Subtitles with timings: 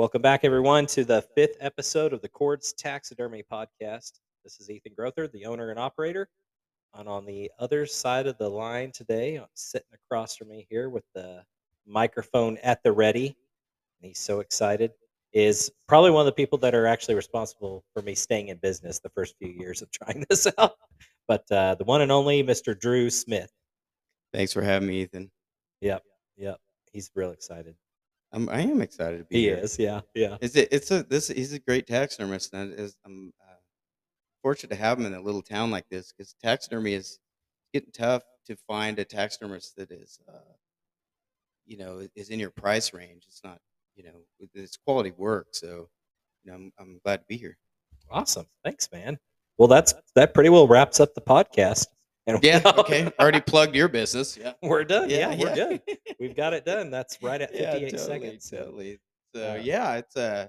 [0.00, 4.12] Welcome back, everyone, to the fifth episode of the Cords Taxidermy Podcast.
[4.42, 6.30] This is Ethan Grother, the owner and operator.
[6.94, 11.04] And on the other side of the line today, sitting across from me here with
[11.14, 11.42] the
[11.86, 14.92] microphone at the ready, and he's so excited,
[15.34, 19.00] is probably one of the people that are actually responsible for me staying in business
[19.00, 20.76] the first few years of trying this out.
[21.28, 22.74] But uh, the one and only Mr.
[22.74, 23.52] Drew Smith.
[24.32, 25.30] Thanks for having me, Ethan.
[25.82, 26.02] Yep,
[26.38, 26.58] yep.
[26.90, 27.74] He's real excited.
[28.32, 29.54] I'm, I am excited to be here.
[29.54, 29.64] He here.
[29.64, 30.36] is, yeah, yeah.
[30.40, 30.68] Is it?
[30.70, 31.28] It's a this.
[31.28, 33.54] He's a great taxidermist, and it is, I'm uh,
[34.42, 37.18] fortunate to have him in a little town like this because taxidermy is
[37.72, 40.52] getting tough to find a taxidermist that is, uh,
[41.66, 43.24] you know, is in your price range.
[43.26, 43.58] It's not,
[43.96, 45.48] you know, it's quality work.
[45.52, 45.88] So,
[46.44, 47.56] you know, I'm, I'm glad to be here.
[48.10, 48.46] Awesome.
[48.64, 49.18] Thanks, man.
[49.58, 51.86] Well, that's that pretty well wraps up the podcast.
[52.26, 52.60] And Yeah.
[52.78, 53.10] Okay.
[53.18, 54.36] Already plugged your business.
[54.36, 54.52] Yeah.
[54.62, 55.10] we're done.
[55.10, 55.54] Yeah, we're yeah.
[55.54, 55.82] good.
[56.20, 56.90] We've got it done.
[56.90, 58.48] That's right at 58 seconds.
[58.48, 58.98] so- Totally.
[59.34, 60.48] So uh, yeah, it's uh,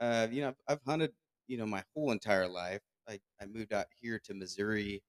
[0.00, 1.12] uh, you know, I've, I've hunted,
[1.48, 2.80] you know, my whole entire life.
[3.08, 5.02] I, I moved out here to Missouri.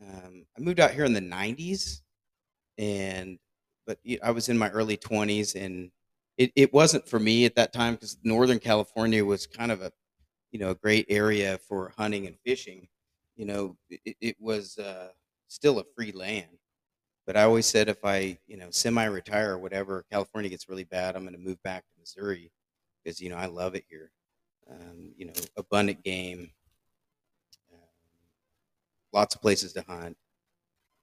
[0.00, 2.02] Um, I moved out here in the '90s,
[2.78, 3.36] and
[3.86, 5.90] but I was in my early 20s, and
[6.38, 9.90] it, it wasn't for me at that time because Northern California was kind of a,
[10.52, 12.86] you know, a great area for hunting and fishing.
[13.40, 15.08] You know, it, it was uh,
[15.48, 16.60] still a free land
[17.30, 21.14] but I always said if I, you know, semi-retire or whatever, California gets really bad,
[21.14, 22.50] I'm going to move back to Missouri
[23.04, 24.10] because you know I love it here.
[24.68, 26.50] Um, you know, abundant game,
[27.72, 27.78] um,
[29.12, 30.16] lots of places to hunt,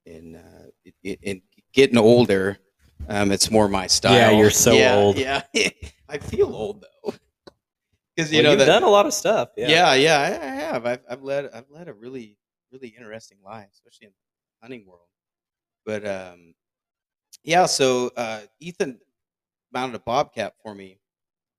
[0.06, 1.42] and uh, it, it, and
[1.74, 2.58] getting older,
[3.08, 4.14] um, it's more my style.
[4.14, 5.18] Yeah, you're so Yeah, old.
[5.18, 5.42] Yeah,
[6.10, 7.14] I feel old though,
[8.18, 9.52] because you Well, know you've that, done a lot of stuff.
[9.58, 9.70] Yeah.
[9.70, 10.86] yeah, yeah, I, I have.
[10.88, 12.38] I've, I've led I've led a really
[12.72, 15.08] really interesting life, especially in the hunting world.
[15.86, 16.56] But um,
[17.44, 19.00] yeah, so uh, Ethan
[19.74, 21.00] mounted a bobcat for me,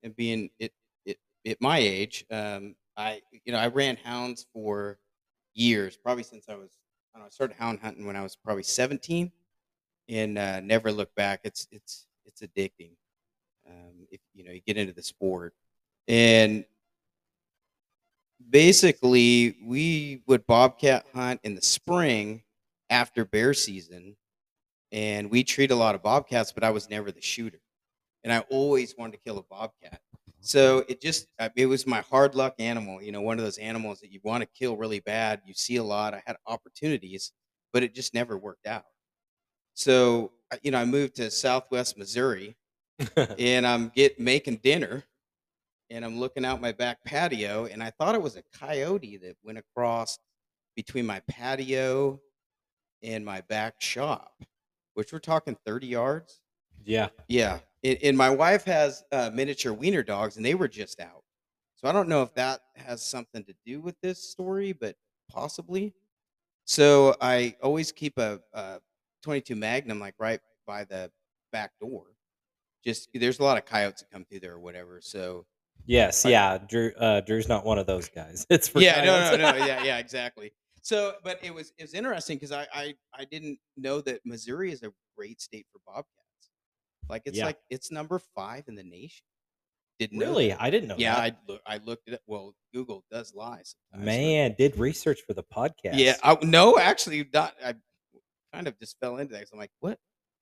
[0.03, 0.73] and being it
[1.05, 1.17] it
[1.47, 4.99] at my age, um, I you know I ran hounds for
[5.55, 6.71] years, probably since I was
[7.15, 9.31] I, don't know, I started hound hunting when I was probably seventeen,
[10.09, 11.41] and uh, never looked back.
[11.45, 12.91] It's it's it's addicting.
[13.67, 15.53] Um, if you know you get into the sport,
[16.09, 16.65] and
[18.49, 22.41] basically we would bobcat hunt in the spring
[22.89, 24.15] after bear season
[24.91, 27.59] and we treat a lot of bobcats but i was never the shooter.
[28.23, 30.01] And i always wanted to kill a bobcat.
[30.41, 33.99] So it just, it was my hard luck animal you know one of those animals
[34.01, 37.33] that you want to kill really bad you see a lot i had opportunities
[37.73, 38.85] but it just never worked out.
[39.75, 40.31] So
[40.63, 42.55] you know i moved to southwest missouri
[43.39, 45.03] and i'm get making dinner
[45.89, 49.35] and i'm looking out my back patio and i thought it was a coyote that
[49.43, 50.19] went across
[50.75, 52.19] between my patio
[53.01, 54.43] and my back shop
[54.99, 56.41] which we're talking 30 yards.
[56.83, 57.07] Yeah.
[57.29, 61.23] yeah and, and my wife has uh, miniature wiener dogs and they were just out.
[61.77, 64.97] So i don't know if that has something to do with this story but
[65.31, 65.93] possibly.
[66.65, 68.79] So i always keep a, a
[69.23, 71.09] 22 magnum like right by the
[71.53, 72.03] back door.
[72.83, 75.45] Just there's a lot of coyotes that come through there or whatever so
[75.85, 76.23] Yes.
[76.25, 76.57] Yeah.
[76.57, 76.91] Drew.
[76.97, 78.45] Uh, Drew's not one of those guys.
[78.49, 80.51] It's for yeah, no, no, no, yeah, yeah, exactly.
[80.81, 84.71] So, but it was it was interesting because I, I I didn't know that Missouri
[84.71, 86.05] is a great state for bobcats.
[87.09, 87.45] Like it's Yeah.
[87.45, 89.23] like it's number five in the nation.
[89.99, 90.53] Didn't know Really.
[90.53, 90.95] I didn't know.
[90.97, 91.59] yeah, that.
[91.65, 92.21] I I looked at it.
[92.27, 93.61] Well, Google does lie.
[93.63, 95.93] sometimes, but- man did research for the podcast.
[95.95, 96.15] Yeah.
[96.23, 97.53] I, no, actually, not.
[97.63, 97.75] I
[98.53, 99.47] kind of just fell into that.
[99.51, 99.97] I'm like, what?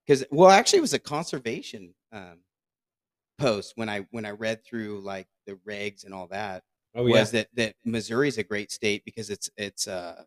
[0.06, 2.38] Because well, actually, it was a conservation um,
[3.38, 6.62] post when I when I read through like the regs and all that
[6.94, 7.20] oh yeah.
[7.20, 10.22] was that that Missouri's a great state because it's it's uh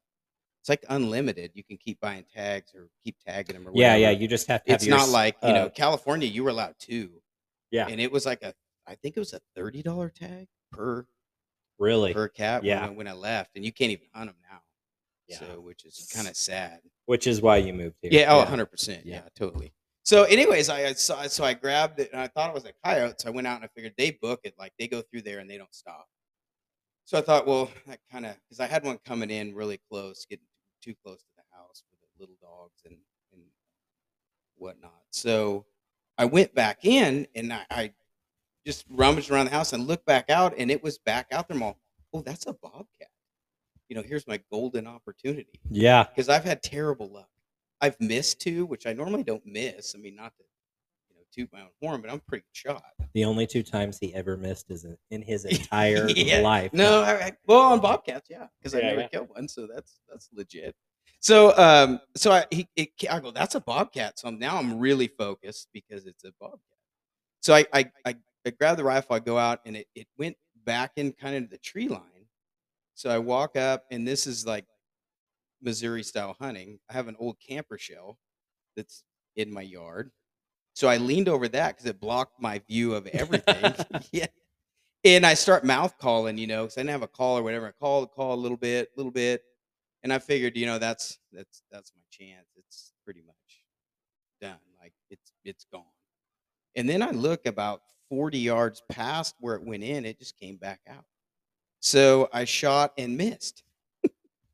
[0.62, 1.52] it's like unlimited.
[1.56, 3.94] You can keep buying tags or keep tagging them or yeah.
[3.94, 4.00] whatever.
[4.00, 4.10] Yeah.
[4.12, 4.72] You just have to.
[4.72, 6.28] Have It's your not like you know uh, California.
[6.28, 7.10] You were allowed two,
[7.72, 7.88] Yeah.
[7.88, 8.54] and it was like a
[8.88, 11.08] I think it was a thirty dollar tag per
[11.80, 12.14] Really.
[12.14, 12.82] per cat Yeah.
[12.82, 14.60] when, I, when I left, and you can't even hunt them now.
[15.28, 15.40] Yeah.
[15.40, 16.80] So which is kind of sad.
[17.08, 18.12] Which is why you moved here.
[18.14, 19.02] Yeah, oh, 100%.
[19.04, 19.16] Yeah.
[19.16, 19.74] Yeah, totally.
[20.12, 23.16] So, anyways, I I so I grabbed it and I thought it was a coyote.
[23.22, 25.40] So I went out and I figured they book it like they go through there
[25.40, 26.06] and they don't stop.
[27.06, 30.26] So I thought, well, that kind of because I had one coming in really close,
[30.30, 30.44] getting
[30.84, 32.98] too close to the house with the little dogs and
[33.32, 33.42] and
[34.58, 35.02] whatnot.
[35.12, 35.66] So
[36.18, 37.94] I went back in and I, I
[38.68, 41.56] just rummaged around the house and looked back out and it was back out there.
[41.56, 41.78] I'm all,
[42.14, 43.08] oh, that's a bobcat.
[43.88, 46.04] You know, here's my golden opportunity Yeah.
[46.04, 47.30] because I've had terrible luck.
[47.82, 49.96] I've missed two, which I normally don't miss.
[49.96, 50.44] I mean, not to
[51.10, 52.84] you know toot my own horn, but I'm pretty shot.
[53.14, 56.40] The only two times he ever missed is in- in his entire Yeah.
[56.42, 56.72] life.
[56.74, 59.08] No, I, I, well on bobcats, yeah, because I never yeah.
[59.08, 60.76] killed one, so that's that's legit.
[61.20, 64.18] So, um, so I he it, I go, that's a bobcat.
[64.20, 66.60] So I'm, now I'm really focused because it's a bobcat.
[67.42, 70.36] So I I, I I grab the rifle, I go out, and it, it went
[70.66, 72.02] back in kind of the tree line.
[72.96, 74.66] So I walk up, and this is like
[75.62, 76.80] Missouri style hunting.
[76.90, 78.18] I have an old camper shell
[78.76, 79.04] that's
[79.36, 80.12] in my yard.
[80.74, 83.74] So I leaned over that because it blocked my view of everything.
[84.12, 84.28] yeah.
[85.04, 87.68] And I start mouth calling, you know, because I didn't have a call or whatever.
[87.68, 89.44] I call, call a little bit, a little bit,
[90.04, 92.48] and I figured, you know, that's that's that's my chance.
[92.56, 93.36] It's pretty much
[94.42, 94.60] done.
[94.80, 95.84] Like it's it's gone.
[96.76, 100.58] And then I look about 40 yards past where it went in, it just came
[100.58, 101.06] back out.
[101.80, 103.64] So I shot and missed.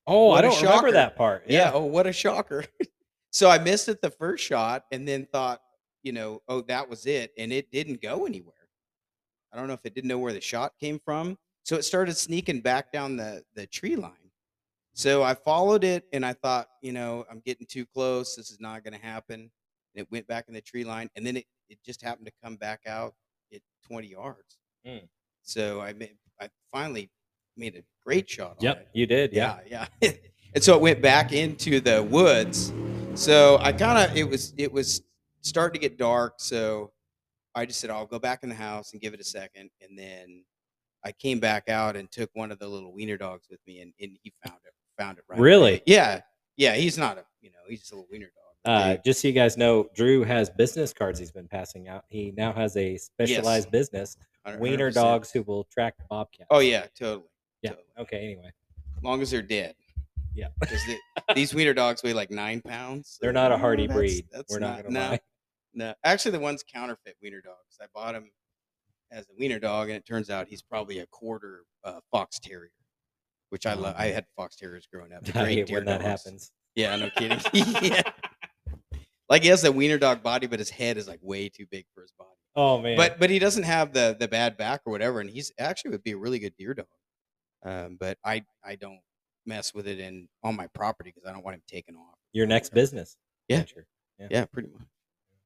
[0.07, 1.43] Oh, What I don't remember that part.
[1.47, 1.71] Yeah.
[1.73, 2.65] Oh, what a shocker.
[3.31, 5.61] so I missed it the first shot and then thought,
[6.03, 7.33] you know, oh, that was it.
[7.37, 8.53] And it didn't go anywhere.
[9.51, 11.37] I don't know if it didn't know where the shot came from.
[11.63, 14.13] So it started sneaking back down the, the tree line.
[14.93, 18.35] So I followed it and I thought, you know, I'm getting too close.
[18.35, 19.41] This is not going to happen.
[19.41, 19.49] And
[19.95, 21.09] it went back in the tree line.
[21.15, 23.13] And then it, it just happened to come back out
[23.53, 24.57] at 20 yards.
[24.87, 25.07] Mm.
[25.43, 27.09] So I made, I finally
[27.57, 28.87] made a great shot on Yep, it.
[28.93, 29.33] you did.
[29.33, 29.59] Yeah.
[29.69, 30.11] Yeah, yeah.
[30.55, 32.73] and so it went back into the woods.
[33.15, 35.01] So I kind of it was it was
[35.41, 36.35] starting to get dark.
[36.37, 36.91] So
[37.55, 39.97] I just said I'll go back in the house and give it a second, and
[39.97, 40.43] then
[41.03, 43.93] I came back out and took one of the little wiener dogs with me, and,
[43.99, 45.39] and he found it found it right.
[45.39, 45.43] away.
[45.43, 45.81] Really?
[45.85, 46.21] Yeah,
[46.57, 46.75] yeah.
[46.75, 48.33] He's not a you know he's just a little wiener dog.
[48.65, 52.03] Uh, just so you guys know, Drew has business cards he's been passing out.
[52.09, 54.59] He now has a specialized business, 100%.
[54.59, 56.47] wiener dogs who will track bobcats.
[56.51, 57.29] Oh yeah, totally.
[57.61, 57.71] Yeah.
[57.71, 57.87] totally.
[57.99, 58.17] Okay.
[58.23, 58.51] Anyway,
[58.97, 59.75] As long as they're dead.
[60.35, 60.47] Yeah.
[60.59, 60.79] Because
[61.35, 63.17] these wiener dogs weigh like nine pounds.
[63.21, 64.25] they're not a hardy that's- breed.
[64.31, 65.19] That's We're not, not, gonna no, lie.
[65.73, 67.77] No, actually, the one's counterfeit wiener dogs.
[67.81, 68.31] I bought him
[69.11, 72.71] as a wiener dog, and it turns out he's probably a quarter uh, fox terrier,
[73.49, 73.95] which I Oh, love.
[73.97, 75.21] I had fox terriers growing up.
[75.35, 76.51] I great hate when that happens.
[76.75, 77.39] Yeah, no kidding.
[77.81, 78.01] yeah.
[79.29, 81.85] Like he has a wiener dog body, but his head is like way too big
[81.93, 82.29] for his body.
[82.55, 82.95] Oh man.
[82.97, 86.03] But but he doesn't have the the bad back or whatever, and he's actually would
[86.03, 86.87] be a really good deer dog.
[87.67, 88.99] Um, but I I don't
[89.45, 92.15] mess with it in on my property because I don't want him taken off.
[92.33, 93.17] your next business.
[93.47, 93.57] Yeah.
[93.57, 93.87] venture.
[94.29, 94.81] Yeah, pretty much.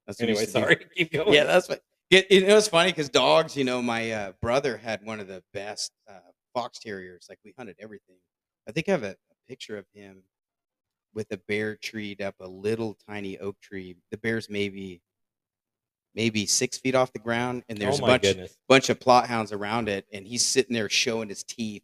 [0.08, 0.52] That's Anyway, to do.
[0.52, 0.76] sorry.
[0.96, 1.34] Keep going.
[1.34, 1.82] Yeah, that's what.
[2.10, 3.56] It, you know, it's funny because dogs.
[3.56, 6.20] You know, my uh, brother had one of the best uh,
[6.54, 7.28] fox terriers.
[7.30, 8.18] Like we hunted everything.
[8.68, 10.24] I think I have a, a picture of him
[11.14, 13.96] with a bear treed up a little tiny oak tree.
[14.12, 15.02] The bear's maybe
[16.16, 18.58] maybe six feet off the ground, and there's oh a bunch goodness.
[18.68, 21.84] bunch of Plott hounds around it, and he's sitting there showing his teeth.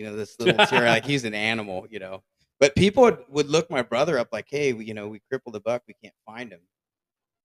[0.00, 1.86] You know, this little terrier, like he's an animal.
[1.90, 2.22] You know,
[2.58, 5.56] but people would, would look my brother up like, "Hey, we, you know, we crippled
[5.56, 6.62] a buck, we can't find him,"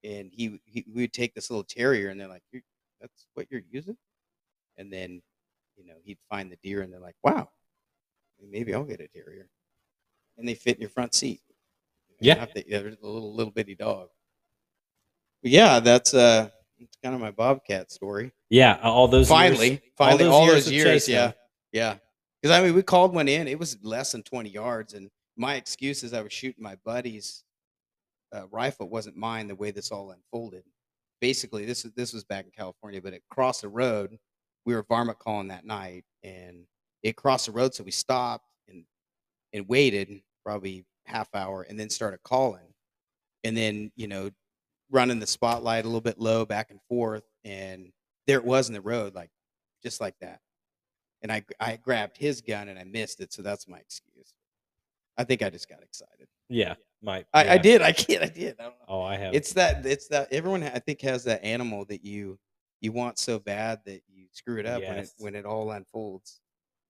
[0.02, 2.42] and he, he we would take this little terrier, and they're like,
[2.98, 3.98] "That's what you're using,"
[4.78, 5.20] and then,
[5.76, 7.50] you know, he'd find the deer, and they're like, "Wow,
[8.42, 9.50] maybe I'll get a terrier,"
[10.38, 11.42] and they fit in your front seat.
[12.08, 12.46] You Yeah.
[12.46, 14.08] to- yeah, there's a little little bitty dog.
[15.42, 16.48] But yeah, that's uh,
[16.80, 18.78] that's kind of my bobcat story Yeah.
[18.82, 21.34] All those finally, years, finally, those all years those years, yeah, them.
[21.72, 21.96] yeah.
[22.42, 23.48] Because I mean, we called one in.
[23.48, 27.44] It was less than twenty yards, and my excuse is I was shooting my buddy's
[28.32, 28.86] uh, rifle.
[28.86, 29.48] It wasn't mine.
[29.48, 30.64] The way this all unfolded,
[31.20, 34.18] basically, this is this was back in California, but it crossed the road.
[34.64, 36.66] We were varmint calling that night, and
[37.02, 38.84] it crossed the road, so we stopped and
[39.52, 42.74] and waited probably half hour, and then started calling,
[43.44, 44.30] and then you know
[44.90, 47.92] running the spotlight a little bit low back and forth, and
[48.26, 49.30] there it was in the road, like
[49.82, 50.40] just like that.
[51.22, 54.34] And I I grabbed his gun and I missed it, so that's my excuse.
[55.16, 56.28] I think I just got excited.
[56.48, 56.74] Yeah.
[57.02, 57.26] Might.
[57.32, 57.82] I, I did.
[57.82, 58.22] I kid.
[58.22, 58.56] I did.
[58.58, 58.84] I don't know.
[58.88, 59.34] Oh, I have.
[59.34, 59.84] It's that.
[59.86, 60.32] It's that.
[60.32, 62.38] Everyone I think has that animal that you
[62.80, 66.40] you want so bad that you screw it up when it when it all unfolds.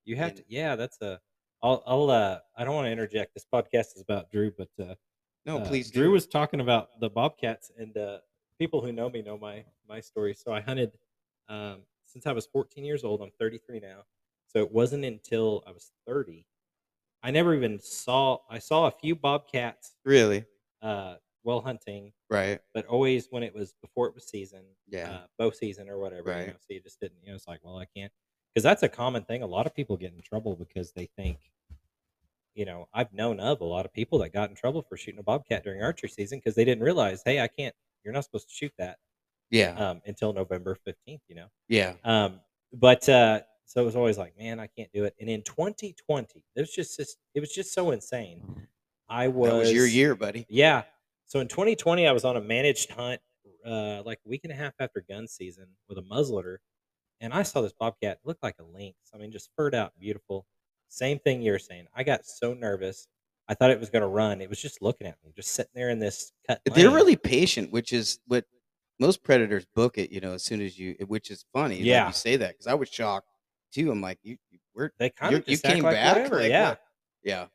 [0.04, 0.45] You have And- to.
[0.49, 1.21] Yeah, that's a.
[1.62, 1.83] I'll.
[1.87, 2.11] I'll.
[2.11, 2.38] Uh.
[2.56, 3.35] I don't want to interject.
[3.35, 4.95] This podcast is about Drew, but uh,
[5.45, 5.90] No, uh, please.
[5.90, 6.11] Drew do.
[6.12, 8.18] was talking about the bobcats, and uh,
[8.59, 10.35] people who know me know my my story.
[10.35, 10.92] So I hunted
[11.49, 13.21] um, since I was 14 years old.
[13.23, 14.04] I'm 33 now.
[14.57, 16.47] So it wasn't until I was 30.
[17.23, 18.39] I never even saw.
[18.49, 20.47] I saw a few bobcats really
[20.81, 22.59] uh, while hunting, right.
[22.73, 25.11] but always when it was before it was season, Yeah.
[25.11, 26.31] uh, bow season or whatever.
[26.31, 26.47] You Right.
[26.47, 27.19] know, so you just didn't.
[27.23, 28.11] You know, it's like, well, I can't,
[28.55, 29.43] because that's a common thing.
[29.43, 31.37] A lot of people get in trouble because they think,
[32.55, 35.21] you know, I've known of a lot of people that got in trouble for shooting
[35.21, 37.75] a bobcat during archery season because they didn't realize, hey, I can't.
[38.05, 38.97] You're not supposed to shoot that
[39.51, 39.75] Yeah.
[39.77, 41.21] um, until November 15th.
[41.29, 41.49] You know.
[41.69, 41.93] yeah.
[42.05, 42.41] Um,
[42.73, 45.14] but uh, so it was always like, man, I can't do it.
[45.20, 48.40] And in 2020, it was just, just it was just so insane.
[49.08, 50.46] I was That was your year, buddy.
[50.49, 50.85] yeah.
[51.26, 53.20] So in 2020, I was on a managed hunt,
[53.66, 56.58] uh, like a week and a half after gun season with a muzzleloader,
[57.20, 58.96] and I saw this bobcat look like a lynx.
[59.12, 60.46] I mean, just furred out, beautiful.
[60.88, 61.87] Same thing you're saying.
[61.94, 63.08] I got so nervous.
[63.49, 64.40] I thought it was going to run.
[64.40, 66.61] It was just looking at me, just sitting there in this cut.
[66.64, 68.44] They're really patient, which is what
[69.00, 71.80] most predators book it, you know, as soon as you, which is funny.
[71.80, 72.06] Yeah.
[72.06, 73.28] you say that because I was shocked
[73.76, 73.90] too.
[73.90, 74.37] I'm like, you,
[74.73, 76.16] where They kind of you came like back?
[76.16, 76.40] whatever.
[76.40, 76.68] Like, yeah.
[76.71, 76.80] what?
[77.23, 77.47] yeah,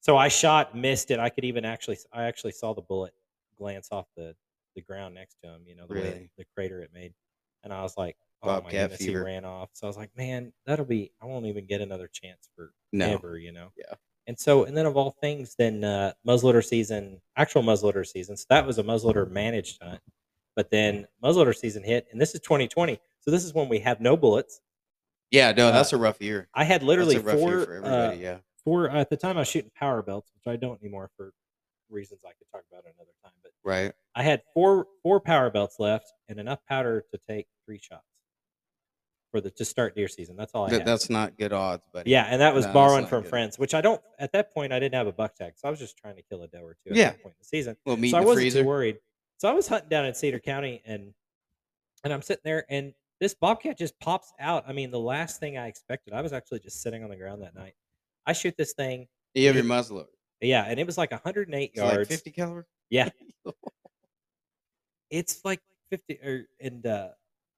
[0.00, 1.18] So I shot, missed it.
[1.18, 3.12] I could even actually, I actually saw the bullet
[3.58, 4.34] glance off the
[4.74, 5.62] the ground next to him.
[5.66, 7.14] You know, the way the crater it made,
[7.62, 9.20] and I was like, oh Bobcat my goodness, fever.
[9.20, 9.70] he ran off.
[9.72, 11.12] So I was like, man, that'll be.
[11.22, 13.38] I won't even get another chance for no, ever.
[13.38, 13.72] You know.
[13.76, 13.94] Yeah.
[14.26, 18.36] And so, and then of all things, then uh, muzzleloader season, actual muzzleloader season.
[18.38, 20.00] So that was a muzzleloader managed hunt.
[20.56, 22.98] But then muzzleloader season hit, and this is 2020.
[23.20, 24.60] So this is when we have no bullets.
[25.30, 26.48] Yeah, no, Uh, that's a rough year.
[26.54, 27.50] I had literally that's a rough four.
[27.50, 28.16] year for everybody.
[28.18, 31.10] uh, yeah, four at the time I was shooting power belts, which I don't anymore
[31.16, 31.32] for
[31.90, 33.32] reasons I could talk about another time.
[33.42, 33.92] But right.
[34.14, 38.04] I had four four power belts left and enough powder to take three shots
[39.30, 40.36] for the to start deer season.
[40.36, 40.86] That's all I That, had.
[40.86, 42.10] that's not good odds, buddy.
[42.10, 43.30] yeah, and that was No, borrowing from good.
[43.30, 44.00] friends, which I don't.
[44.18, 46.22] At that point, I didn't have a buck tag, so I was just trying to
[46.22, 47.10] kill a doe or two at Yeah.
[47.10, 47.76] that point in the season.
[47.98, 48.62] meat so I wasn't freezer.
[48.62, 48.98] too worried.
[49.38, 51.12] So I was hunting down in Cedar County, and
[52.04, 54.64] and I'm sitting there, and this bobcat just pops out.
[54.66, 56.12] I mean, the last thing I expected.
[56.14, 57.74] I was actually just sitting on the ground that night.
[58.26, 60.06] I shoot this thing, You have your muzzleloader.
[60.40, 62.08] yeah, and it was like 108 It's like yards.
[62.08, 62.66] 50 caliber.
[62.90, 63.08] Yeah.
[65.10, 67.08] it's like 50 or and uh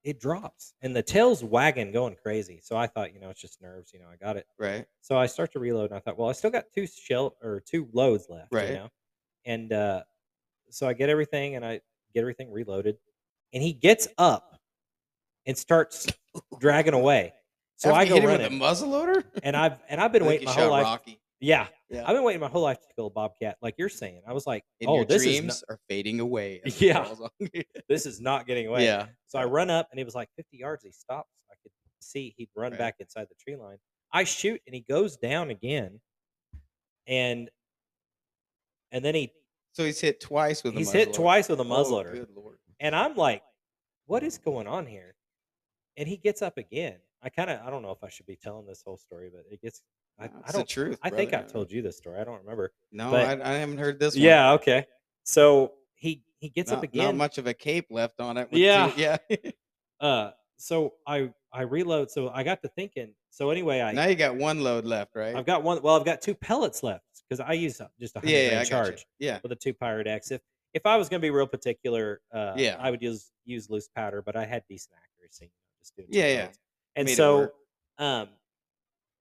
[0.04, 3.60] it drops and the tail's wagging going crazy so i thought you know it's just
[3.62, 4.84] nerves you know i got it Right.
[5.00, 7.60] so i start to reload and i thought well i still got two shell or
[7.64, 8.68] two loads left Right.
[8.70, 8.88] you know
[9.46, 10.02] and uh
[10.70, 11.80] so i get everything and i
[12.14, 12.98] get everything reloaded
[13.52, 14.55] and he gets up
[15.46, 16.06] and starts
[16.60, 17.32] dragging away
[17.76, 19.24] so After i go him with running a muzzleloader.
[19.42, 21.20] and i've and i've been waiting my whole life Rocky.
[21.40, 22.02] yeah Yeah.
[22.06, 24.46] i've been waiting my whole life to kill a bobcat like you're saying i was
[24.46, 26.60] like And oh this is dreams not, are fading away.
[26.78, 27.08] Yeah.
[27.88, 29.06] this is not getting away yeah.
[29.26, 30.84] So I run up and it was like 50 yards.
[30.84, 31.28] He stops.
[31.50, 32.78] I could see he'd run Right.
[32.78, 33.78] back inside the tree line.
[34.12, 36.00] I shoot and he goes down again.
[37.08, 37.50] And
[38.92, 39.32] and then he
[39.72, 42.12] So he's hit twice with a he's hit twice with a Oh, muzzleloader.
[42.12, 42.58] good lord.
[42.78, 43.42] And I'm like,
[44.06, 45.15] what is going on here?
[45.96, 46.96] And he gets up again.
[47.22, 49.44] I kind of I don't know if I should be telling this whole story, but
[49.50, 49.82] it gets
[50.18, 50.98] I, No, I don't truth.
[51.02, 51.34] I think.
[51.34, 52.18] I've told you this story.
[52.18, 52.72] I don't remember.
[52.92, 54.22] No, but- I, I haven't heard this one.
[54.24, 54.86] Yeah, okay.
[55.24, 57.16] So he he gets not, up Not again.
[57.16, 58.48] much of a cape left on it.
[58.52, 58.90] Yeah.
[58.90, 59.50] two- yeah.
[60.00, 62.10] Uh so I I reload.
[62.10, 63.12] So I got to thinking.
[63.30, 65.34] So anyway, I now you got one load left, right?
[65.34, 65.82] I've got one.
[65.82, 68.64] Well, I've got two pellets left because I use uh, just a hundred yeah, yeah,
[68.64, 69.40] charge Yeah.
[69.42, 70.30] with a two Pyrodex.
[70.30, 70.40] If
[70.72, 72.76] if I was going to be real particular, uh, Yeah.
[72.78, 75.50] I would use use loose powder, but I had decent accuracy.
[76.08, 76.48] Yeah, yeah.
[76.96, 77.50] And Made so,
[77.98, 78.28] um,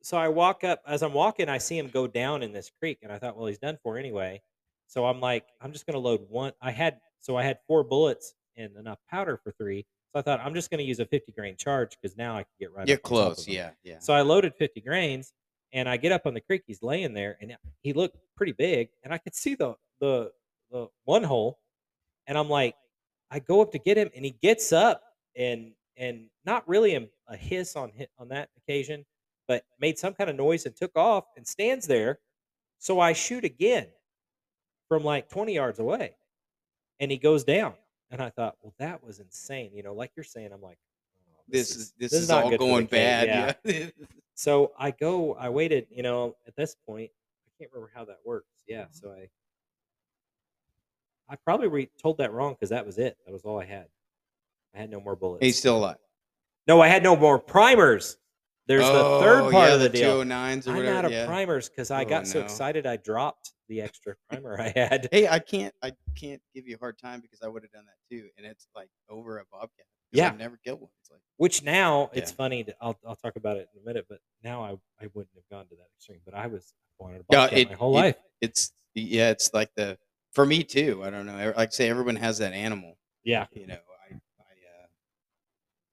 [0.02, 3.00] so I walk up as I'm walking, I see him go down in this creek,
[3.02, 4.42] and I thought, well, he's done for anyway.
[4.88, 6.54] So I'm like, I'm just going to load one.
[6.62, 9.86] I had so I had four bullets and enough powder for three.
[10.14, 12.44] So I thought I'm just going to use a 50 grain charge because now I
[12.44, 12.88] can get right.
[12.88, 13.48] You're up on top of close.
[13.48, 13.72] Yeah.
[13.84, 14.00] Yeah.
[14.00, 15.34] So I loaded 50 grains
[15.74, 16.64] and I get up on the creek.
[16.68, 20.32] He's laying there and he looked pretty big and I could see the, the,
[20.72, 21.60] the one hole.
[22.28, 22.76] And I'm like,
[23.32, 25.02] I go up to get him and he gets up
[25.36, 29.06] and, and not really a, a hiss on on that occasion,
[29.48, 32.20] but made some kind of noise and took off and stands there.
[32.80, 33.88] So I shoot again
[34.88, 36.16] from like 20 yards away
[37.00, 37.74] and he goes down.
[38.12, 39.72] And I thought, well, that was insane.
[39.74, 40.78] You know, like you're saying, I'm like,
[41.28, 43.28] oh, this is this, this is, is not all good for the going bad.
[43.66, 43.72] yeah.
[43.72, 43.90] Yeah.
[44.36, 47.10] so I go, I waited, you know, at this point,
[47.46, 48.48] I can't remember how that works.
[48.68, 48.86] Yeah.
[48.92, 49.28] So I,
[51.28, 53.18] I probably re- told that wrong because that was it.
[53.26, 53.88] That was all I had.
[54.76, 55.44] I had no more bullets.
[55.46, 55.98] He's still alive.
[56.68, 58.18] no, I had no more primers.
[58.68, 60.24] There's the oh, third Oh, part yeah, of the, the deal.
[60.24, 60.98] 209s or I'm whatever.
[60.98, 61.28] out of yeah.
[61.28, 62.46] primers because I Oh, got so no.
[62.46, 65.08] excited I dropped the extra primer I had.
[65.12, 67.86] Hey, I can't I can't give you a hard time because I would have done
[67.86, 69.86] that too, and it's like over a bobcat.
[70.12, 70.28] Yeah.
[70.30, 70.90] I've never killed one.
[71.02, 72.64] It's like Which now it's funny.
[72.64, 74.72] To, I'll I'll talk about it in a minute, but now I
[75.04, 76.22] I wouldn't have gone to that extreme.
[76.26, 78.16] But I was wanted a Yeah, bobcat it- my whole it- life.
[78.42, 79.98] it's yeah, it's like the
[80.32, 81.04] for me too.
[81.04, 81.54] I don't know.
[81.56, 82.98] Like I say, everyone has that animal.
[83.24, 83.46] Yeah.
[83.54, 83.78] You know,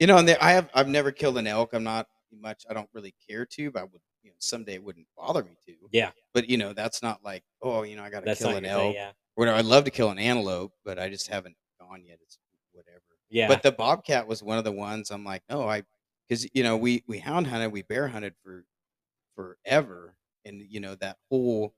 [0.03, 1.75] you know, and there, I have I've never killed an elk.
[1.75, 2.65] I'm not much.
[2.69, 4.01] I don't really care to, but I would.
[4.25, 5.75] You know, someday it wouldn't bother me to.
[5.93, 6.11] Yeah.
[6.35, 8.59] But you know, that's not like oh, you know, I got to That's kill not
[8.59, 8.87] an your thing.
[8.89, 8.95] elk.
[8.97, 9.09] Yeah.
[9.11, 9.59] Or whatever.
[9.59, 12.19] I'd love to kill an antelope, but I just haven't gone yet.
[12.21, 12.37] It's
[12.73, 13.01] whatever.
[13.31, 13.47] Yeah.
[13.47, 15.85] But the bobcat was one of the ones I'm like, no, I,
[16.29, 18.65] because you know we we hound hunted, we bear hunted for
[19.37, 21.75] forever, and you know that whole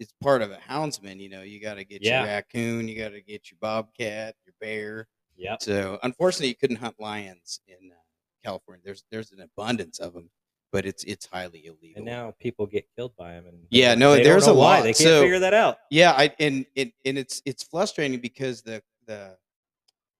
[0.00, 1.20] it's part of a houndsman.
[1.20, 2.18] You know, you got to get Yeah.
[2.20, 5.06] your raccoon, you got to get your bobcat, your bear.
[5.36, 5.62] Yep.
[5.62, 7.94] So unfortunately, you couldn't hunt lions in uh,
[8.44, 8.82] California.
[8.84, 10.30] There's there's an abundance of them,
[10.72, 11.96] but it's it's highly illegal.
[11.96, 13.46] And now people get killed by them.
[13.46, 14.76] And Yeah, no, there's a why.
[14.78, 14.82] lot.
[14.82, 15.78] They can't So- figure that out.
[15.90, 19.36] Yeah, I and it and it's it's frustrating because the the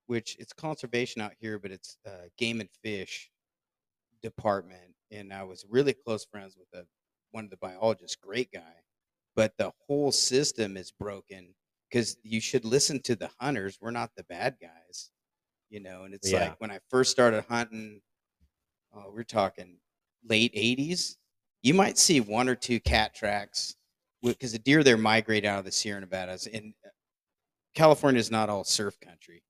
[0.06, 3.30] which it's conservation out here, but it's uh, game and fish
[4.22, 6.86] department, and I was really close friends with the
[7.30, 8.74] one of the biologists, great guy,
[9.34, 11.54] but the whole system is broken
[11.94, 13.78] because you should listen to the hunters.
[13.80, 15.10] We're not the bad guys.
[15.70, 16.04] you know.
[16.04, 16.50] And it's Yeah.
[16.50, 18.00] like when I first started hunting,
[18.92, 19.80] uh, we're talking
[20.22, 21.16] late '80s.
[21.62, 23.74] You might see one or two cat tracks
[24.22, 26.90] because the deer there migrate out of the Sierra Nevadas, and uh,
[27.74, 29.42] California is not all surf country.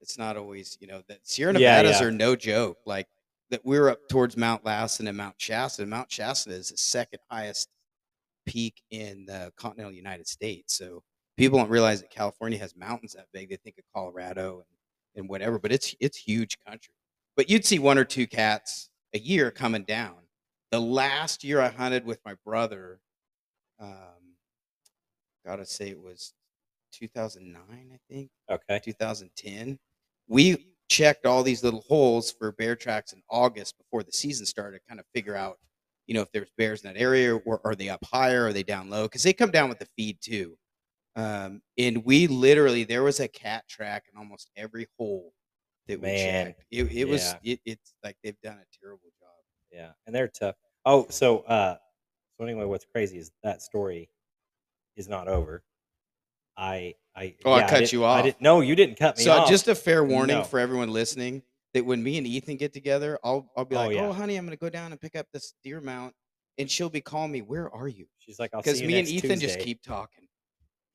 [0.00, 2.06] It's not always, you know, that Sierra Nevadas yeah.
[2.06, 2.78] are no joke.
[2.84, 3.06] Like
[3.50, 5.82] that, we're up towards Mount Lassen and Mount Shasta.
[5.82, 7.68] and Mount Shasta is the second highest
[8.46, 10.76] peak in the continental United States.
[10.76, 11.04] So
[11.38, 13.48] people don't realize that California has mountains that big.
[13.48, 16.92] They think of Colorado and, and whatever, but it's it's huge country.
[17.36, 20.16] But you'd see one or two cats a year coming down.
[20.72, 23.00] The last year I hunted with my brother,
[23.80, 24.34] um,
[25.46, 26.34] gotta say it was
[26.92, 27.62] 2009,
[27.94, 28.80] I think, Okay.
[28.84, 29.78] 2010.
[30.28, 34.80] We checked all these little holes for bear tracks in August before the season started,
[34.88, 35.58] kind of figure out,
[36.06, 38.62] you know, if there's bears in that area, or are they up higher, are they
[38.62, 39.04] down low?
[39.04, 40.56] Because they come down with the feed too.
[41.18, 45.32] Um, and we literally there was a cat track in almost every hole
[45.88, 46.64] that we Man, checked.
[46.70, 47.52] It, it was yeah.
[47.54, 49.28] it, it's like they've done a terrible job.
[49.72, 50.54] Yeah, and they're tough.
[50.84, 51.76] Oh, so uh,
[52.38, 54.08] so anyway, what's crazy is that story
[54.96, 55.64] is not over.
[56.56, 58.24] I I Oh, I cut didn't- you I off.
[58.24, 59.48] didn't, no, you didn't cut me So off.
[59.48, 60.44] just a fair warning No.
[60.44, 61.42] for everyone listening
[61.74, 64.06] that when me and Ethan get together, I'll I'll be Oh, like, yeah.
[64.06, 66.14] "Oh, honey, I'm gonna go down and pick up this deer mount,"
[66.58, 68.98] and she'll be calling me, "Where are you?" She's like, I'll see Because you me
[69.00, 70.27] and next Ethan just Tuesday." keep talking.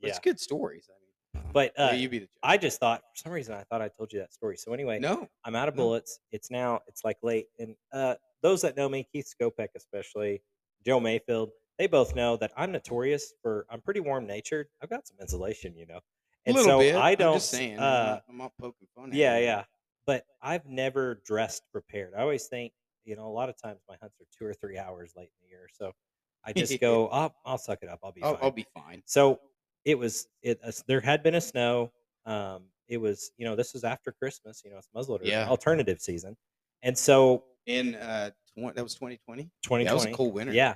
[0.04, 0.90] But Yeah, It's good stories.
[0.90, 2.40] I mean, um, But, yeah, uh, you be the judge.
[2.44, 4.58] I just thought for some reason I thought I told you that story.
[4.58, 5.84] So anyway, no, I'm out of No.
[5.84, 6.20] bullets.
[6.32, 10.44] It's now it's like late, and uh, those that know me, Keith Skopek especially,
[10.86, 14.68] Joe Mayfield, they both know that I'm notorious for I'm pretty warm natured.
[14.82, 16.02] I've got some insulation, you know, a
[16.46, 16.96] and little so bit.
[16.96, 17.34] I don't.
[17.36, 17.80] I'm just saying.
[17.80, 19.44] Uh, I'm not poking fun at Yeah, you.
[19.46, 19.66] yeah.
[20.06, 22.14] But I've never dressed prepared.
[22.14, 22.74] I always think,
[23.06, 25.44] you know, a lot of times my hunts are two or three hours late in
[25.44, 25.70] the year.
[25.72, 25.94] So
[26.44, 28.00] I just go, I'll, I'll suck it up.
[28.04, 28.44] I'll be I'll, fine.
[28.44, 29.02] I'll be fine.
[29.06, 29.40] so
[29.86, 31.92] it was, it, uh, there had been a snow.
[32.26, 35.48] Um, it was, you know, this was after Christmas, you know, it's muzzleloader Yeah.
[35.48, 36.36] alternative season.
[36.84, 39.44] And so In uh, tw- that was 2020.
[39.64, 39.84] 2020.
[39.86, 40.54] That was a cold winter.
[40.54, 40.76] Yeah.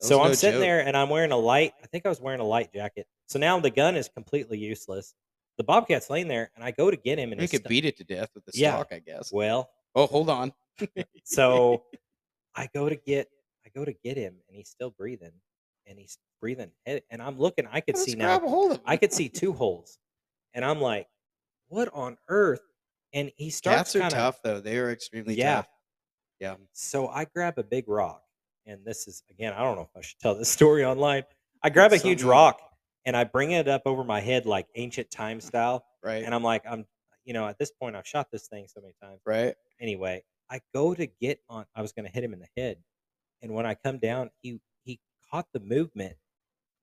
[0.00, 0.66] That So I'm no sitting joke.
[0.66, 1.72] there and I'm wearing a light.
[1.82, 3.06] I think I was wearing a light jacket.
[3.26, 5.14] So now the gun is completely useless.
[5.58, 7.68] The bobcat's laying there, and I go to get him, and We he's could stu-
[7.70, 8.74] beat it to death with the Yeah.
[8.76, 9.32] stock, I guess.
[9.32, 9.70] well.
[9.94, 10.52] Oh, hold on.
[11.24, 11.84] So
[12.54, 13.28] I go to get
[13.64, 15.32] I go to get him and he's still breathing
[15.86, 18.96] and he's breathing and I'm looking I could Let's see now a hold of I
[18.96, 19.98] could see two holes
[20.54, 21.06] and I'm like
[21.68, 22.60] what on earth
[23.12, 24.60] and he starts Cats are kinda, tough though.
[24.60, 25.56] They are extremely Yeah.
[25.56, 25.68] tough.
[26.40, 26.54] Yeah.
[26.72, 28.22] so I grab a big rock
[28.66, 31.22] and this is again I don't know if I should tell this story online
[31.62, 32.60] I grab a huge Something- rock
[33.06, 36.22] and I bring it up over my head like ancient time style Right.
[36.24, 36.84] and I'm like I'm
[37.24, 39.54] you know at this point I've shot this thing so many times right.
[39.80, 41.64] anyway, I go to get on.
[41.74, 42.76] I was going to hit him in the head,
[43.42, 44.60] and when I come down, he
[45.30, 46.16] caught the movement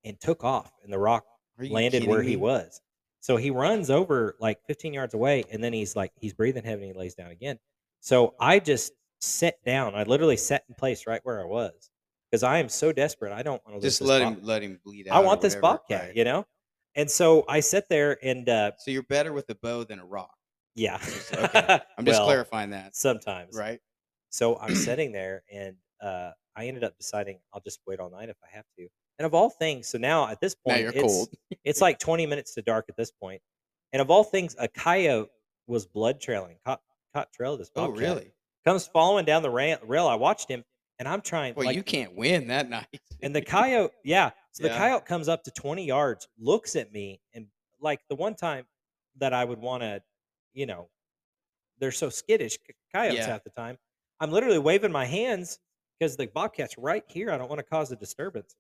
[0.04, 1.26] and took off, and the rock
[1.60, 2.82] landed where he was.
[3.20, 6.84] So he runs over like 15 yards away, and then he's like he's breathing heavy,
[6.88, 7.58] and he lays down again.
[8.02, 9.96] So I just sat down.
[9.96, 11.90] I literally sat in place right where I was
[12.30, 13.32] because I am so desperate.
[13.32, 15.16] I don't want to Just let him let him bleed out.
[15.16, 16.16] I want this bobcat, right.
[16.16, 16.46] you know.
[16.96, 20.06] And so I sit there, and uh, So you're better with a bow than a
[20.06, 20.36] rock.
[20.76, 21.00] yeah,
[21.34, 21.80] okay.
[21.98, 22.96] I'm just Well, clarifying that.
[22.96, 23.80] Sometimes, Right.
[24.30, 28.30] So I'm sitting there, and uh, I ended up deciding I'll just wait all night
[28.30, 28.88] if I have to.
[29.20, 31.30] And of all things, so now at this point, you're it's, cold.
[31.64, 33.42] it's like 20 minutes to dark at this point.
[33.92, 35.30] And of all things, a coyote
[35.68, 36.82] was blood trailing, caught,
[37.14, 38.32] caught trail of this Oh, really?
[38.66, 40.08] Comes following down the rail, rail.
[40.08, 40.64] I watched him,
[41.00, 41.54] and I'm trying.
[41.54, 42.88] Well, like, you can't win that night.
[43.22, 44.32] and the coyote, yeah.
[44.52, 44.78] So the Yeah.
[44.78, 47.48] coyote comes up to 20 yards, looks at me, and
[47.80, 48.66] like the one time
[49.18, 50.02] that I would want to,
[50.54, 50.90] you know,
[51.80, 52.58] they're so skittish,
[52.94, 53.28] coyotes Yeah.
[53.28, 53.78] half the time.
[54.20, 55.60] I'm literally waving my hands
[56.00, 57.32] because the bobcat's right here.
[57.32, 58.56] I don't want to cause a disturbance,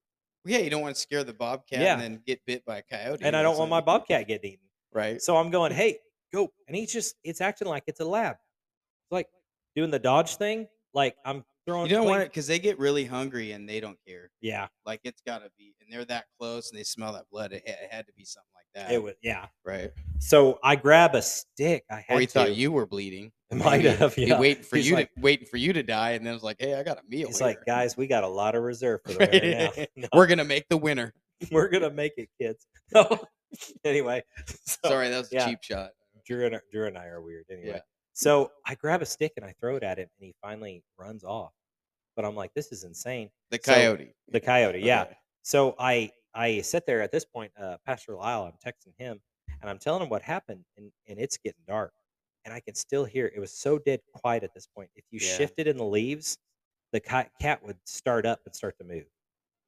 [0.45, 1.93] yeah, you don't want to scare the bobcat Yeah.
[1.93, 3.23] and then get bit by a coyote.
[3.23, 4.65] and I don't want my bobcat getting eaten.
[4.93, 5.21] Right.
[5.21, 5.99] So I'm going, hey,
[6.33, 6.51] go.
[6.67, 8.35] And he's just, it's acting like it's a lab.
[8.35, 9.27] It's like
[9.75, 10.67] doing the dodge thing.
[10.93, 11.89] Like I'm throwing.
[11.89, 14.29] You don't want it because they get really hungry and they don't care.
[14.41, 17.53] Yeah, Like it's got to be, and they're that close and they smell that blood.
[17.53, 19.13] It, it had to be something it was.
[19.21, 19.47] Yeah.
[19.65, 19.91] right.
[20.19, 21.83] So I grab a stick.
[21.91, 22.31] I had Or he to.
[22.31, 23.31] thought you were bleeding.
[23.51, 26.11] It might have, he waiting for He's you like- to waiting for you to die,
[26.11, 28.27] and then was like, "Hey, I got a meal." He's like, guys, we got a
[28.27, 29.85] lot of reserve for the right now.
[29.95, 31.13] No, We're gonna make the winner.
[31.51, 32.65] we're gonna make it, kids.
[32.93, 33.19] No.
[33.83, 34.23] anyway,
[34.65, 35.91] so Sorry, that was a cheap shot.
[36.25, 37.45] Drew and Drew and I are weird.
[37.51, 37.79] Anyway, Yeah.
[38.13, 41.23] so I grab a stick and I throw it at him, and he finally runs
[41.23, 41.51] off.
[42.15, 43.29] But I'm like, this is insane.
[43.51, 44.13] The So, coyote.
[44.29, 45.03] The coyote, yeah.
[45.03, 45.17] Okay.
[45.43, 48.43] So I I sit there at this point, uh, Pastor Lyle.
[48.43, 49.21] I'm texting him,
[49.61, 51.93] and I'm telling him what happened, and and it's getting dark,
[52.45, 53.31] and I can still hear.
[53.35, 54.89] It was so dead quiet at this point.
[54.95, 55.37] If you Yeah.
[55.37, 56.37] shifted in the leaves,
[56.91, 59.05] the cat cat would start up and start to move.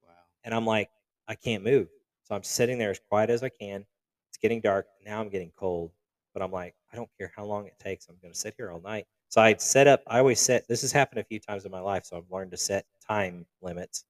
[0.02, 0.10] Wow.
[0.44, 0.90] And I'm like,
[1.28, 1.88] I can't move.
[2.24, 3.86] So I'm sitting there as quiet as I can.
[4.28, 4.86] It's getting dark.
[5.04, 5.92] Now I'm getting cold.
[6.34, 8.08] but I'm like, I don't care how long it takes.
[8.08, 9.06] I'm going to sit here all night.
[9.30, 10.02] So I'd set up.
[10.06, 10.68] I always set.
[10.68, 13.46] This has happened a few times in my life, so I've learned to set time
[13.62, 14.04] limits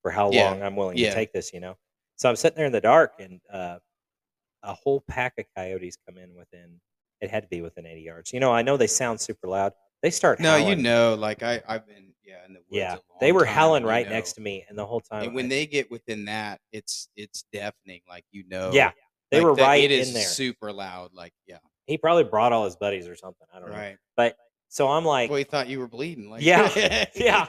[0.00, 1.08] for how Yeah, long I'm willing yeah.
[1.10, 1.52] to take this.
[1.52, 1.76] You know.
[2.22, 3.78] So I'm sitting there in the dark, and uh,
[4.62, 6.80] a whole pack of coyotes come in within.
[7.20, 8.32] It had to be within 80 yards.
[8.32, 9.72] You know, I know they sound super loud.
[10.02, 12.66] They start No, you know, like I, I've been, yeah, in the woods.
[12.70, 14.12] Yeah, they were time, howling right know.
[14.12, 15.24] next to me, and the whole time.
[15.24, 18.02] And when I- they get within that, it's it's deafening.
[18.08, 18.92] Like you know, yeah,
[19.32, 20.22] they like were that- right It is in there.
[20.22, 21.10] super loud.
[21.12, 23.48] Like yeah, he probably brought all his buddies or something.
[23.52, 23.76] I don't know.
[23.76, 23.96] right.
[24.16, 24.36] But
[24.68, 26.30] so I'm like, well, he thought you were bleeding.
[26.30, 27.48] Like Yeah, yeah.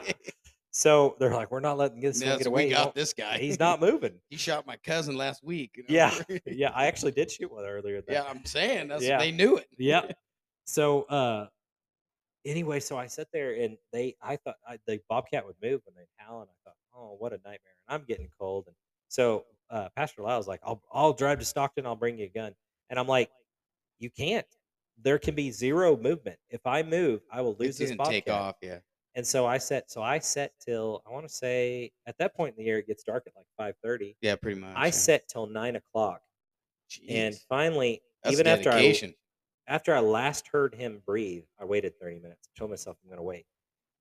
[0.76, 2.64] So they're like, we're not letting this Yes, get away.
[2.66, 3.38] we got this guy.
[3.38, 4.14] He's not moving.
[4.28, 5.70] he shot my cousin last week.
[5.76, 6.10] you know?
[6.28, 6.70] Yeah, yeah.
[6.74, 8.02] I actually did shoot one earlier.
[8.02, 8.24] That yeah.
[8.28, 9.18] I'm saying that's Yeah.
[9.18, 9.68] they knew it.
[9.78, 10.02] yeah.
[10.66, 11.46] So uh,
[12.44, 15.94] anyway, so I sat there and they, I thought I, the bobcat would move and
[15.94, 17.58] they'd howl, and I thought, oh, what a nightmare.
[17.86, 18.74] And I'm getting cold, and
[19.08, 21.84] so uh, Pastor Lyle's like, I'll, I'll drive to Stockton.
[21.86, 22.54] I'll bring you a gun,
[22.88, 23.30] and I'm like,
[23.98, 24.46] you can't.
[25.02, 26.38] There can be zero movement.
[26.48, 28.12] If I move, I will lose this didn't bobcat.
[28.14, 28.56] take off.
[28.62, 28.78] Yeah.
[29.16, 32.54] And so I set so I set till I want to say at that point
[32.56, 34.16] in the year it gets dark at like five thirty.
[34.20, 34.74] Yeah, pretty much.
[34.76, 34.90] I yeah.
[34.90, 36.20] set till nine o'clock,
[37.08, 38.94] and finally, that's even after I
[39.66, 42.48] after I last heard him breathe, I waited thirty minutes.
[42.48, 43.46] I told myself I'm going to wait.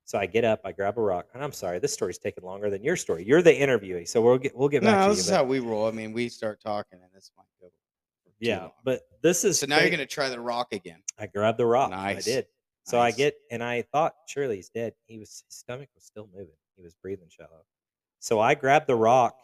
[0.06, 2.69] So I get up, I grab a rock, and I'm sorry, this story's taking longer
[2.69, 3.23] than your story.
[3.26, 5.60] You're the interviewee, so we'll get we'll get back No, to this is how we
[5.60, 5.88] roll.
[5.88, 7.71] I mean, we start talking, and this might go.
[8.39, 8.71] yeah, long.
[8.84, 10.99] but this is so now you're gonna try the rock again.
[11.17, 11.91] I grabbed the rock.
[11.91, 12.47] and I did.
[12.86, 14.93] So I get and I thought surely he's dead.
[15.08, 16.56] He was his stomach was still moving.
[16.76, 17.65] He was breathing shallow.
[18.19, 19.38] So I grabbed the rock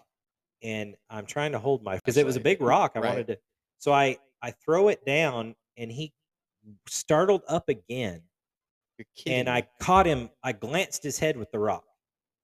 [0.63, 2.93] and I'm trying to hold my because it was a big rock.
[2.95, 3.09] I Right.
[3.09, 3.39] wanted to.
[3.79, 6.13] So I I throw it down and he
[6.87, 8.23] startled up again
[9.27, 10.29] and I caught him.
[10.43, 11.85] I glanced his head with the rock.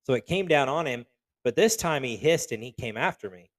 [0.03, 1.05] So it came down on him,
[1.43, 3.49] but this time he hissed and he came after me.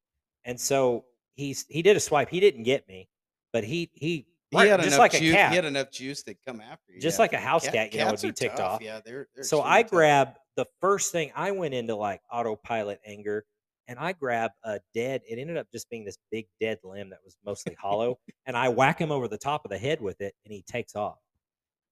[0.45, 2.29] And so he's he did a swipe.
[2.29, 3.09] He didn't get me,
[3.53, 5.21] but he he, he had just enough like juice.
[5.23, 7.01] He had enough juice to come after you.
[7.01, 7.23] just yeah.
[7.23, 8.83] like a house Cat- cat, you know, would be ticked tough, off.
[8.83, 9.29] Yeah, they're.
[9.35, 9.91] they're So I tough.
[9.91, 13.45] grab the first thing I went into like autopilot anger
[13.89, 17.19] and I grab a dead it ended up just being this big dead limb that
[17.25, 20.35] was mostly hollow and I whack him over the top of the head with it
[20.45, 21.19] and he takes off.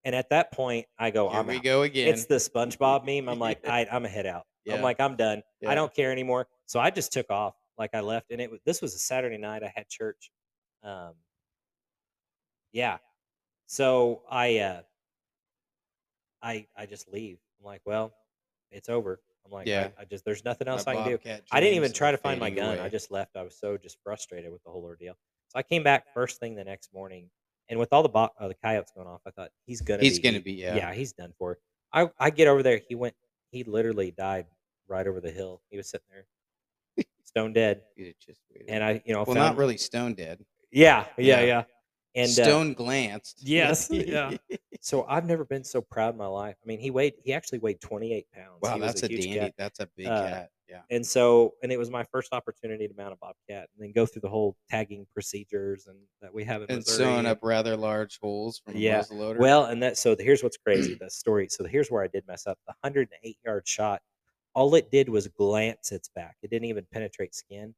[0.04, 1.62] And at that point I go Here I'm we out.
[1.62, 2.08] go again.
[2.08, 3.28] It's the SpongeBob meme.
[3.28, 4.44] I'm like I I'm a head out.
[4.64, 4.76] Yeah.
[4.76, 5.42] I'm like I'm done.
[5.60, 5.70] Yeah.
[5.70, 6.46] I don't care anymore.
[6.66, 7.54] So I just took off.
[7.76, 10.30] Like I left and it was this was a Saturday night I had church.
[10.82, 11.12] Um
[12.74, 12.98] yeah.
[13.66, 14.82] So I uh
[16.42, 17.38] I I just leave.
[17.58, 18.12] I'm like, well,
[18.70, 19.20] it's over.
[19.46, 19.88] I'm like, Yeah.
[19.98, 21.18] I, I just there's nothing My else I can do.
[21.50, 22.78] I didn't even try to find my gun.
[22.78, 23.36] I just left.
[23.36, 25.14] I was so just frustrated with the whole ordeal.
[25.48, 27.30] So I came back first thing the next morning,
[27.68, 30.18] and with all the bo- uh, the coyotes going off, I thought he's gonna He's
[30.18, 30.76] be, gonna be, yeah.
[30.76, 31.58] yeah he's done for.
[31.92, 32.80] I I get over there.
[32.88, 33.14] He went.
[33.50, 34.46] He literally died
[34.88, 35.62] right over the hill.
[35.70, 36.26] He was sitting there,
[37.22, 37.82] stone dead.
[38.68, 40.44] And I, you know, well, found, not really stone dead.
[40.72, 41.44] Yeah, yeah, Yeah.
[41.46, 41.64] yeah.
[42.14, 43.38] And uh, stone glanced.
[43.42, 44.36] yes, yeah.
[44.80, 46.56] so I've never been so proud in my life.
[46.62, 47.14] I mean, he weighed.
[47.22, 48.58] He actually weighed 28 pounds.
[48.62, 49.38] wow, He was that's a, huge dandy.
[49.40, 49.54] cat.
[49.58, 50.50] That's a big Uh, cat.
[50.68, 50.80] Yeah.
[50.90, 54.06] And so, and it was my first opportunity to mount a bobcat, and then go
[54.06, 56.96] through the whole tagging procedures and that we have in And Missouri.
[56.96, 59.40] sewing up rather large holes from Yeah, a muzzle loader.
[59.40, 60.94] Well, and that so here's what's crazy.
[61.00, 61.48] The story.
[61.48, 62.58] So here's where I did mess up.
[62.66, 64.00] The 108 yard shot.
[64.54, 66.36] All it did was glance its back.
[66.42, 67.74] It didn't even penetrate skin.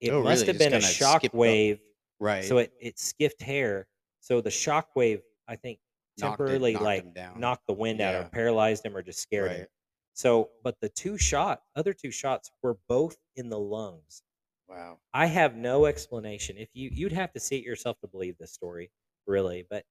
[0.00, 0.46] It Oh, must really?
[0.48, 1.76] have Just been a shock wave.
[1.76, 1.80] up.
[2.20, 2.44] Right.
[2.44, 3.86] So it it skiffed hair.
[4.20, 5.78] So the shock wave, I think,
[6.18, 7.40] Knocked it- temporarily knocked like him down.
[7.40, 8.26] knocked the wind out Yeah.
[8.26, 9.60] or paralyzed him or just scared him.
[9.60, 9.68] Right.
[10.14, 14.22] So, but the two shot, other two shots were both in the lungs.
[14.68, 15.00] Wow.
[15.12, 16.56] I have no explanation.
[16.56, 18.90] If you you'd have to see it yourself to believe this story,
[19.26, 19.66] really.
[19.68, 19.84] But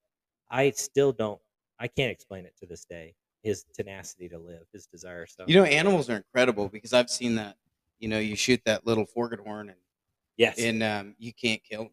[0.49, 1.41] I still don't.
[1.79, 3.15] I can't explain it to this day.
[3.43, 5.25] His tenacity to live, his desire.
[5.27, 7.57] So You know, animals are incredible because I've seen that.
[7.99, 9.77] You know, you shoot that little forked horn and
[10.37, 11.89] yes, and um, you can't kill.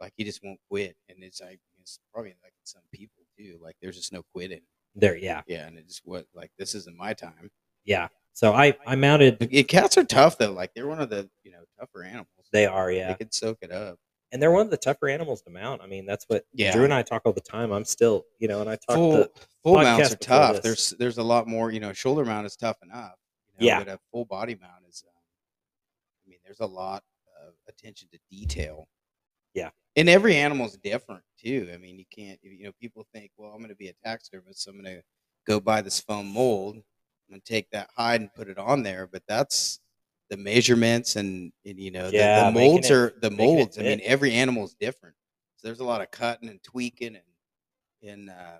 [0.00, 3.58] Like he just won't quit, and it's like it's probably like some people too.
[3.62, 4.60] Like there's just no quitting.
[4.94, 5.16] there.
[5.16, 7.50] Yeah, Yeah, and it's what like this isn't my time.
[7.84, 8.08] yeah.
[8.32, 9.46] So I I mounted.
[9.50, 10.50] Yeah, cats are tough though.
[10.52, 12.26] Like they're one of the you know tougher animals.
[12.52, 13.08] They are Yeah.
[13.08, 13.98] They could soak it up.
[14.32, 15.80] and they're one of the tougher animals to mount.
[15.82, 16.72] I mean, that's what Yeah.
[16.72, 17.70] Drew and I talk all the time.
[17.70, 19.26] I'm still you know, and I talk Full
[19.62, 20.54] full mounts are tough.
[20.56, 20.62] this.
[20.64, 21.70] There's there's a lot more.
[21.70, 23.14] You know, shoulder mount is tough enough.
[23.58, 23.78] You know, Yeah.
[23.84, 25.04] But a full body mount is.
[25.06, 25.12] Um,
[26.26, 27.04] I mean, there's a lot
[27.46, 28.88] of attention to detail.
[29.96, 31.70] And every animal's different too.
[31.72, 32.38] I mean, you can't.
[32.42, 34.62] You know, people think, well, I'm going to be a taxidermist.
[34.62, 35.02] So I'm going to
[35.46, 36.76] go buy this foam mold.
[36.76, 36.82] I'm
[37.30, 39.06] going to take that hide and put it on there.
[39.06, 39.80] But that's
[40.30, 43.78] the measurements and, and you know the- Yeah, the, making molds it- are the molds.
[43.78, 45.14] I mean, every animal is different.
[45.56, 48.58] So there's a lot of cutting and tweaking and and uh,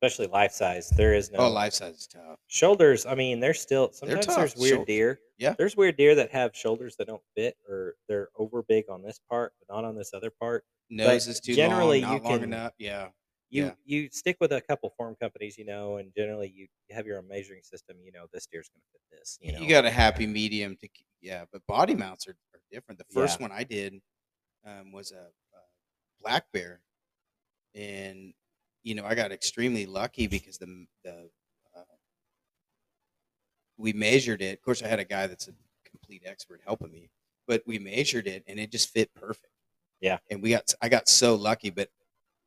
[0.00, 0.88] especially life size.
[0.90, 2.38] There is no Oh, life size is tough.
[2.46, 3.04] shoulders.
[3.06, 5.20] I mean, they're still sometimes there's weird Shoul- deer.
[5.38, 5.54] Yeah.
[5.58, 9.18] There's weird deer that have shoulders that don't fit, or they're over big on this
[9.28, 10.64] part, but not on this other part.
[10.90, 12.72] Nose is too generally long, you not long can- enough.
[12.78, 13.08] Yeah.
[13.50, 13.74] You Yeah.
[13.84, 17.26] you stick with a couple farm companies, you know, and generally you have your own
[17.28, 17.96] measuring system.
[18.02, 19.38] You know, this deer's going to fit this.
[19.40, 20.88] You You, got a happy medium to
[21.20, 22.98] yeah, but body mounts are, are different.
[22.98, 23.14] The Yeah.
[23.20, 24.00] first one I did
[24.64, 25.16] um, was a,
[25.54, 25.60] a
[26.20, 26.82] black bear,
[27.74, 28.34] and
[28.82, 31.30] you know I got extremely lucky because the the
[31.76, 31.82] uh,
[33.76, 34.58] we measured it.
[34.58, 35.52] Of course, I had a guy that's a
[35.88, 37.10] complete expert helping me,
[37.46, 39.52] but we measured it and it just fit perfect.
[40.00, 40.18] Yeah.
[40.30, 41.88] and we got I got so lucky, but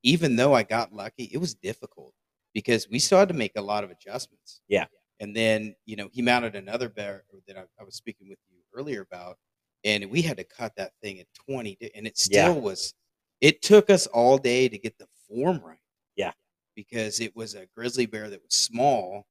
[0.03, 2.13] even though I got lucky, it was difficult
[2.53, 4.61] because we still had to make a lot of adjustments.
[4.67, 4.85] Yeah.
[5.19, 8.57] And then, you know, he mounted another bear that I, I was speaking with you
[8.73, 9.37] earlier about,
[9.83, 12.45] and we had to cut that thing at 20, and it Yeah.
[12.47, 12.93] still was,
[13.41, 15.77] it took us all day to get the form right.
[16.15, 16.31] Yeah.
[16.75, 19.25] Because it was a grizzly bear that was small,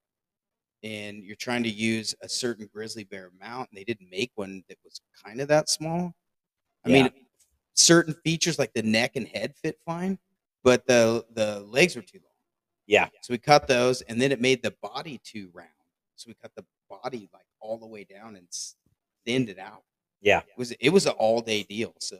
[0.82, 4.62] and you're trying to use a certain grizzly bear mount, and they didn't make one
[4.68, 6.14] that was kind of that small.
[6.84, 7.02] I Yeah.
[7.04, 7.26] mean,
[7.74, 10.18] certain features like the neck and head fit fine,
[10.62, 12.26] but the the legs were too long.
[12.86, 15.68] yeah, So we cut those, and then it made the body too round.
[16.16, 18.48] So we cut the body like all the way down and
[19.24, 19.84] thinned it out.
[20.20, 21.94] yeah, It was it was an all day deal.
[22.00, 22.18] So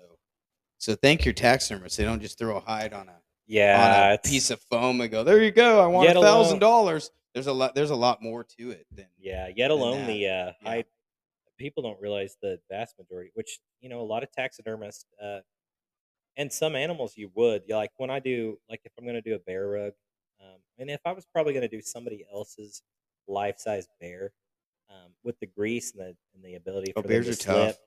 [0.79, 1.97] so thank your taxidermist.
[1.97, 3.21] They don't just throw a hide on a
[3.51, 3.85] yeah.
[3.85, 5.83] on a it's- piece of foam and go, there you go.
[5.83, 7.11] I want a thousand dollars.
[7.35, 7.75] There's a lot.
[7.75, 10.83] There's a lot more to it than Yeah, yet alone the uh, Yeah.
[11.59, 15.41] People don't realize the vast majority, which you know, a lot of taxidermists, uh,
[16.37, 19.21] and some animals you would you like when I do, like if I'm going to
[19.21, 19.93] do a bear rug,
[20.41, 22.83] um, and if I was probably going to do somebody else's
[23.29, 24.33] life size bear,
[24.89, 27.45] um, with the grease and the and the ability Oh, for bears them are to
[27.73, 27.79] tough.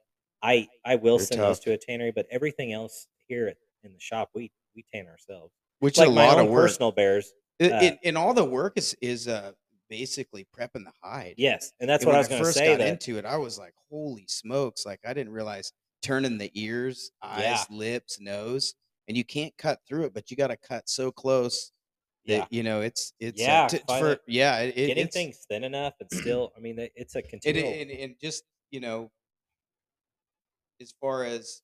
[0.43, 3.91] I I will They're send those to a tannery, but everything else here at, in
[3.93, 5.53] the shop we we tan ourselves.
[5.79, 6.69] which like is a lot of work.
[6.69, 9.53] personal bears, It- uh, it- and all the work is is uh
[9.89, 11.37] basically prepping the hide.
[11.37, 12.67] yes, and that's And what when I was going to first say.
[12.67, 16.51] got That into it, I was like, "Holy smokes!" Like I didn't realize turning the
[16.55, 17.65] ears, eyes, Yeah.
[17.69, 18.75] lips, nose,
[19.07, 21.71] and you can't cut through it, but you got to cut so close
[22.27, 25.45] that yeah, you know it's it's uh, Yeah, t- for yeah, it, it, getting things
[25.49, 27.73] thin enough and still, I mean, it's a continual.
[27.73, 29.11] and, and just you know,
[30.81, 31.61] as far as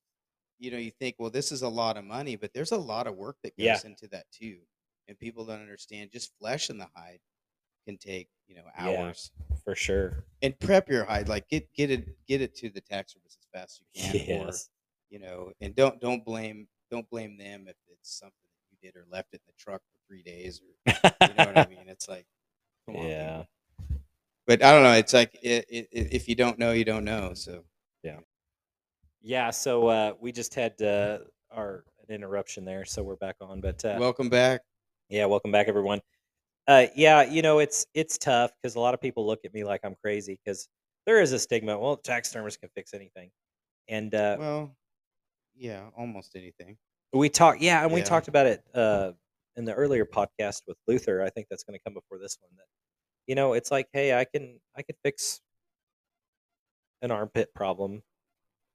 [0.60, 3.06] you know, you think, well, this is a lot of money, but there's a lot
[3.08, 3.80] of work that goes Yeah.
[3.84, 4.58] into that too,
[5.08, 6.10] and people don't understand.
[6.12, 7.20] Just flesh in the hide
[7.86, 9.00] can take you know Yeah.
[9.06, 9.30] hours.
[9.64, 10.24] for sure.
[10.42, 13.80] and prep your hide like get get it get it to the taxidermist as fast
[13.96, 14.70] as you can or Yes.
[15.08, 18.98] you know and don't don't blame don't blame them if it's something that you did
[18.98, 20.94] or left it in the truck for three days or
[21.28, 22.26] you know what i mean it's like
[22.86, 23.44] come on, Yeah.
[24.46, 27.32] but i don't know it's like it, it, if you don't know you don't know
[27.34, 27.64] so
[28.02, 28.20] Yeah.
[29.22, 31.18] Yeah, so uh, we just had uh,
[31.50, 33.60] our an interruption there, so we're back on.
[33.60, 34.62] But uh, welcome back
[35.08, 36.00] yeah, welcome back, everyone.
[36.66, 39.64] Uh, yeah, you know it's it's tough because a lot of people look at me
[39.64, 40.68] like I'm crazy because
[41.06, 41.78] there is a stigma.
[41.78, 43.30] Well, taxidermists can fix anything,
[43.88, 44.76] and uh, well
[45.54, 46.76] yeah almost anything
[47.12, 47.60] we talked.
[47.60, 48.06] Yeah, and we Yeah.
[48.06, 49.12] talked about it uh,
[49.56, 51.22] in the earlier podcast with Luther.
[51.22, 52.52] I think that's going to come before this one.
[52.56, 52.66] That
[53.26, 55.40] you know, it's like, hey, I can I can fix
[57.02, 58.02] an armpit problem.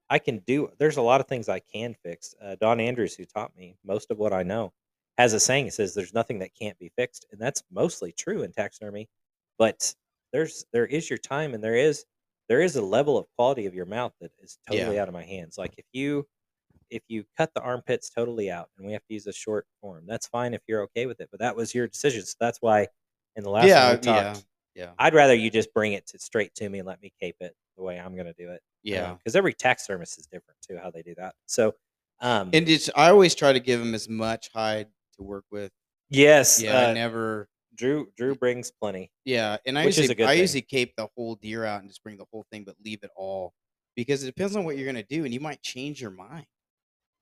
[0.09, 0.71] I can do.
[0.77, 2.35] There's a lot of things I can fix.
[2.41, 4.73] Uh, Don Andrews, who taught me most of what I know,
[5.17, 5.67] has a saying.
[5.67, 9.09] It says, "There's nothing that can't be fixed," and that's mostly true in taxidermy.
[9.57, 9.95] But
[10.33, 12.05] there's there is your time, and there is
[12.49, 14.99] there is a level of quality of your mouth that is totally Yeah.
[14.99, 15.57] out of my hands.
[15.57, 16.27] Like if you
[16.89, 20.05] if you cut the armpits totally out, and we have to use a short form,
[20.07, 21.29] that's fine if you're okay with it.
[21.31, 22.87] But that was your decision, so that's why
[23.35, 24.41] in the last yeah we talked, yeah
[24.75, 27.37] yeah I'd rather you just bring it to straight to me and let me cape
[27.41, 28.61] it the way I'm going to do it.
[28.83, 31.35] yeah because every taxidermist is different too how they do that.
[31.45, 31.73] So,
[32.21, 35.71] um, and it's i always try to give them as much hide to work with
[36.09, 39.11] yes, yeah uh, i never Drew Drew brings plenty.
[39.25, 40.41] Yeah, and I usually I thing.
[40.41, 43.09] usually cape the whole deer out and just bring the whole thing, but leave it
[43.17, 43.53] all
[43.95, 46.45] because it depends on what you're gonna do, and you might change your mind.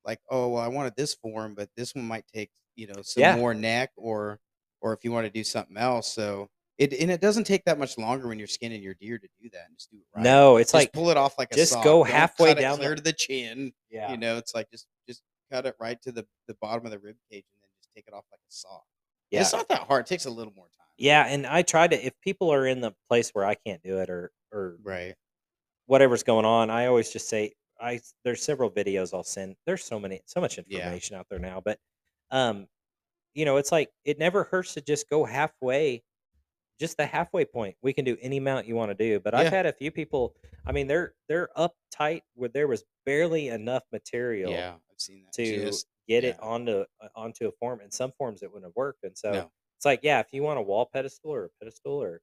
[0.06, 3.24] Like, oh, well, I wanted this form, but this one might take you know some
[3.24, 3.36] Yeah.
[3.36, 4.40] more neck, or
[4.82, 6.14] or if you want to do something else.
[6.14, 9.28] So it and it doesn't take that much longer when you're skinning your deer to
[9.42, 10.24] do that and just do it right.
[10.24, 11.84] No, it's just like pull it off like a just saw.
[11.84, 13.72] go Don't halfway down the- clear to the chin.
[13.92, 16.92] yeah, You know, it's like just just cut it right to the the bottom of
[16.92, 18.80] the rib cage and then just take it off like a saw.
[19.30, 20.06] yeah, It's not that hard.
[20.06, 20.88] It takes a little more time.
[20.98, 21.26] yeah.
[21.28, 24.10] And I try to if people are in the place where I can't do it
[24.10, 25.14] or or Right.
[25.86, 29.56] whatever's going on, I always just say I there's several videos I'll send.
[29.68, 30.80] There's so many so much Yeah.
[30.80, 31.78] information out there now, but
[32.32, 32.68] um,
[33.36, 36.04] you know, it's like it never hurts to just go halfway.
[36.84, 37.78] Just the halfway point.
[37.82, 39.20] We can do any amount you want to do.
[39.22, 39.50] But I've Yeah.
[39.50, 40.36] had a few people.
[40.66, 45.32] I mean, they're they're uptight where there was barely enough material Yeah, I've seen that.
[45.38, 47.82] to Just get it onto uh, onto a form.
[47.82, 49.52] In some forms, it wouldn't have worked, and so no.
[49.78, 52.22] It's like, yeah, if you want a wall pedestal or a pedestal or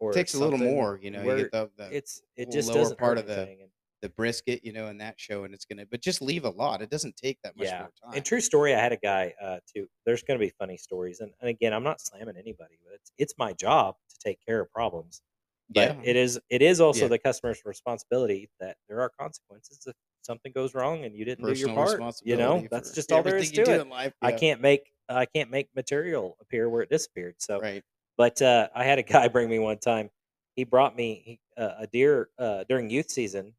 [0.00, 1.22] or it takes a little more, you know.
[1.24, 3.70] You get the the it's it just doesn't part of the anything.
[4.04, 5.86] The brisket, you know, in that show, and it's gonna.
[5.90, 6.82] But just leave a lot.
[6.82, 8.12] It doesn't take that much yeah, more time.
[8.14, 9.88] and true story, I had a guy uh too.
[10.04, 13.12] There's going to be funny stories, and, and again, I'm not slamming anybody, but it's
[13.16, 15.22] it's my job to take care of problems.
[15.70, 17.08] But Yeah, it is it is also yeah.
[17.08, 21.58] the customer's responsibility that there are consequences if something goes wrong and you didn't do
[21.58, 21.98] your part.
[22.22, 23.88] You know, that's just all there is to it.
[23.88, 24.12] life.
[24.20, 27.36] I can't make I can't make material appear where it disappeared.
[27.38, 27.82] So, Right.
[28.18, 30.10] but uh, I had a guy bring me one time.
[30.56, 33.54] He brought me he, uh, a deer uh, during youth season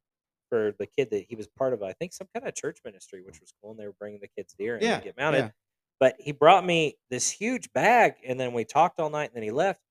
[0.49, 1.81] for the kid that he was part of.
[1.83, 4.27] I think some kind of church ministry, which was cool, and they were bringing the
[4.27, 4.99] kids deer and Yeah.
[5.01, 5.39] get mounted.
[5.39, 5.51] Yeah.
[5.99, 9.43] But he brought me this huge bag, and then we talked all night, and then
[9.43, 9.81] he left.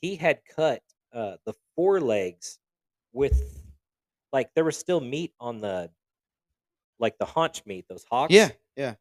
[0.00, 2.58] He had cut uh, the forelegs
[3.12, 3.42] with
[4.32, 5.90] like there was still meat on the
[6.98, 8.50] like the haunch meat, those hocks Yeah.
[8.76, 8.94] Yeah.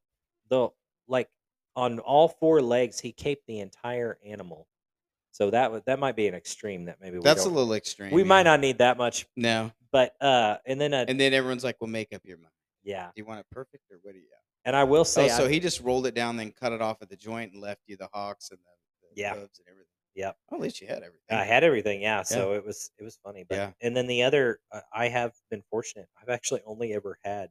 [0.49, 0.69] the
[1.07, 1.29] like
[1.75, 4.67] on all four legs he caped the entire animal
[5.39, 7.73] so that would that might be an extreme that maybe we That's a don't little
[7.73, 8.11] extreme.
[8.11, 9.71] we might not need that much No.
[9.91, 12.51] but uh and then uh And then everyone's like, "Well, make up your mind.
[12.83, 14.25] yeah Do you want it perfect or what do you?"
[14.65, 16.81] and i will Oh, say so I, he just rolled it down, then cut it
[16.81, 19.33] off at the joint and left you the hocks and the, the Yeah.
[19.33, 19.85] and everything.
[20.15, 20.35] Yep.
[20.49, 21.37] Well, at least you had everything.
[21.37, 23.71] i had everything yeah so it was it was funny but Yeah.
[23.81, 27.49] and then the other uh, i have been fortunate i've actually only ever had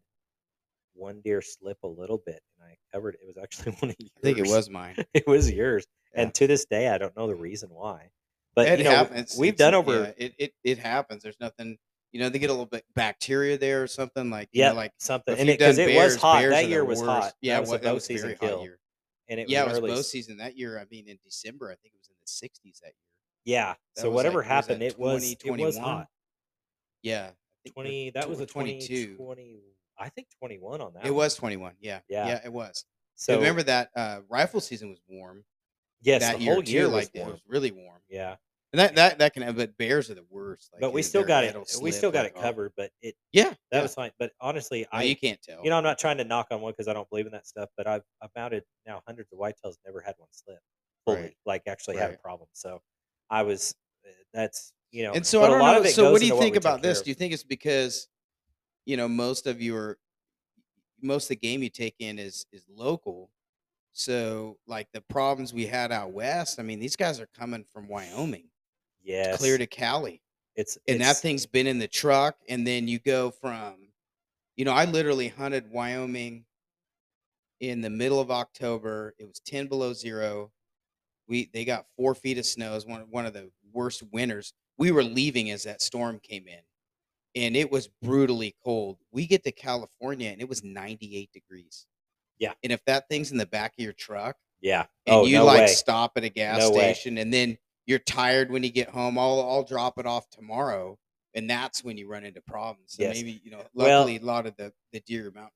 [0.99, 4.11] one deer slip a little bit and i covered it was actually one of yours
[4.19, 4.97] I think it was mine.
[5.15, 6.23] it was yours Yeah.
[6.23, 8.11] and to this day i don't know the reason why
[8.55, 9.37] but it you know happens.
[9.39, 11.23] we've It's- done over yeah, it, it it happens.
[11.23, 11.79] There's nothing.
[12.11, 14.49] You know, they get a little bit bacteria there or something like.
[14.53, 17.11] Yeah like something and you've it because it was hot that year was worst.
[17.11, 18.79] hot Yeah, that was what- a that bow was season very hot kill year.
[19.29, 20.79] and it yeah, it was was early bow season that year.
[20.81, 22.95] I mean, in December, I think it was in the 60s that year.
[23.59, 23.75] Yeah.
[23.95, 26.07] That So whatever like- was happened, it was it was hot.
[27.03, 27.33] Yeah, I
[27.63, 28.11] think or Twenty.
[28.11, 29.15] That was a 22.
[29.17, 29.61] 20, 20
[29.99, 31.05] I think twenty one on that.
[31.07, 31.17] It one.
[31.19, 31.75] was 21.
[31.81, 32.27] Yeah, Yeah.
[32.29, 32.85] yeah, it was.
[33.17, 35.45] So remember that uh, rifle season was warm.
[36.03, 37.29] yes, that the year whole too, year was like warm.
[37.31, 38.01] it was really warm.
[38.09, 38.37] Yeah,
[38.73, 40.71] And that that that can have, but bears are the worst.
[40.73, 41.57] Like, but we still got it.
[41.83, 43.83] We still got it covered, but it Yeah, that yeah.
[43.83, 44.13] was fine.
[44.21, 45.65] But honestly, No, I you can't tell.
[45.65, 47.47] you know I'm not trying to knock on one because I don't believe in that
[47.49, 50.59] stuff, but I've I've mounted now hundreds of whitetails, never had one slip
[51.05, 51.37] fully, Right.
[51.45, 52.49] like actually had a problem.
[52.53, 52.81] So
[53.31, 53.75] I was
[54.07, 55.13] uh, that's you know.
[55.13, 55.89] and so I don't a lot know.
[55.91, 57.03] So what do you think about this?
[57.03, 58.07] Do you think it's because
[58.89, 59.99] you know most of your
[61.01, 63.31] most of the game you take in is is local?
[63.93, 66.59] So like the problems we had out west.
[66.59, 68.49] I mean, these guys are coming from Wyoming,
[69.03, 70.23] yeah clear to Cali.
[70.57, 73.75] it's and that thing's been in the truck and then you go from
[74.57, 76.45] you know i literally hunted wyoming
[77.61, 80.51] in the middle of october it was 10 below zero
[81.27, 84.53] we they got four feet of snow it was one, one of the worst winters
[84.77, 86.61] we were leaving as that storm came in
[87.35, 91.87] and it was brutally cold we get to california and it was 98 degrees
[92.39, 92.53] Yeah.
[92.63, 94.87] and if that thing's in the back of your truck yeah.
[95.07, 95.67] and oh you no like way.
[95.69, 96.79] stop at a gas No way.
[96.95, 100.99] station and then you're tired when you get home I'll, I'll drop it off tomorrow
[101.35, 103.17] and that's when you run into problems so Yes.
[103.17, 105.53] maybe you know Well- luckily a lot of the the deer mountain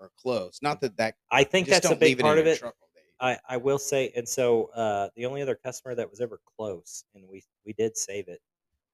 [0.00, 2.46] are, are close not that that I think that's a big leave part it of
[2.46, 2.58] it.
[2.58, 3.00] truck all day.
[3.22, 7.04] I, I will say, and so uh, the only other customer that was ever close,
[7.14, 8.40] and we we did save it,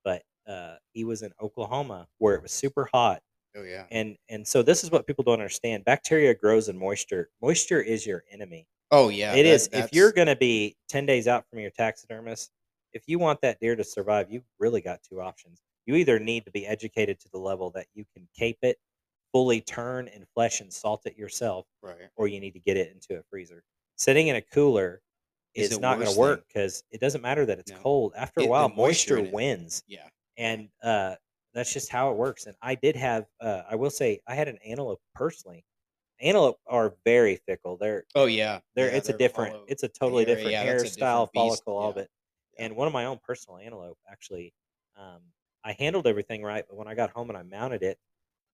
[0.03, 3.21] but uh, he was in Oklahoma where it was super hot,
[3.57, 7.31] oh yeah and and so this is what people don't understand: bacteria grows in moisture.
[7.43, 8.67] Moisture is your enemy.
[8.91, 9.67] oh yeah it that- is.
[9.67, 12.51] If that's- you're going to be ten days out from your taxidermist,
[12.93, 15.61] if you want that deer to survive, you've really got two options.
[15.87, 18.77] You either need to be educated to the level that you can cape it,
[19.33, 22.91] fully turn and flesh and salt it yourself, right or you need to get it
[22.93, 23.63] into a freezer.
[23.97, 25.01] Sitting in a cooler
[25.55, 27.79] Is is not going to work because it doesn't matter that it's No.
[27.79, 28.13] cold.
[28.17, 31.17] After It- a while, moisture moisture wins, yeah and uh,
[31.55, 32.47] that's just how it works.
[32.47, 35.65] And I did have, uh, I will say, I had an antelope personally.
[36.21, 37.77] Antelope are very fickle.
[37.79, 40.63] They're oh yeah they're yeah, it's a they're different, all it's a totally different Yeah,
[40.63, 42.11] hairstyle, different follicle, all of it.
[42.59, 42.67] yeah.
[42.67, 44.55] And one of my own personal antelope, actually,
[44.97, 45.23] um,
[45.65, 47.99] I handled everything right, but when I got home and I mounted it,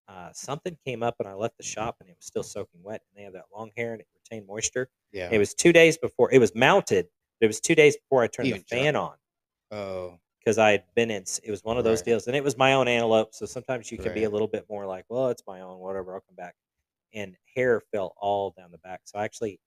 [0.07, 3.01] uh, something came up and I left the shop and it was still soaking wet.
[3.09, 4.89] And they have that long hair and it retained moisture.
[5.11, 7.07] yeah It was two days before it was mounted.
[7.39, 9.17] But it was two days before I turned Even the fan on
[9.71, 11.23] oh because I had been in.
[11.43, 12.05] It was one of those Right.
[12.05, 13.33] deals, and it was my own antelope.
[13.33, 16.13] So sometimes you can be a little bit more like, well, it's my own, whatever.
[16.15, 16.55] I'll come back.
[17.13, 19.01] And hair fell all down the back.
[19.05, 19.59] So I actually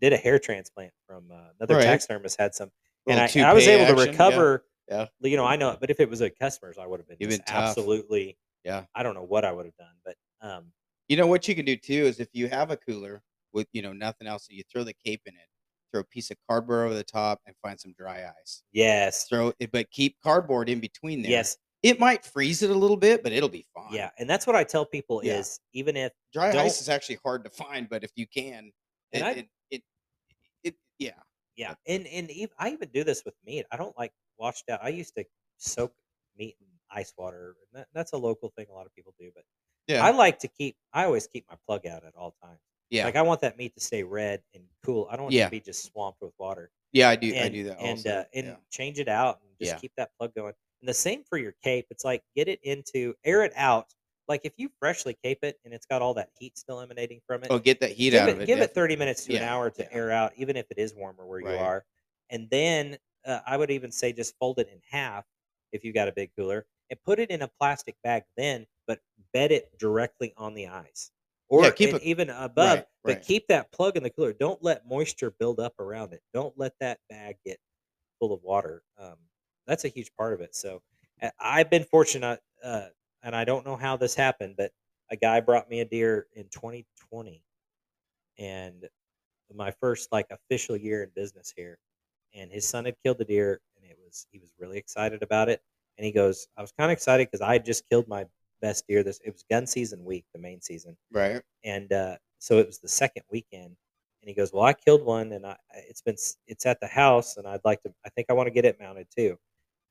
[0.00, 1.84] did a hair transplant from uh, another Right.
[1.84, 2.70] taxidermist had some,
[3.06, 4.10] and I, I was able to action, yeah.
[4.10, 4.64] recover.
[4.88, 5.06] Yeah.
[5.20, 7.28] You know, I know, it, but if it was a customer's, I would have been
[7.28, 8.36] been absolutely.
[8.64, 8.84] Yeah.
[8.94, 10.72] I don't know what I would have done, but um,
[11.08, 13.22] You know what you can do too is if you have a cooler
[13.52, 15.48] with you know nothing else, and you throw the cape in it,
[15.92, 18.62] throw a piece of cardboard over the top, and find some dry ice.
[18.72, 21.30] yes, Throw it, but keep cardboard in between there.
[21.30, 23.92] yes, it might freeze it a little bit, but it'll be fine.
[23.92, 25.38] yeah, and that's what I tell people Yeah.
[25.38, 28.72] is even if dry ice is actually hard to find, but if you can,
[29.12, 29.82] it, And I- it, it,
[30.64, 31.20] it, yeah,
[31.56, 33.66] Yeah, and and ev I even do this with meat.
[33.72, 34.80] I don't like washed out.
[34.82, 35.24] I used to
[35.56, 35.92] soak
[36.36, 38.66] meat in ice water, that, that's a local thing.
[38.70, 39.44] A lot of people do, but
[39.88, 40.76] yeah, I like to keep.
[40.92, 42.60] I always keep my plug out at all times.
[42.90, 43.04] Yeah.
[43.04, 45.08] Like I want that meat to stay red and cool.
[45.10, 45.44] I don't want it Yeah.
[45.46, 46.70] to be just swamped with water.
[46.92, 48.10] Yeah, I do I do that and also.
[48.10, 48.56] uh, and Yeah.
[48.70, 49.78] change it out and just Yeah.
[49.78, 50.54] keep that plug going.
[50.80, 51.86] And the same for your cape.
[51.90, 53.92] It's like get it into air it out.
[54.26, 57.44] Like if you freshly cape it and it's got all that heat still emanating from
[57.44, 58.46] it, Oh, get that heat give out it of it.
[58.46, 59.54] give it 30 minutes to an Yeah.
[59.54, 59.88] hour to Yeah.
[59.90, 61.84] air out, even if it is warmer where you are.
[62.30, 65.26] And then uh, I would even say just fold it in half
[65.72, 69.00] if you got a big cooler and put it in a plastic bag then, but
[69.34, 71.10] bed it directly on the ice.
[71.48, 73.22] Or Yeah, keep it even above, right, but right.
[73.22, 74.34] keep that plug in the cooler.
[74.34, 76.20] Don't let moisture build up around it.
[76.34, 77.58] Don't let that bag get
[78.18, 78.82] full of water.
[78.98, 79.16] Um,
[79.66, 80.54] that's a huge part of it.
[80.54, 80.82] So
[81.40, 82.88] I've been fortunate, uh,
[83.22, 84.72] and I don't know how this happened, but
[85.10, 87.42] a guy brought me a deer in 2020,
[88.38, 88.88] and
[89.54, 91.78] my first like official year in business here.
[92.34, 95.48] And his son had killed the deer, and it was he was really excited about
[95.48, 95.62] it.
[95.96, 98.26] And he goes, I was kind of excited because I had just killed my
[98.60, 99.02] best deer.
[99.02, 101.42] This it was gun season week, the main season Right.
[101.64, 103.76] and uh, so it was the second weekend
[104.22, 105.56] and he goes well i killed one and i
[105.88, 108.52] it's been it's at the house and i'd like to i think i want to
[108.52, 109.36] get it mounted too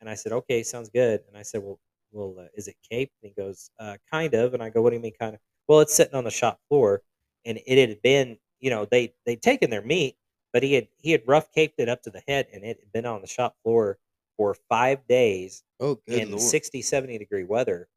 [0.01, 1.79] and i said okay sounds good and i said well
[2.11, 4.89] well uh, is it caped and he goes uh, kind of and i go what
[4.91, 7.01] do you mean kind of well it's sitting on the shop floor
[7.45, 10.15] and it had been you know they they'd taken their meat
[10.53, 12.91] but he had he had rough caped it up to the head and it had
[12.91, 13.97] been on the shop floor
[14.37, 16.41] for five days Oh, in lord.
[16.41, 17.87] 60 70 degree weather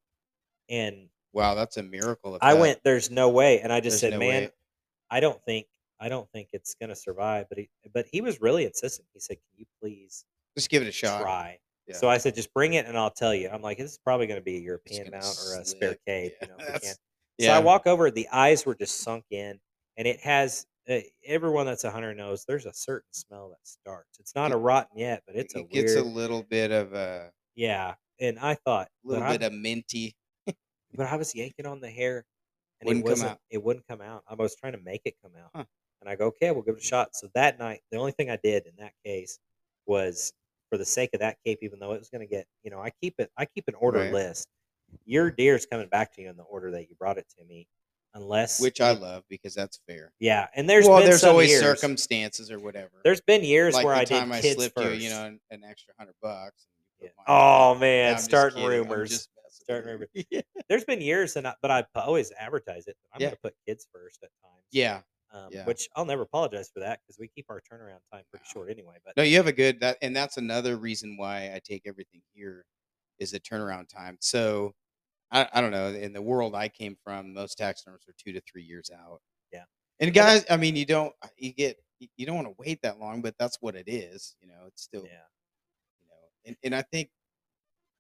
[0.71, 3.61] and Wow, that's a miracle I that went, there's no way.
[3.61, 4.51] And I just there's said, no man, way.
[5.11, 5.67] I don't think,
[6.01, 7.47] I don't think it's going to survive.
[7.49, 9.07] But he, but he was really insistent.
[9.13, 10.25] He said, can you please
[10.57, 11.21] Just give it a shot.
[11.23, 11.59] try?
[11.87, 11.97] Yeah.
[11.97, 13.49] So I said, just bring it and I'll tell you.
[13.49, 15.89] I'm like, this is probably going to be a European gonna mount or a spare
[15.91, 16.01] slip.
[16.07, 16.83] cape, Yeah, you know, if we that's-
[17.39, 17.47] can.
[17.47, 19.59] So I walk over, the eyes were just sunk in
[19.97, 24.19] and it has, uh, everyone that's a hunter knows there's a certain smell that starts.
[24.19, 26.93] It's not a rotten yet, but it's a it gets weird, a little bit of
[26.93, 27.95] a yeah.
[28.21, 30.17] And I thought, a little bit I'm- of minty.
[30.95, 32.25] But I was yanking on the hair,
[32.81, 33.31] and Wouldn't it come wasn't.
[33.33, 33.39] out.
[33.51, 34.25] It wouldn't come out.
[34.29, 35.65] I was trying to make it come out, Huh.
[36.01, 37.15] and I go, okay, we'll give it a shot.
[37.15, 39.39] So that night, the only thing I did in that case
[39.87, 40.33] was,
[40.71, 42.81] for the sake of that cape, even though it was going to get, you know,
[42.81, 43.31] I keep it.
[43.37, 44.13] I keep an order Right.
[44.13, 44.47] list.
[45.05, 47.67] Your deer's coming back to you in the order that you brought it to me,
[48.15, 50.13] unless Which I love because that's fair.
[50.21, 51.61] Yeah, and there's well, been there's some always years.
[51.61, 52.91] circumstances or whatever.
[53.05, 55.01] There's been years like where the I time did I kids slipped first.
[55.01, 56.67] you, you know, an, an extra hundred bucks.
[56.69, 57.11] and you Yeah.
[57.17, 58.79] put mine Oh man, I'm just starting kidding.
[58.79, 59.11] I'm rumors.
[59.11, 59.29] just
[59.71, 60.43] messing starting with you.
[60.69, 62.97] There's been years, and I, but I always advertise it.
[63.13, 63.29] I'm Yeah.
[63.29, 64.65] going to put kids first at times.
[64.71, 65.03] yeah.
[65.33, 65.65] um, Yeah.
[65.65, 68.53] which I'll never apologize for that because we keep our turnaround time pretty Wow.
[68.53, 68.97] short anyway.
[69.05, 72.23] But No, you have a good that, and that's another reason why I take everything
[72.35, 72.67] here
[73.19, 74.17] is the turnaround time.
[74.21, 74.75] So,
[75.31, 75.89] I, I don't know.
[75.89, 79.21] In the world I came from, most taxidermists are two to three years out.
[79.53, 79.65] Yeah.
[80.01, 82.99] And guys, I mean, you don't you get you- you don't want to wait that
[82.99, 84.35] long, but that's what it is.
[84.41, 85.27] You know, it's still yeah,
[86.01, 86.15] you know,
[86.47, 87.11] and and I think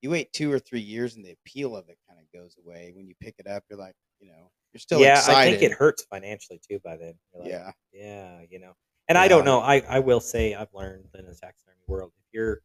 [0.02, 2.92] you wait two or three years and the appeal of it kind of goes away.
[2.94, 5.54] When you pick it up, you're like, you know, you're still yeah, excited.
[5.54, 6.78] I think it hurts financially too.
[6.84, 7.70] By then, You're like, yeah.
[7.92, 8.72] yeah, you know.
[9.08, 9.60] And I don't know.
[9.60, 12.60] I I will say I've learned in the taxidermy world, if you're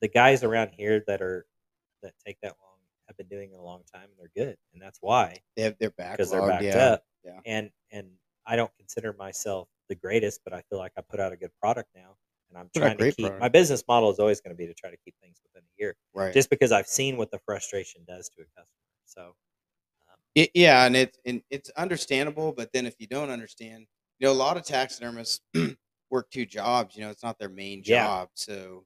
[0.00, 1.46] the guys around here that are
[2.02, 4.82] that take that long have been doing it a long time and they're good, and
[4.82, 6.76] that's why They have their back because they're backed yeah.
[6.76, 7.02] up.
[7.24, 7.40] yeah.
[7.46, 8.08] And and
[8.46, 11.52] I don't consider myself the greatest, but I feel like I put out a good
[11.60, 12.16] product now,
[12.48, 13.40] and I'm trying to keep product.
[13.40, 15.72] my business model is always going to be to try to keep things within a
[15.82, 16.32] year, Right.
[16.32, 18.66] just because I've seen what the frustration does to a customer.
[19.04, 19.22] So,
[20.10, 23.86] um, It, yeah, and it's and it's understandable, but then if you don't understand,
[24.18, 25.40] you know, a lot of taxidermists
[26.10, 26.96] work two jobs.
[26.96, 28.04] You know, it's not their main Yeah.
[28.06, 28.28] job.
[28.34, 28.84] So,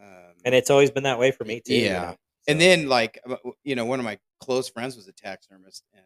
[0.00, 1.74] um, and it's always been that way for me too.
[1.74, 2.00] you Yeah.
[2.10, 2.16] know,
[2.48, 6.04] and then like uh, you know, one of my close friends was a taxidermist, and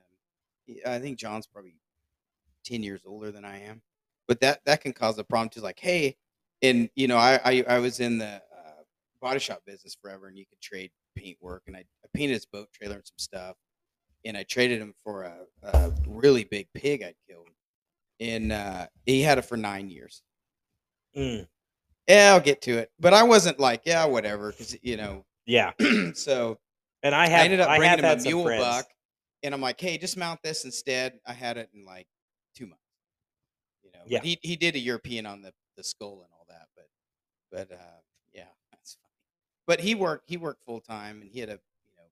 [0.67, 1.77] he- I think John's probably
[2.65, 3.83] ten years older than I am,
[4.29, 5.61] but that that can cause a problem too.
[5.61, 6.17] Like, hey,
[6.65, 8.83] and you know, I I, I was in the uh,
[9.21, 12.47] body shop business forever, and you could trade paint work, and I, I painted his
[12.47, 13.57] boat trailer and some stuff,
[14.25, 17.49] and I traded him for a, a really big pig I'd killed,
[18.21, 20.23] and uh, he had it for nine years.
[21.17, 21.47] mm,
[22.09, 25.73] Yeah, I'll get to it, but I wasn't like, yeah, whatever, because you know, yeah.
[26.15, 26.59] so.
[27.03, 28.63] And I I, ended up I bringing have him a mule friends.
[28.65, 28.87] buck,
[29.43, 32.07] and I'm like, "Hey, just mount this instead." I had it in like
[32.55, 32.83] two months,
[33.83, 34.01] you know.
[34.07, 34.19] Yeah.
[34.19, 36.34] But he he did a European on the the skull and all that, but
[37.55, 38.01] but uh,
[38.33, 39.15] yeah, that's funny.
[39.67, 42.05] But he worked he worked full time, and he had a you know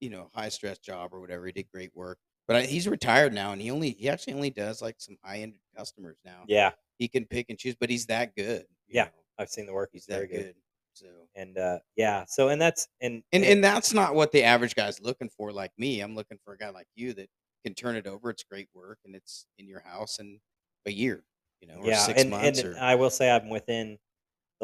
[0.00, 1.46] you know high stress job or whatever.
[1.46, 4.50] He did great work, but I, he's retired now, and he only he actually only
[4.50, 6.44] does like some high end customers now.
[6.46, 8.66] Yeah, He can pick and choose, but he's that good.
[8.88, 9.04] Yeah.
[9.04, 9.10] know.
[9.38, 9.90] I've seen the work.
[9.92, 10.46] he's He's very that good.
[10.46, 10.56] good.
[10.94, 11.06] So.
[11.34, 15.00] And uh, yeah, so and that's and And and that's not what the average guy's
[15.00, 15.52] looking for.
[15.52, 17.28] Like me, I'm looking for a guy like you that
[17.64, 18.30] can turn it over.
[18.30, 20.40] It's great work, and it's in your house in
[20.86, 21.24] a year.
[21.60, 23.98] you know, or Yeah, six and months and or I will say I'm within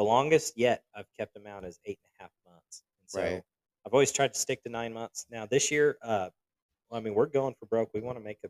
[0.01, 3.21] the longest yet I've kept them out is eight and a half months, and so
[3.21, 3.43] right,
[3.85, 5.27] I've always tried to stick to nine months.
[5.29, 6.29] Now this year, uh,
[6.89, 7.91] well, I mean, we're going for broke.
[7.93, 8.49] We want to make a,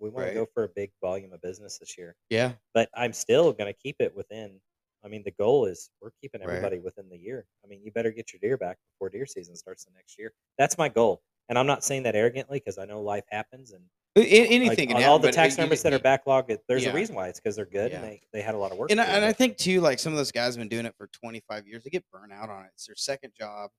[0.00, 3.12] we want to go for a big volume of business this year, yeah, but I'm
[3.12, 4.58] still going to keep it within.
[5.04, 6.50] I mean, the goal is we're keeping right.
[6.50, 7.46] everybody within the year.
[7.64, 10.32] I mean, you better get your deer back before deer season starts the next year.
[10.58, 13.84] That's my goal, and I'm not saying that arrogantly because I know life happens and
[14.22, 17.28] Like Anything can happen, all the tax numbers that are backlogged, there's a reason why.
[17.28, 19.24] It's because they're good and they they had a lot of work And I, and
[19.24, 21.84] I think too, like some of those guys have been doing it for 25 years.
[21.84, 22.70] They get burnt out on it.
[22.74, 23.70] It's their second job.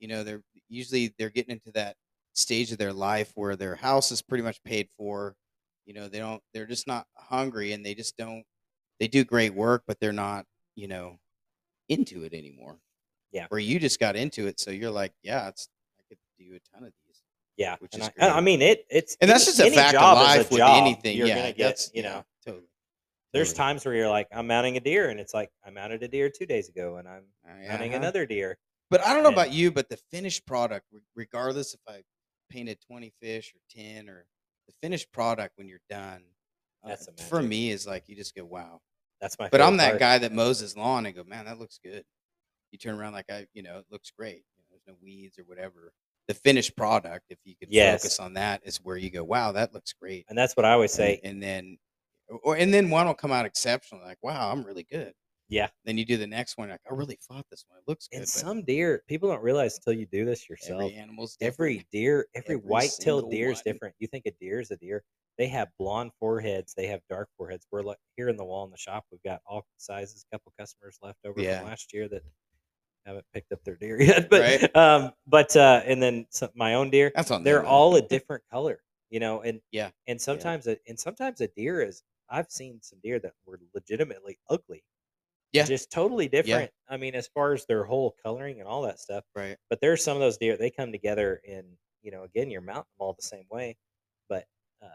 [0.00, 1.96] You know, they're usually they're getting into that
[2.34, 5.34] stage of their life where their house is pretty much paid for.
[5.86, 6.42] You know, they don't.
[6.52, 8.44] They're just not hungry, and they just don't.
[9.00, 10.44] They do great work, but they're not.
[10.74, 11.16] You know,
[11.88, 12.78] into it anymore.
[13.32, 15.68] yeah, Where you just got into it, so you're like, yeah, it's.
[15.98, 17.05] I could do a ton of these,
[17.56, 18.86] yeah, which and is I and I mean it.
[18.90, 20.72] It's And that's just a fact of life with job.
[20.76, 21.16] anything.
[21.16, 22.24] You're Yeah, gonna get that's you yeah, know.
[22.44, 22.66] totally,
[23.32, 23.56] There's totally.
[23.56, 26.30] times where you're like, I'm mounting a deer, and it's like I mounted a deer
[26.30, 27.98] two days ago, and I'm mounting Uh-huh.
[27.98, 28.58] another deer,
[28.90, 32.02] But I don't know and about you, but the finished product, regardless if I
[32.48, 34.26] painted 20 fish or 10 or
[34.68, 36.24] the finished product when you're done,
[36.84, 38.80] uh, that's the for me is like you just go, wow.
[39.20, 40.00] That's my But I'm that part.
[40.00, 42.04] guy that mows his lawn and go, man, that looks good.
[42.72, 44.44] You turn around like I, you know, it looks great.
[44.56, 45.92] You know, there's no weeds or whatever.
[46.28, 49.52] The finished product, if you could Yes, focus on that, is where you go, wow,
[49.52, 50.26] that looks great.
[50.28, 51.20] and that's what I always And say.
[51.22, 51.78] and then,
[52.42, 55.14] or and then one will come out exceptional, like, wow, I'm really good.
[55.48, 57.78] Yeah, Then you do the next one, like, I really fought this one.
[57.78, 60.82] It looks good, but some deer people don't realize until you do this yourself.
[60.82, 61.70] every animal's different.
[61.76, 63.94] Every deer, every Every white-tailed deer is different.
[64.00, 65.04] You think a deer is a deer.
[65.38, 66.74] They have blonde foreheads.
[66.74, 67.66] They have dark foreheads.
[67.70, 69.04] We're like here in the wall in the shop.
[69.12, 70.24] We've got all sizes.
[70.32, 71.58] A couple customers left over Yeah.
[71.58, 72.22] from last year that
[73.06, 74.28] haven't picked up their deer yet.
[74.28, 74.76] But Right.
[74.76, 77.12] um, but uh, and then some, my own deer.
[77.14, 78.80] That's on They're all a different color.
[79.10, 79.90] You know, and Yeah.
[80.08, 80.24] and Yeah.
[80.24, 82.02] sometimes a, and sometimes a deer is.
[82.28, 84.82] I've seen some deer that were legitimately ugly.
[85.52, 85.64] Yeah.
[85.64, 86.42] Just totally Yeah.
[86.42, 86.70] different.
[86.88, 89.22] I mean, as far as their whole coloring and all that stuff.
[89.32, 89.56] Right.
[89.70, 91.64] But there's some of those deer they come together and
[92.02, 93.76] you know again you're mounting them all the same way,
[94.28, 94.44] but
[94.82, 94.88] uh,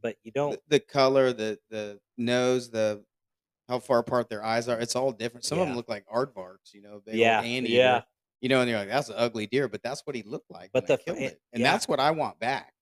[0.00, 0.52] but you don't.
[0.68, 3.04] The, the color, the the nose, the
[3.70, 5.44] how far apart their eyes are, it's all different.
[5.46, 7.40] Some of them look like aardvarks, you know, old Yeah.
[7.40, 7.68] anteater.
[7.74, 8.02] Yeah.
[8.42, 10.70] You know, and you're like, that's an ugly deer, but that's what he looked like
[10.72, 11.40] But I the killed it-.
[11.52, 11.72] And yeah.
[11.72, 12.74] that's what I want back.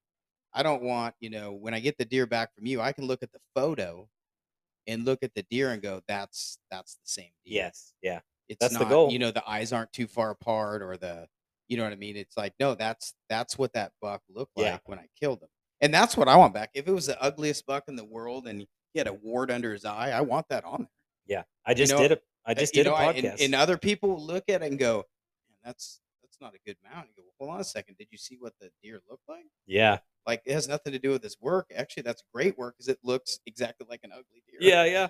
[0.54, 3.04] I don't want, you know, when I get the deer back from you, I can
[3.06, 4.08] look at the photo
[4.86, 7.54] and look at the deer and go, that's that's the same deer.
[7.64, 7.92] Yes.
[8.02, 8.20] Yeah.
[8.48, 9.12] It's That's the not, goal.
[9.12, 11.28] you know, the eyes aren't too far apart or the,
[11.68, 12.16] you know what I mean?
[12.16, 14.72] It's like, no, that's that's what that buck looked Yeah.
[14.72, 15.50] like when I killed him.
[15.80, 16.70] And that's what I want back.
[16.74, 18.60] If it was the ugliest buck in the world and
[18.92, 21.38] he had a wart under his eye, I want that on there.
[21.38, 21.42] Yeah.
[21.66, 22.18] I just know, did a.
[22.46, 23.32] I Uh, just you did a know, I- podcast.
[23.32, 24.96] and, and other people look at it and go,
[25.48, 27.08] Man, that's that's not a good mount.
[27.16, 27.96] You go, hold on a second.
[27.98, 29.44] Did you see what the deer looked like?
[29.66, 29.98] yeah.
[30.26, 31.70] Like it has nothing to do with this work.
[31.74, 34.58] Actually, that's great work because it looks exactly like an ugly deer.
[34.60, 34.84] Yeah.
[34.84, 35.08] Yeah.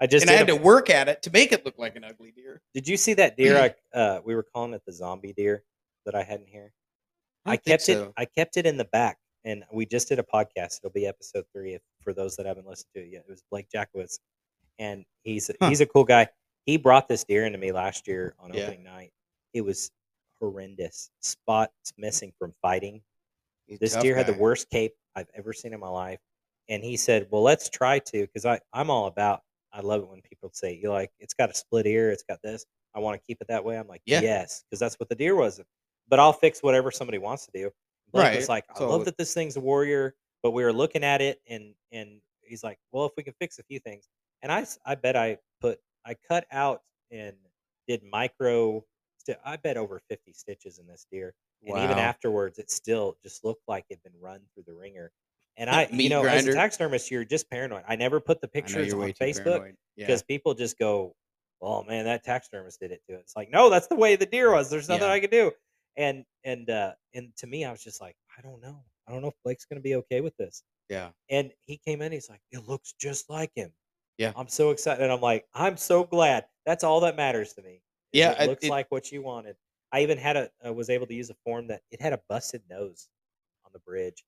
[0.00, 1.96] I just and I had a- to work at it to make it look like
[1.96, 2.60] an ugly deer.
[2.74, 3.56] did you see that deer?
[3.94, 5.64] I uh, we were calling it the zombie deer
[6.06, 6.72] that I had in here.
[7.46, 8.12] I, I kept it.
[8.16, 10.78] I kept it in the back, and we just did a podcast.
[10.78, 13.24] It'll be episode three if, for those that haven't listened to it yet.
[13.26, 14.18] It was Blake Jackowitz,
[14.78, 15.68] and he's Huh.
[15.68, 16.28] he's a cool guy.
[16.66, 18.64] He brought this deer into me last year on Yeah.
[18.64, 19.12] opening night.
[19.54, 19.90] It was
[20.40, 21.10] horrendous.
[21.20, 23.02] Spots missing from fighting.
[23.66, 26.18] He's This deer had the worst cape I've ever seen in my life.
[26.68, 29.42] And he said, "Well, let's try to, because I I'm all about.
[29.72, 32.40] I love it when people say you like it's got a split ear, it's got
[32.42, 32.64] this.
[32.94, 33.78] I want to keep it that way.
[33.78, 34.20] I'm like, Yeah.
[34.20, 35.60] yes, because that's what the deer was.
[36.08, 37.70] But I'll fix whatever somebody wants to do.
[38.12, 38.36] Right.
[38.36, 41.20] was like, I So- love that this thing's a warrior, but we were looking at
[41.20, 44.08] it and and he's like, well, if we can fix a few things,
[44.42, 47.36] and I I bet I put I cut out and
[47.88, 48.84] did micro.
[49.44, 51.34] I bet over 50 stitches in this deer,
[51.64, 55.12] and even afterwards, it still just looked like it'd been run through the ringer.
[55.56, 56.52] And I, you know, as grinder.
[56.52, 57.84] a taxidermist, you're just paranoid.
[57.86, 59.76] I never put the pictures on Facebook paranoid.
[59.96, 60.06] Yeah.
[60.06, 61.14] because people just go,
[61.60, 64.26] "Oh man, that taxidermist did it to it." It's like, no, that's the way the
[64.26, 64.68] deer was.
[64.70, 65.12] There's nothing Yeah.
[65.12, 65.52] I could do.
[65.96, 68.82] And and uh and to me, I was just like, I don't know.
[69.08, 70.62] I don't know if Blake's gonna be okay with this.
[70.88, 71.10] Yeah.
[71.28, 72.12] And he came in.
[72.12, 73.72] He's like, it looks just like him.
[74.18, 74.32] Yeah.
[74.36, 75.02] I'm so excited.
[75.02, 76.46] And I'm like, I'm so glad.
[76.66, 77.80] That's all that matters to me.
[78.12, 79.56] Yeah, it looks it- like what you wanted.
[79.92, 82.20] I even had a I was able to use a form that it had a
[82.28, 83.08] busted nose
[83.64, 84.24] on the bridge,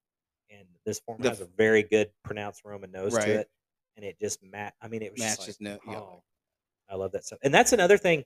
[0.50, 3.24] and this form The has a very good pronounced Roman nose Right.
[3.26, 3.50] to it,
[3.96, 4.74] and it just mat.
[4.82, 5.98] I mean, it was just Matches like, no- yeah.
[6.00, 6.22] oh,
[6.88, 7.38] I love that stuff.
[7.44, 8.24] And that's another thing.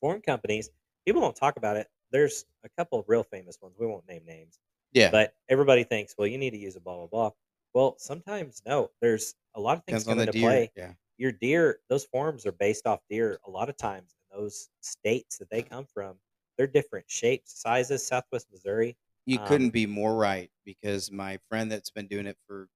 [0.00, 0.68] Form companies,
[1.06, 1.88] people don't talk about it.
[2.10, 3.76] There's a couple of real famous ones.
[3.78, 4.58] We won't name names,
[4.92, 5.10] Yeah.
[5.10, 7.30] but everybody thinks, well, you need to use a blah blah blah.
[7.74, 8.90] Well, sometimes no.
[9.00, 10.42] There's a lot of things Depends come into deer.
[10.42, 10.94] play Yeah.
[11.18, 15.38] your deer those forms are based off deer a lot of times in those states
[15.38, 16.18] that they come from
[16.58, 18.96] they're different shapes sizes southwest missouri
[19.26, 22.68] You Um, couldn't be more right because my friend that's been doing it for,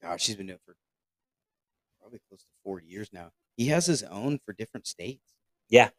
[0.00, 0.76] gosh, she's been doing it for
[2.00, 3.32] probably close to 40 years now.
[3.56, 5.34] He has his own for different states.
[5.68, 5.90] Yeah.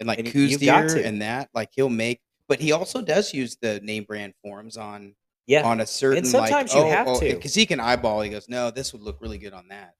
[0.00, 3.56] And like And Coues deer and that, like he'll make, but he also does use
[3.60, 5.14] the name brand forms on
[5.46, 5.62] Yeah.
[5.64, 7.34] on a certain and sometimes like, you have to.
[7.34, 8.20] because he can eyeball.
[8.22, 9.94] He goes, no, this would look really good on that,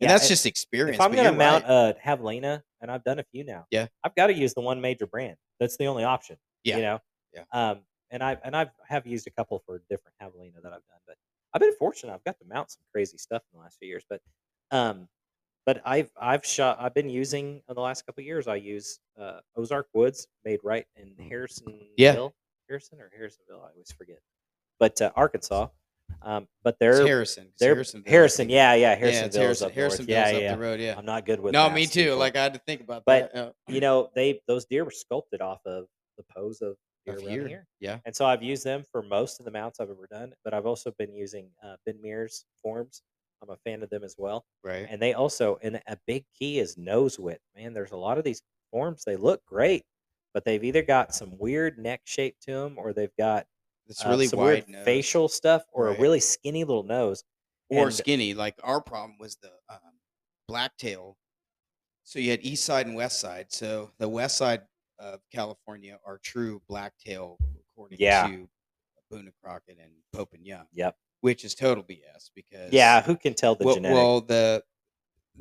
[0.00, 0.96] and Yeah, that's just experience.
[0.96, 1.94] If I'm gonna mount right.
[1.96, 3.86] a javelina, and I've done a few now, Yeah.
[4.04, 5.36] I've got to use the one major brand.
[5.60, 6.36] That's the only option.
[6.64, 6.76] Yeah.
[6.76, 6.98] You know.
[7.34, 7.44] Yeah.
[7.52, 7.80] Um,
[8.10, 11.16] and I and I've have used a couple for different javelina that I've done, but
[11.54, 12.12] I've been fortunate.
[12.12, 14.20] I've got to mount some crazy stuff in the last few years, but
[14.70, 15.08] um,
[15.66, 16.78] but I've I've shot.
[16.80, 18.48] I've been using in the last couple of years.
[18.48, 22.32] I use uh, Ozark Woods, made right in Harrisonville,
[22.68, 23.62] Harrison or Harrisonville.
[23.64, 24.18] I always forget,
[24.78, 25.68] but uh, Arkansas.
[26.20, 27.44] Um, but It's they're Harrison.
[27.44, 28.02] 'cause they're Harrison.
[28.02, 28.50] think.
[28.50, 29.26] Yeah, yeah, yeah, Harrisonville.
[29.26, 29.66] it's Harrison.
[29.68, 29.72] Up.
[29.72, 30.54] Harrisonville's Yeah, up yeah.
[30.54, 30.80] the road.
[30.80, 30.94] Yeah.
[30.98, 32.04] I'm not good with No, me too.
[32.04, 32.18] people.
[32.18, 33.54] Like I had to think about But, that.
[33.66, 35.86] you know, they those deer were sculpted off of
[36.18, 37.66] the pose of deer Of here.
[37.80, 37.98] Yeah.
[38.04, 40.66] And so I've used them for most of the mounts I've ever done, but I've
[40.66, 43.02] also been using uh, Ben Mears forms.
[43.42, 44.44] I'm a fan of them as well.
[44.62, 44.86] right.
[44.88, 47.40] And they also, and a big key is nose width.
[47.56, 48.40] Man, there's a lot of these
[48.70, 49.02] forms.
[49.04, 49.82] They look great,
[50.32, 53.46] but they've either got some weird neck shape to them, or they've got
[53.88, 54.84] It's uh, really some wide weird nose.
[54.84, 55.98] facial stuff, or Right.
[55.98, 57.24] a really skinny little nose.
[57.68, 58.32] or and- skinny.
[58.34, 59.78] Like our problem was the um,
[60.46, 61.16] blacktail.
[62.04, 63.46] So you had east side and west side.
[63.52, 64.62] So the west side
[64.98, 67.38] of California are true blacktail,
[67.72, 68.26] according Yeah.
[68.28, 68.48] to
[69.10, 70.96] Boone and Crockett and Pope and Young, Yep.
[71.22, 73.02] Which is total BS because Yeah.
[73.02, 73.96] Who can tell the well, genetic?
[73.96, 74.62] well the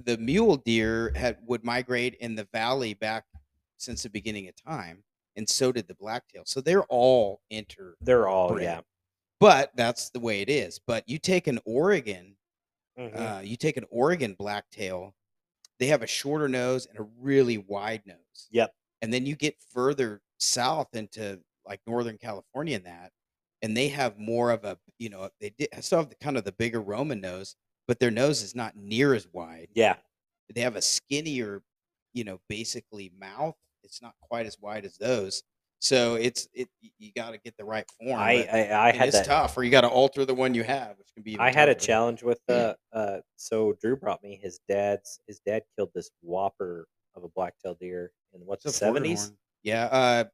[0.05, 3.25] the mule deer had would migrate in the valley back
[3.77, 5.03] since the beginning of time,
[5.35, 6.43] and so did the blacktail.
[6.45, 8.81] So they're all inter They're all yeah.
[9.39, 10.79] but that's the way it is.
[10.79, 12.37] But you take an Oregon,
[12.97, 13.15] Mhm.
[13.39, 15.13] uh, you take an Oregon blacktail,
[15.77, 18.47] they have a shorter nose and a really wide nose.
[18.51, 18.73] Yep.
[19.01, 23.11] And then you get further south into like Northern California and that,
[23.61, 26.43] and they have more of a, you know, they did, still have the, kind of
[26.43, 27.55] the bigger Roman nose,
[27.87, 29.67] but their nose is not near as wide.
[29.73, 29.95] Yeah.
[30.53, 31.61] They have a skinnier,
[32.13, 33.55] you know, basically mouth.
[33.83, 35.43] It's not quite as wide as those.
[35.79, 36.69] So it's it.
[36.99, 38.19] You got to get the right form.
[38.19, 39.25] I I, I had it's that.
[39.25, 41.39] tough, or you got to alter the one you have, which can be.
[41.39, 45.63] I had a challenge with uh uh so Drew brought me his dad's his dad
[45.75, 49.33] killed this whopper of a black-tailed deer in what's the It's a Porter seventies?
[49.63, 50.25] Yeah, uh,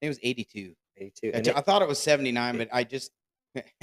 [0.00, 0.74] it was eighty-two.
[1.00, 1.28] Eighty two.
[1.28, 3.10] I, And t- it- I thought it was seventy-nine, but I just,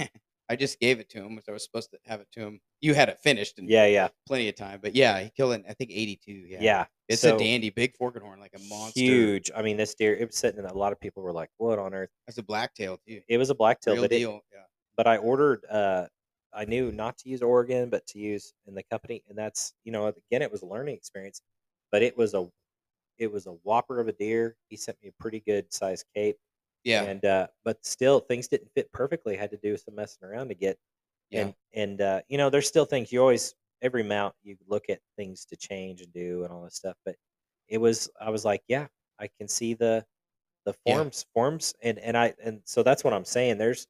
[0.50, 1.38] I just gave it to him.
[1.44, 2.60] So I was supposed to have it to him.
[2.80, 5.64] You had it finished in yeah, yeah, plenty of time, but yeah, he killed it.
[5.68, 6.32] I think eighty-two.
[6.32, 6.86] Yeah, yeah.
[7.08, 9.00] It's so a dandy, big forked horn, like a monster.
[9.00, 9.50] Huge.
[9.56, 10.14] I mean, this deer.
[10.14, 10.60] It was sitting.
[10.60, 13.20] in A lot of people were like, "What on earth?" That's a blacktail too.
[13.28, 14.40] It was a black-tailed, Real but it, deal.
[14.52, 14.60] yeah.
[14.96, 15.64] but I ordered.
[15.70, 16.06] uh
[16.54, 19.92] I knew not to use Oregon, but to use in the company, and that's you
[19.92, 21.42] know again it was a learning experience,
[21.92, 22.48] but it was a
[23.18, 24.56] it was a whopper of a deer.
[24.68, 26.36] He sent me a pretty good sized cape.
[26.88, 27.02] Yeah.
[27.04, 30.54] and uh but still things didn't fit perfectly had to do some messing around to
[30.54, 30.78] get
[31.30, 31.42] Yeah.
[31.42, 35.00] and and uh you know there's still things you always every mount you look at
[35.16, 37.14] things to change and do and all this stuff but
[37.68, 38.86] it was i was like yeah
[39.20, 40.04] i can see the
[40.64, 40.94] the Yeah.
[40.96, 43.86] forms forms and and i and so that's what i'm saying there's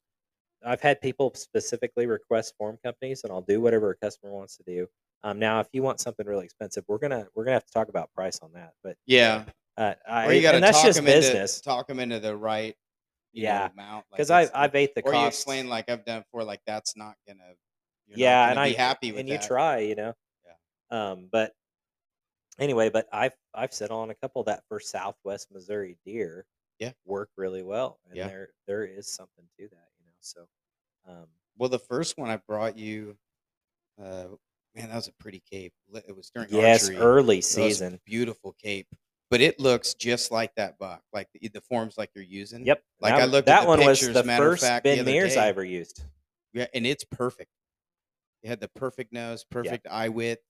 [0.64, 4.64] i've had people specifically request form companies and i'll do whatever a customer wants to
[4.64, 4.86] do
[5.22, 7.88] um now if you want something really expensive we're gonna we're gonna have to talk
[7.88, 9.44] about price on that but Yeah.
[9.76, 12.18] uh I, Or you got to and that's talk just them into talk them into
[12.20, 12.76] the right.
[13.42, 16.20] Yeah, know, mount like because i i've ate the or you explain like I've done
[16.22, 17.54] before, like that's not gonna.
[18.06, 19.20] Yeah, not and gonna I be happy with that.
[19.20, 19.42] and that.
[19.42, 20.12] you try, you know.
[20.90, 21.10] Yeah.
[21.10, 21.52] Um, but
[22.58, 26.46] anyway, but I've I've settled on a couple that for Southwest Missouri deer.
[26.78, 26.92] Yeah.
[27.04, 28.28] work really well, and Yeah.
[28.28, 30.12] there there is something to that, you know.
[30.20, 30.46] So,
[31.08, 31.26] um,
[31.56, 33.18] Well, the first one I brought you,
[34.00, 34.28] uh,
[34.76, 35.72] man, that was a pretty cape.
[35.92, 36.96] It was during yes, archery.
[37.02, 38.00] early season.
[38.06, 38.86] beautiful cape,
[39.30, 42.64] but it looks just like that buck, like the, the forms like you're using.
[42.64, 42.82] Yep.
[43.00, 45.36] Like that, I looked at that one was the matter first fact, Ben Mears.
[45.36, 46.02] I ever used.
[46.52, 47.50] Yeah, and it's perfect.
[48.42, 50.42] It had the perfect nose, perfect eye width,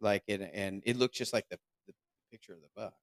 [0.00, 1.94] like it, and it looked just like the, the
[2.30, 2.94] picture of the buck.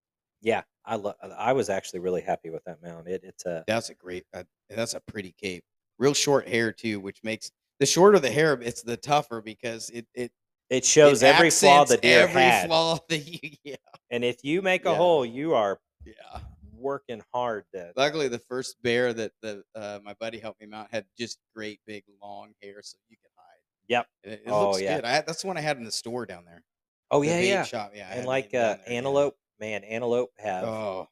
[0.42, 3.08] Yeah, I lo- I was actually really happy with that mount.
[3.08, 4.26] It it's a That's a great.
[4.34, 5.64] Uh, that's a pretty cape.
[5.98, 10.06] Real short hair too, which makes the shorter the hair, it's the tougher because it
[10.14, 10.32] it
[10.70, 12.68] it shows it every flaw the deer every had.
[12.68, 13.76] flaw that you yeah
[14.10, 14.96] And if you make a Yeah.
[14.96, 16.40] hole, you are yeah.
[16.74, 17.92] working hard to.
[17.96, 21.80] Luckily, the first bear that the uh, my buddy helped me mount had just great
[21.88, 23.60] big long hair, so you could hide.
[23.88, 24.08] Yep.
[24.24, 24.96] And It, it Oh, looks yeah.
[24.98, 25.06] good.
[25.06, 26.64] I, that's the one I had in the store down there.
[27.12, 27.64] Oh the yeah, yeah.
[27.64, 27.92] Shop.
[27.96, 28.12] Yeah.
[28.12, 31.08] And like uh, antelope, man, antelope have Oh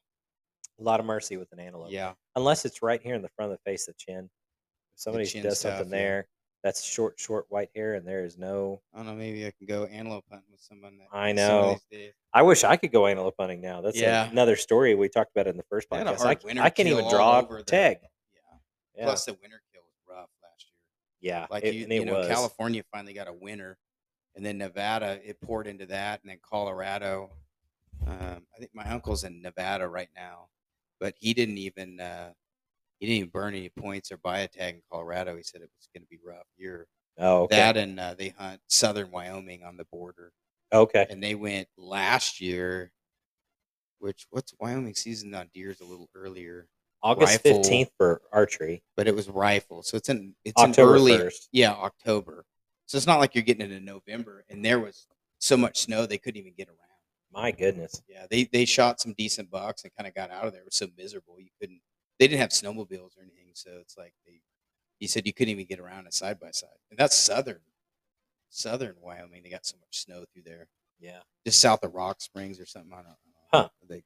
[0.80, 1.92] a lot of mercy with an antelope.
[1.92, 2.14] yeah.
[2.34, 4.24] unless it's right here in the front of the face, the chin.
[4.24, 4.30] If
[5.00, 6.26] somebody chin's does tough, something there,
[6.64, 8.80] that's short, short white hair, and there is no.
[8.92, 9.14] I don't know.
[9.14, 10.96] Maybe I can go antelope hunting with someone.
[10.98, 11.78] That, I know.
[12.32, 13.80] I wish I could go antelope hunting now.
[13.82, 14.28] That's Yeah.
[14.30, 16.20] another story we talked about in the first a podcast.
[16.20, 17.98] I, hard c- winter I can't even draw a the- tag.
[18.02, 18.40] Yeah.
[18.96, 20.66] Yeah, Plus, the winter kill was rough last
[21.20, 21.32] year.
[21.34, 22.28] yeah, Like it, you, and you know, was.
[22.28, 23.76] California finally got a winter,
[24.34, 27.30] and then Nevada it poured into that, and then Colorado.
[28.06, 30.48] Um, I think my uncle's in Nevada right now,
[30.98, 32.32] but he didn't even uh,
[33.04, 35.36] he didn't even burn any points or buy a tag in Colorado.
[35.36, 36.86] He said it was going to be rough year.
[37.18, 37.56] Oh, okay.
[37.56, 40.32] That and uh, they hunt southern Wyoming on the border,
[40.72, 41.06] okay.
[41.10, 42.90] and they went last year.
[43.98, 46.66] Which what's Wyoming season on deer is a little earlier,
[47.02, 48.82] August 15th for archery.
[48.96, 51.48] but it was rifle, so it's in it's October in early 1st.
[51.52, 52.44] yeah October.
[52.86, 55.06] So it's not like you're getting it in November, and there was
[55.38, 56.78] so much snow they couldn't even get around.
[57.32, 58.02] My goodness.
[58.08, 60.62] Yeah, they they shot some decent bucks and kind of got out of there.
[60.62, 61.80] It was so miserable you couldn't.
[62.18, 64.40] They didn't have snowmobiles or anything, so it's like they.
[65.00, 67.60] He said you couldn't even get around a side by side, and that's southern,
[68.50, 69.42] southern Wyoming.
[69.42, 70.68] They got so much snow through there,
[71.00, 71.18] Yeah.
[71.44, 72.92] just south of Rock Springs or something.
[72.92, 73.14] I don't know.
[73.52, 73.68] Huh.
[73.88, 74.04] They,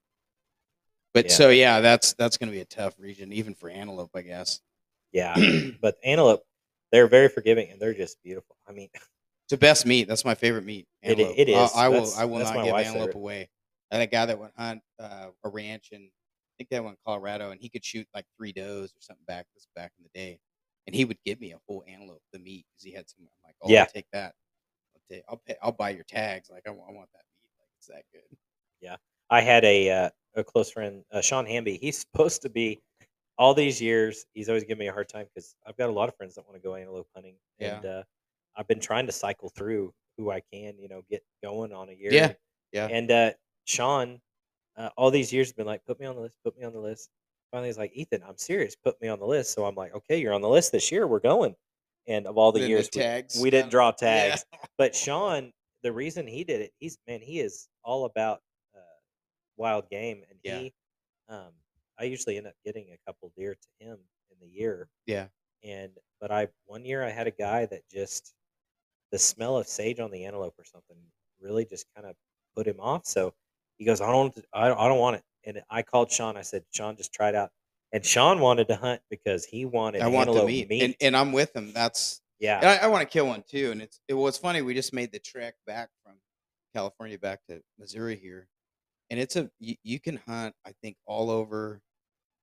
[1.14, 1.32] but Yeah.
[1.32, 4.60] so yeah, that's that's going to be a tough region, even for antelope, I guess.
[5.12, 5.34] Yeah.
[5.80, 6.42] but antelope,
[6.92, 8.56] they're very forgiving and they're just beautiful.
[8.66, 8.88] I mean,
[9.50, 10.06] It's the best meat.
[10.08, 10.86] That's my favorite meat.
[11.02, 11.34] It i- Antelope.
[11.38, 12.12] it I- I, will.
[12.18, 13.14] I will not give antelope favorite.
[13.14, 13.50] away.
[13.90, 16.10] I had a guy that went hunt uh, a ranch and I
[16.58, 19.46] think that one in Colorado, and he could shoot like three does or something back
[19.54, 20.38] this back in the day,
[20.86, 23.20] and he would give me a whole antelope, the meat, because he had some.
[23.22, 23.80] I'm like, oh, Yeah.
[23.82, 24.34] I'll take that.
[24.94, 25.22] I'll take.
[25.28, 25.56] I'll pay.
[25.62, 26.50] I'll buy your tags.
[26.50, 26.90] Like I want.
[26.90, 27.50] I want that meat.
[27.58, 28.36] Like it's that good.
[28.80, 28.96] Yeah,
[29.30, 31.78] I had a uh, a close friend, uh, Sean Hamby.
[31.80, 32.80] He's supposed to be
[33.38, 34.26] all these years.
[34.34, 36.44] He's always giving me a hard time because I've got a lot of friends that
[36.46, 37.76] want to go antelope hunting, Yeah.
[37.76, 38.02] and uh,
[38.56, 41.92] I've been trying to cycle through who I can, you know, get going on a
[41.92, 42.12] year.
[42.12, 42.32] Yeah,
[42.72, 42.86] yeah.
[42.86, 43.30] And uh,
[43.66, 44.20] Sean,
[44.78, 46.72] uh, all these years, have been like, put me on the list, put me on
[46.72, 47.10] the list.
[47.50, 49.52] Finally, he's like, Ethan, I'm serious, put me on the list.
[49.52, 51.06] So I'm like, okay, you're on the list this year.
[51.06, 51.54] We're going.
[52.06, 53.38] And of all the Then years, we- tags.
[53.40, 54.28] we, didn't kinda- draw Yeah.
[54.30, 54.44] tags.
[54.78, 55.52] But Sean,
[55.82, 58.40] the reason he did it, he's man, he is all about
[58.74, 58.78] uh,
[59.56, 60.58] wild game, and Yeah.
[60.58, 60.74] he,
[61.28, 61.52] um,
[61.98, 63.98] I usually end up getting a couple deer to him
[64.30, 65.28] in the year, Yeah.
[65.64, 68.34] and but I one year I had a guy that just
[69.10, 70.96] the smell of sage on the antelope or something
[71.40, 72.14] really just kind of
[72.56, 73.06] put him off.
[73.06, 73.34] So
[73.78, 75.22] he goes, I don't, I, I don't want it.
[75.44, 76.36] And I called Sean.
[76.36, 77.50] I said, Sean, just try it out.
[77.92, 80.82] And Sean wanted to hunt because he wanted I want the antelope meat, meat.
[80.82, 81.72] And, and I'm with him.
[81.72, 83.70] That's yeah, And I, I want to kill one too.
[83.72, 84.62] And it's it was funny.
[84.62, 86.14] We just made the trek back from
[86.74, 88.46] California back to Missouri here,
[89.10, 90.54] and it's a you, you can hunt.
[90.66, 91.80] I think all over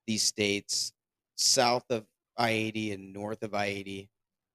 [0.07, 0.93] these states,
[1.35, 2.05] south of
[2.37, 4.09] I eighty and north of I eighty,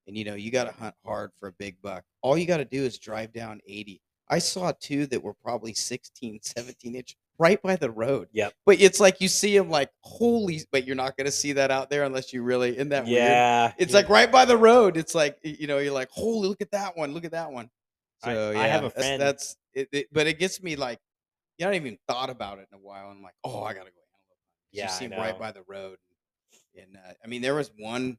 [0.07, 2.03] and you know you got to hunt hard for a big buck.
[2.21, 4.01] All you got to do is drive down eighty.
[4.31, 8.29] I saw two that were probably 16, 17 inch right by the road.
[8.31, 8.53] Yep.
[8.65, 11.69] But it's like you see them like holy, but you're not going to see that
[11.69, 13.17] out there unless you really in that weird?
[13.17, 13.73] yeah.
[13.77, 13.97] It's yeah.
[13.97, 14.95] like right by the road.
[14.97, 17.69] It's like you know, you're like, holy, look at that one, look at that one.
[18.23, 20.99] I- So I have a that's- friend- That's, it, it- but it gets me like,
[21.57, 23.09] you haven't even thought about it in a while.
[23.09, 23.95] I'm like, oh, I gotta go.
[24.71, 25.97] Yeah, you see right by the road.
[26.79, 28.17] And uh, I mean, there was one,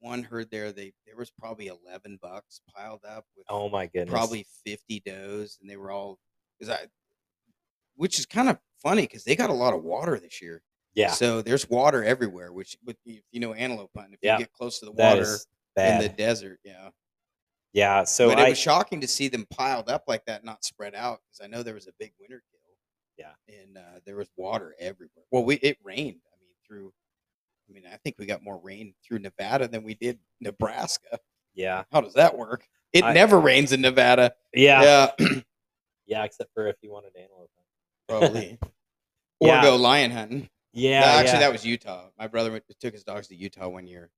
[0.00, 0.72] one herd there.
[0.72, 4.10] They there was probably eleven bucks piled up with oh my goodness.
[4.12, 6.18] probably fifty does, and they were all
[6.58, 6.86] because I,
[7.96, 10.62] which is kind of funny because they got a lot of water this year.
[10.94, 11.10] yeah.
[11.10, 14.52] So there's water everywhere, which with if you know antelope hunting, if Yeah, you get
[14.52, 15.36] close to the water
[15.76, 16.90] in the desert, yeah.
[17.72, 18.04] yeah.
[18.04, 20.94] So but I it was shocking to see them piled up like that, not spread
[20.94, 22.52] out, because I know there was a big winter kill.
[23.18, 23.32] Yeah.
[23.62, 25.24] and uh, there was water everywhere.
[25.30, 26.20] Well, we it rained.
[26.32, 26.92] I mean, through.
[27.96, 31.18] I think we got more rain through Nevada than we did Nebraska.
[31.54, 32.68] yeah How does that work?
[32.92, 34.34] It I- never rains in Nevada.
[34.52, 35.26] yeah Yeah,
[36.06, 37.50] yeah except for if you wanted antelope.
[38.06, 38.58] probably.
[39.40, 39.62] or Yeah.
[39.62, 40.50] go lion hunting.
[40.74, 41.38] Yeah, No, actually, yeah.
[41.40, 42.08] that was Utah.
[42.18, 44.10] My brother went, took his dogs to Utah one year,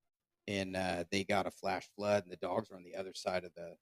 [0.49, 3.45] and uh, they got a flash flood, and the dogs were on the other side
[3.45, 3.76] of the,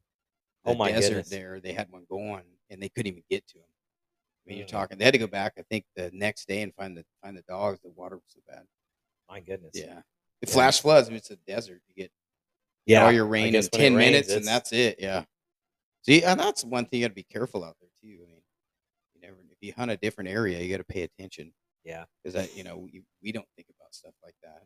[0.66, 1.08] the Oh my desert.
[1.08, 1.28] goodness.
[1.30, 3.64] There, they had one going, and they couldn't even get to him.
[3.64, 4.70] I mean, you're Mm.
[4.72, 4.98] talking.
[4.98, 5.54] They had to go back.
[5.58, 7.80] I think the next day and find the find the dogs.
[7.82, 8.64] The water was so bad.
[9.28, 9.72] My goodness.
[9.74, 10.02] Yeah,
[10.40, 10.52] the Yeah.
[10.52, 11.08] flash floods.
[11.08, 11.82] It's a desert.
[11.88, 12.12] You get
[12.86, 13.04] yeah.
[13.04, 14.96] all your rain in guess when it ten rains, minutes, and that's it.
[14.98, 15.24] Yeah.
[16.02, 18.22] See, and that's one thing you got to be careful out there too.
[18.22, 18.42] I mean,
[19.14, 21.52] you never if you hunt a different area, you got to pay attention
[21.84, 22.04] yeah.
[22.22, 24.62] because that, you know, we, we don't think about stuff like that.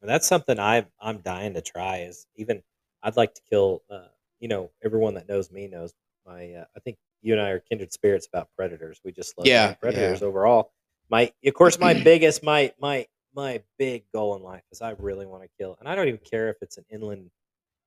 [0.00, 2.00] And that's something I I'm dying to try.
[2.00, 2.62] Is even
[3.02, 3.82] I'd like to kill.
[3.90, 4.08] Uh,
[4.40, 5.94] you know, everyone that knows me knows
[6.26, 6.52] my.
[6.52, 9.00] Uh, I think you and I are kindred spirits about predators.
[9.02, 10.72] We just love Yeah, predators overall.
[11.08, 15.26] My, of course, my biggest, my my my big goal in life is I really
[15.26, 17.30] want to kill, and I don't even care if it's an inland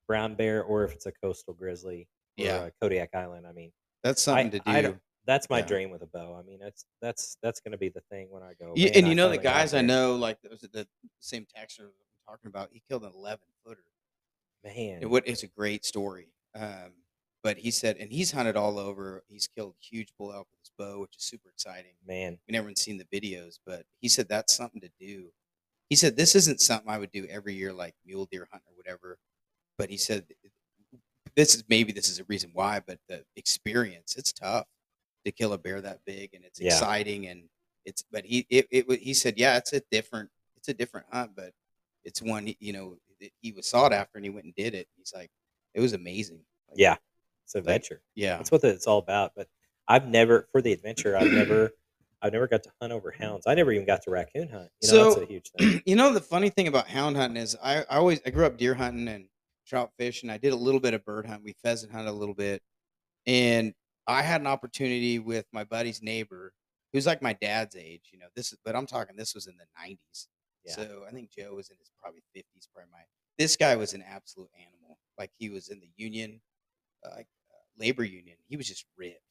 [0.07, 2.65] brown bear or if it's a coastal grizzly or Yeah.
[2.65, 3.47] a Kodiak Island.
[3.47, 3.71] I mean,
[4.03, 4.71] That's something to do.
[4.71, 4.95] I
[5.25, 5.65] that's my Yeah.
[5.65, 6.35] dream with a bow.
[6.35, 8.73] I mean, that's that's that's going to be the thing when I go.
[8.75, 10.87] Yeah, "Man, and I you know the guys I know, like it the
[11.19, 11.91] same texter I'm
[12.25, 12.71] talking about?
[12.71, 13.83] He killed an eleven footer.
[14.63, 15.09] man.
[15.09, 16.33] What is a great story.
[16.55, 16.93] Um,
[17.43, 19.23] but he said, and he's hunted all over.
[19.27, 21.93] He's killed huge bull elk with his bow, which is super exciting.
[22.05, 25.31] man, We never seen the videos, but he said that's something to do.
[25.89, 28.75] He said this isn't something I would do every year, like mule deer hunt or
[28.75, 29.17] whatever.
[29.77, 30.25] But he said
[31.35, 34.65] this is maybe this is a reason why, but the experience it's tough
[35.25, 36.73] to kill a bear that big, and it's Yeah.
[36.73, 37.49] exciting, and
[37.85, 41.31] it's but he it, it he said yeah, it's a different it's a different hunt,
[41.35, 41.51] but
[42.03, 42.97] it's one you know
[43.41, 44.87] he was sought after, and he went and did it.
[44.97, 45.29] He's like
[45.73, 46.41] it was amazing.
[46.69, 46.95] Like, Yeah,
[47.45, 48.01] it's an adventure.
[48.15, 49.33] yeah, That's what it's all about.
[49.35, 49.47] But
[49.87, 51.15] I've never for the adventure.
[51.15, 51.71] I've never,
[52.21, 53.45] I've never got to hunt over hounds.
[53.47, 54.69] I never even got to raccoon hunt.
[54.81, 55.81] You know, So- that's a huge thing.
[55.85, 58.57] you know the funny thing about hound hunting is I, I always I grew up
[58.57, 59.27] deer hunting and
[59.67, 60.29] trout fishing.
[60.29, 61.43] I did a little bit of bird hunting.
[61.45, 62.61] We pheasant hunted a little bit,
[63.25, 63.73] and
[64.07, 66.53] I had an opportunity with my buddy's neighbor,
[66.93, 68.09] who's like my dad's age.
[68.11, 70.27] You know, this is but I'm talking this was in the '90s.
[70.65, 70.73] Yeah.
[70.73, 72.99] So I think Joe was in his probably 50s, probably my.
[73.37, 74.97] This guy was an absolute animal.
[75.17, 76.41] Like he was in the union,
[77.05, 78.37] uh, like uh, labor union.
[78.47, 79.21] He was just ripped.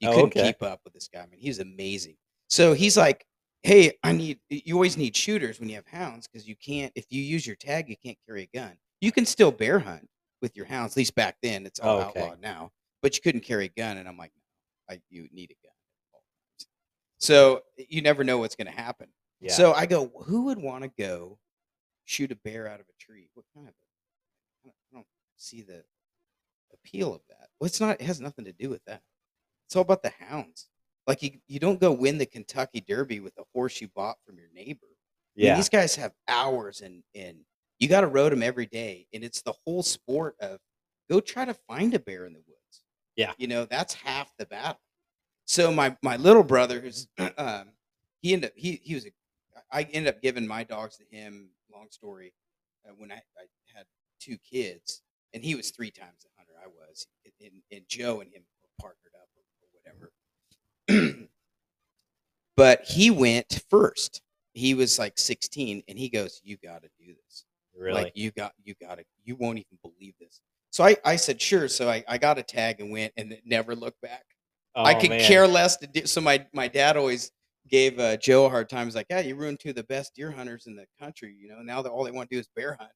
[0.00, 0.46] You Oh, couldn't okay.
[0.46, 1.20] keep up with this guy.
[1.20, 2.16] I mean, he was amazing.
[2.50, 3.24] So he's like,
[3.62, 4.40] "Hey, I need.
[4.48, 6.92] You always need shooters when you have hounds because you can't.
[6.96, 8.76] If you use your tag, you can't carry a gun.
[9.00, 10.08] You can still bear hunt
[10.42, 10.94] with your hounds.
[10.94, 12.20] At least back then, it's all okay.
[12.20, 12.70] outlawed now.
[13.02, 13.96] But you couldn't carry a gun.
[13.96, 14.32] And I'm like,
[14.88, 15.72] no, I, you need a gun.
[15.72, 16.22] at all
[16.58, 16.66] times.
[17.18, 19.08] So you never know what's going to happen.
[19.40, 19.52] Yeah.
[19.52, 21.38] So I go, who would want to go
[22.04, 23.28] shoot a bear out of a tree?
[23.34, 23.72] What kind of?
[23.72, 25.82] A, I don't- I don't see the
[26.74, 27.48] appeal of that.
[27.58, 28.00] Well, it's not.
[28.00, 29.02] It has nothing to do with that.
[29.66, 30.68] It's all about the hounds.
[31.10, 34.38] Like you, you don't go win the Kentucky Derby with a horse you bought from
[34.38, 34.86] your neighbor.
[34.86, 35.56] I mean, yeah.
[35.56, 37.38] these guys have hours and and
[37.80, 40.60] you got to road them every day, and it's the whole sport of
[41.10, 42.82] go try to find a bear in the woods.
[43.16, 43.32] Yeah.
[43.38, 44.78] you know that's half the battle.
[45.46, 47.08] So my my little brother, who's
[47.38, 47.72] um,
[48.22, 49.10] he ended up he he was a
[49.72, 51.48] I ended up giving my dogs to him.
[51.74, 52.32] Long story,
[52.88, 53.86] uh, when I, I had
[54.20, 55.02] two kids,
[55.34, 57.08] and he was three times the hunter I was,
[57.40, 60.12] and, and Joe and him were partnered up or, or whatever.
[62.56, 64.22] but he went first.
[64.52, 67.44] He was like 16, and he goes, "You got to do this.
[67.76, 68.02] really.
[68.02, 69.04] Like you got, you got to.
[69.24, 72.42] You won't even believe this." So I, I said, "Sure." So I, I got a
[72.42, 74.24] tag and went, and never looked back.
[74.74, 75.20] I Oh, could man.
[75.20, 76.06] care less to do.
[76.06, 77.32] So my my dad always
[77.68, 78.86] gave uh, Joe a hard time.
[78.86, 81.34] He's like, "Yeah, you ruined two of the best deer hunters in the country.
[81.38, 82.90] You know, now that all they want to do is bear hunt."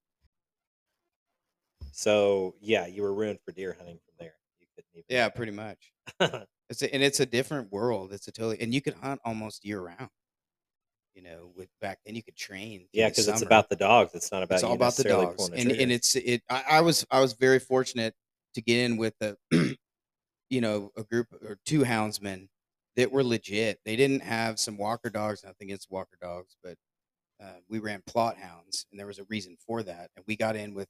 [1.92, 4.34] So yeah, you were ruined for deer hunting from there.
[4.60, 5.04] You couldn't even.
[5.08, 5.92] Yeah, pretty much.
[6.70, 8.12] It's a, and it's a different world.
[8.12, 10.10] It's a totally and you could hunt almost year round.
[11.14, 12.88] You know, with back then you could train.
[12.92, 14.14] yeah, because it's about the dogs.
[14.14, 16.42] It's not about it's all about the dogs, and and it's it.
[16.50, 18.14] I, I was I was very fortunate
[18.54, 19.36] to get in with a,
[20.50, 22.48] you know, a group or two houndsmen
[22.96, 23.78] that were legit.
[23.84, 25.44] They didn't have some Walker dogs.
[25.44, 26.76] Nothing against Walker dogs, but
[27.40, 30.10] uh, we ran Plott hounds, and there was a reason for that.
[30.16, 30.88] And we got in with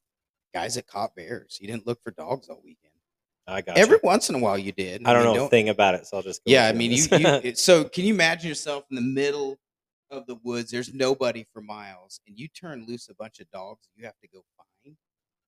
[0.54, 1.58] guys that caught bears.
[1.60, 2.93] You didn't look for dogs all weekend.
[3.46, 5.02] I got Every once in a while, you did.
[5.04, 6.44] I don't know a thing about it, so I'll just.
[6.44, 7.04] Go yeah, I mean, you,
[7.42, 9.58] you so can you imagine yourself in the middle
[10.10, 10.70] of the woods?
[10.70, 14.28] There's nobody for miles, and you turn loose a bunch of dogs you have to
[14.28, 14.96] go find.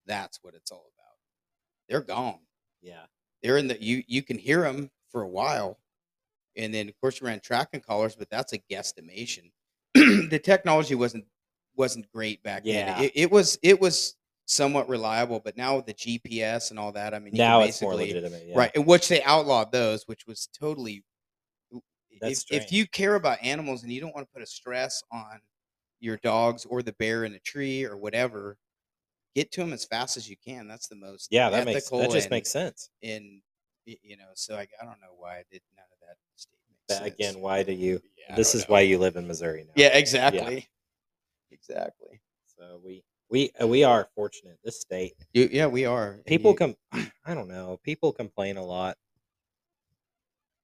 [0.06, 1.16] That's what it's all about.
[1.88, 2.40] They're gone.
[2.82, 3.06] yeah.
[3.42, 4.02] They're in the you.
[4.06, 5.78] You can hear them for a while,
[6.56, 9.52] and then of course you ran tracking collars, but that's a guesstimation.
[9.94, 11.24] the technology wasn't
[11.76, 12.94] wasn't great back Yeah.
[12.94, 13.04] then.
[13.04, 14.16] It, it was it was
[14.46, 17.94] somewhat reliable, but now with the GPS and all that, I mean, Now it's more
[17.94, 18.44] legitimate.
[18.46, 18.56] Yeah.
[18.58, 21.04] right in which they outlawed those which was totally
[22.20, 25.02] That's if, if you care about animals and you don't want to put a stress
[25.12, 25.40] on
[26.00, 28.56] your dogs or the bear in a tree or whatever
[29.34, 32.10] get to them as fast as you can that's the most Yeah, that makes that
[32.10, 32.88] just and, makes sense.
[33.02, 33.42] and
[33.84, 37.06] you know so I, I don't know why i did none of that statement That,
[37.06, 38.00] again, why do you?
[38.28, 38.72] Yeah, this is know.
[38.74, 39.72] why you live in Missouri now.
[39.74, 40.68] yeah exactly
[41.50, 44.58] exactly So we we uh, we are fortunate.
[44.64, 45.14] This state.
[45.32, 46.76] You- yeah we are People you- come.
[47.24, 47.78] I don't know.
[47.82, 48.96] People complain a lot,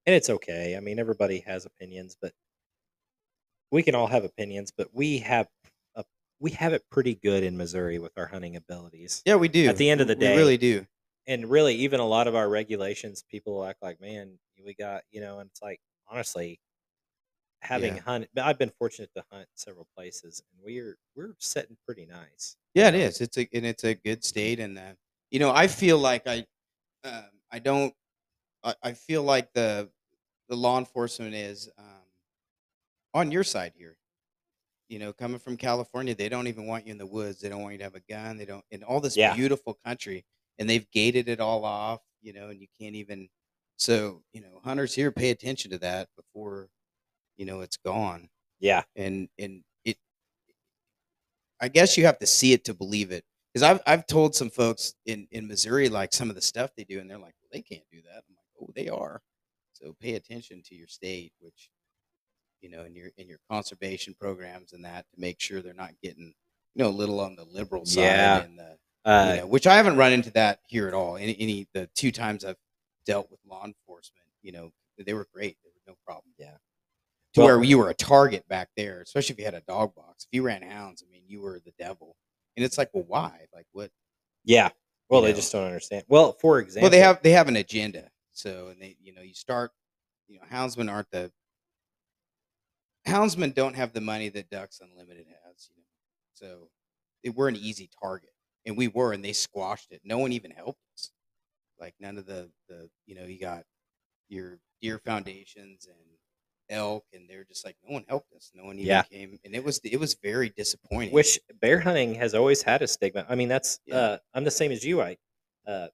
[0.05, 0.75] and it's okay.
[0.77, 2.31] I mean, everybody has opinions, but
[3.71, 4.71] we can all have opinions.
[4.75, 5.47] But we have
[5.95, 6.03] a
[6.39, 9.21] we have it pretty good in Missouri with our hunting abilities.
[9.25, 10.85] yeah we do At the end of the We day, really do
[11.27, 15.21] and really even a lot of our regulations people act like man we got you
[15.21, 16.59] know and it's like honestly
[17.63, 18.01] having Yeah.
[18.01, 22.89] hunt i've been fortunate to hunt several places and we're we're sitting pretty nice Yeah,
[22.89, 23.21] it Um.
[23.21, 24.93] It's a and it's a good state, and uh,
[25.31, 26.45] you know, I feel like I,
[27.03, 27.93] um, I don't,
[28.63, 29.91] I, I feel like the
[30.49, 32.05] the law enforcement is um,
[33.13, 33.97] on your side here.
[34.89, 37.41] You know, coming from California, they don't even want you in the woods.
[37.41, 38.37] They don't want you to have a gun.
[38.37, 39.35] They don't in all this Yeah.
[39.35, 40.25] beautiful country,
[40.59, 42.01] and they've gated it all off.
[42.21, 43.29] You know, and you can't even.
[43.77, 46.69] So you know, hunters here pay attention to that before,
[47.37, 48.29] you know, it's gone
[48.59, 49.97] yeah and and it
[51.59, 53.23] i guess you have to see it to believe it
[53.53, 56.83] because i've i've told some folks in in missouri like some of the stuff they
[56.83, 59.21] do and they're like well they can't do that i'm like oh they are
[59.73, 61.69] so pay attention to your state which
[62.61, 65.93] you know in your in your conservation programs and that to make sure they're not
[66.01, 66.33] getting
[66.75, 68.41] you know a little on the liberal side Yeah.
[68.43, 71.17] and the Uh, you know, which I haven't run into that here at all.
[71.17, 72.55] Any, any the two times I've
[73.05, 75.57] dealt with law enforcement, you know, they were great.
[75.61, 76.31] There was no problem.
[76.39, 76.55] Yeah.
[77.33, 79.95] To Well- where you were a target back there, especially if you had a dog
[79.95, 80.25] box.
[80.25, 82.15] If you ran hounds, I mean, you were the devil.
[82.55, 83.47] And it's like, well, why?
[83.53, 83.91] Like, what?
[84.43, 84.69] yeah.
[85.09, 85.35] Well, you they know.
[85.37, 86.05] just don't understand.
[86.07, 88.09] Well, for example, Well, they have they have an agenda.
[88.31, 89.71] So, and they, you know, you start,
[90.27, 91.31] you know, houndsmen aren't the
[93.07, 95.69] houndsmen don't have the money that Ducks Unlimited has.
[95.75, 95.87] You know,
[96.33, 96.69] so
[97.23, 98.33] they were an easy target,
[98.65, 100.01] and we were, and they squashed it.
[100.03, 101.11] No one even helped us.
[101.79, 103.65] Like none of the the you know you got
[104.29, 105.97] your deer foundations and
[106.69, 108.51] elk, and they're just like no one helped us.
[108.53, 109.03] No one even Yeah.
[109.03, 111.11] came, and it was it was very disappointing.
[111.13, 113.25] which bear hunting has always had a stigma.
[113.29, 113.95] I mean, that's Yeah.
[113.95, 115.01] uh, I'm the same as you.
[115.01, 115.17] I
[115.67, 115.87] uh,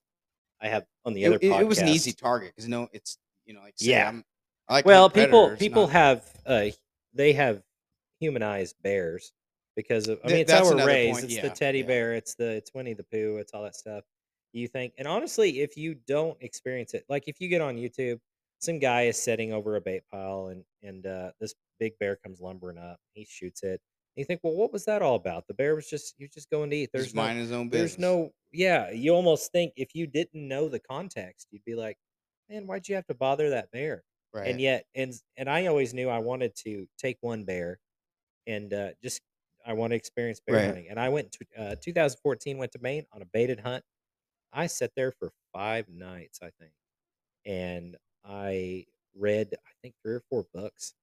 [0.62, 3.18] I have on the it, other it- it was an easy target because no, it's
[3.46, 4.08] you know like say, Yeah.
[4.10, 4.24] I'm,
[4.68, 6.66] I like well, people people not- have uh,
[7.14, 7.64] they have
[8.20, 9.32] humanized bears
[9.76, 11.20] because of I Th- mean it's how we're another raised.
[11.22, 11.86] point, It's the teddy yeah.
[11.86, 12.14] bear.
[12.14, 13.38] It's the it's Winnie the Pooh.
[13.38, 14.04] It's all that stuff.
[14.52, 18.20] You think, and honestly, if you don't experience it, like if you get on YouTube,
[18.60, 22.42] some guy is sitting over a bait pile, and and uh, this big bear comes
[22.42, 23.00] lumbering up.
[23.14, 23.82] He shoots it.
[24.16, 25.48] And you think, well, what was that all about?
[25.48, 26.90] The bear was just he was just going to eat.
[26.94, 27.92] There's There's no, minding his own business.
[27.94, 31.96] there's no yeah you almost think if you didn't know the context you'd be like
[32.50, 34.04] man why'd you have to bother that bear
[34.34, 34.48] right.
[34.48, 37.80] and yet and and i always knew i wanted to take one bear
[38.48, 39.22] and uh just
[39.68, 40.66] i want to experience bear Right.
[40.66, 43.84] hunting and i went to uh 2014 went to maine on a baited hunt
[44.52, 46.74] i sat there for five nights i think
[47.46, 50.94] and i read i think three or four books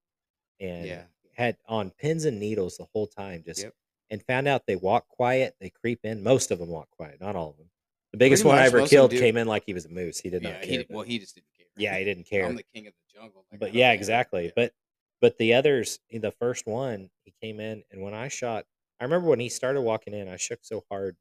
[0.59, 1.03] and Yeah.
[1.33, 3.73] had on pins and needles the whole time just Yep.
[4.09, 7.35] and found out they walk quiet they creep in most of them walk quiet not
[7.35, 7.69] all of them
[8.11, 9.19] the biggest Pretty one i ever most of 'em killed do.
[9.19, 11.03] came in like he was a moose he did yeah, not he care but- well,
[11.05, 11.67] he just didn't care.
[11.75, 13.45] yeah he didn't care I'm the king of the jungle.
[13.51, 13.95] like, but yeah care.
[13.95, 14.51] exactly Yeah.
[14.55, 14.73] but
[15.21, 18.65] but the others the first one he came in and when i shot
[18.99, 21.15] i remember when he started walking in i shook so hard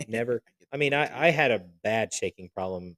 [0.08, 0.42] never
[0.72, 2.96] i mean i i had a bad shaking problem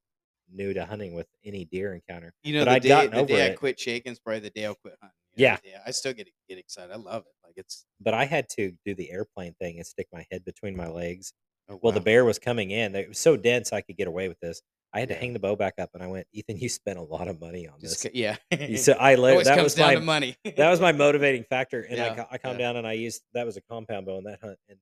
[0.55, 3.27] new to hunting with any deer encounter you know, but the I'd day, the over
[3.27, 3.59] day I it.
[3.59, 5.15] quit shaking is probably the day I'll quit hunting.
[5.37, 5.79] you know, Yeah.
[5.85, 6.93] I I still get get excited.
[6.93, 7.33] I love it.
[7.45, 10.77] Like it's but i had to do the airplane thing and stick my head between
[10.77, 11.33] my legs
[11.69, 14.27] oh, well the bear was coming in it was so dense i could get away
[14.29, 14.61] with this
[14.93, 17.03] i had to hang the bow back up and i went ethan you spent a
[17.03, 18.37] lot of money on Just this yeah.
[18.59, 20.37] You said i let that was my money.
[20.57, 21.83] that was my motivating factor.
[21.83, 22.67] And I, Yeah, ca- I calmed yeah.
[22.67, 24.79] down and I used that was a compound bow in that hunt, and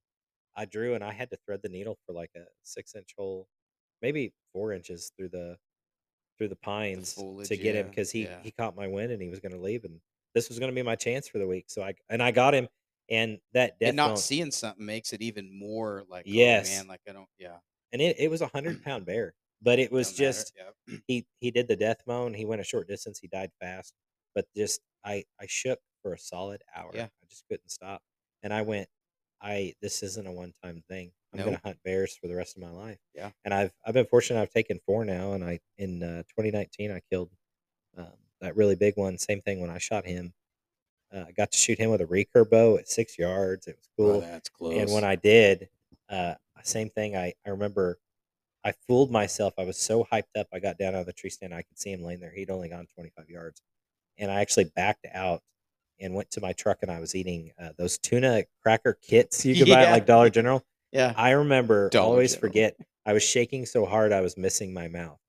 [0.56, 3.48] I drew and I had to thread the needle for like a six inch hole,
[4.03, 5.57] maybe four inches through the
[6.38, 8.38] through the pines foliage, to get him because he yeah.
[8.42, 10.00] he caught my wind and he was going to leave, and
[10.34, 11.66] this was going to be my chance for the week.
[11.68, 12.68] So I and I got him,
[13.09, 16.70] and that death and not mount- seeing something makes it even more like Yes.
[16.72, 17.57] oh man, like I don't yeah.
[17.92, 20.96] and it, it was a hundred pound bear, but it was don't just yeah.
[21.07, 22.34] he he did the death moan.
[22.34, 23.18] He went a short distance.
[23.18, 23.94] He died fast,
[24.34, 26.90] but just I I shook for a solid hour.
[26.92, 27.05] Yeah.
[27.05, 28.03] I just couldn't stop,
[28.42, 28.88] and I went,
[29.40, 31.12] I this isn't a one time thing.
[31.33, 31.47] I'm Nope.
[31.47, 32.99] gonna hunt bears for the rest of my life.
[33.14, 33.30] Yeah.
[33.45, 34.41] and I've I've been fortunate.
[34.41, 37.30] I've taken four now, and I in uh, 2019 I killed
[37.97, 38.07] um,
[38.41, 39.16] that really big one.
[39.18, 40.35] Same thing when I shot him.
[41.14, 43.66] Uh, I got to shoot him with a recurve bow at six yards.
[43.66, 44.20] It was Oh, cool.
[44.22, 44.78] that's close.
[44.78, 45.68] And when I did,
[46.09, 47.16] uh, same thing.
[47.16, 47.99] I, I remember
[48.64, 49.55] I fooled myself.
[49.59, 50.47] I was so hyped up.
[50.55, 51.53] I got down out of the tree stand.
[51.55, 52.33] I could see him laying there.
[52.35, 53.61] He'd only gone 25 yards.
[54.18, 55.43] And I actually backed out
[56.01, 59.55] and went to my truck and I was eating uh, those tuna cracker kits you
[59.55, 60.64] could buy at like Dollar General.
[60.93, 61.14] Yeah.
[61.14, 62.40] I remember Dollar always General.
[62.40, 62.76] forget
[63.07, 65.20] I was shaking so hard I was missing my mouth.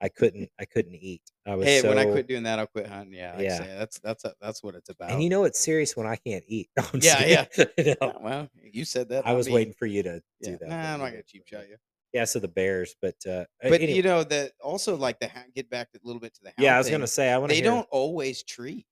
[0.00, 1.22] I couldn't I couldn't eat.
[1.46, 3.14] I was Hey, so when I quit doing that, I'll quit hunting.
[3.14, 3.50] Yeah, like Yeah.
[3.50, 5.08] say, that's that's that's what it's about.
[5.08, 6.70] and you know it's serious when I can't eat.
[6.78, 7.46] I'm Yeah, just kidding.
[7.78, 9.26] You know, Yeah, well, you said that.
[9.26, 9.52] I was me.
[9.52, 10.56] waiting for you to Yeah.
[10.56, 10.76] do that.
[10.76, 11.78] Nah, I'm not gonna cheap shot you.
[12.12, 15.68] Yeah, so the Bears, but uh, But anyway, you know that also like the get
[15.70, 17.52] back a little bit to the hound yeah, I was thing, gonna say I want
[17.52, 18.86] they don't always treat.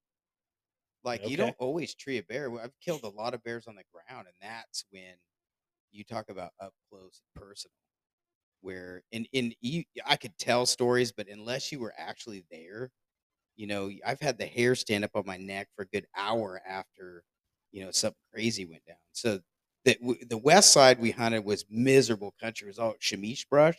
[1.03, 2.51] Like you don't always tree a bear.
[2.59, 5.15] I've killed a lot of bears on the ground, and that's when
[5.95, 7.73] you talk about up close and personal.
[8.61, 12.91] Where in in you, I could tell stories, but unless you were actually there,
[13.55, 16.61] you know, I've had the hair stand up on my neck for a good hour
[16.67, 17.23] after,
[17.71, 18.97] you know, something crazy went down.
[19.13, 19.39] So
[19.85, 22.67] the w- the west side we hunted was miserable country.
[22.67, 23.77] It was all chamise brush,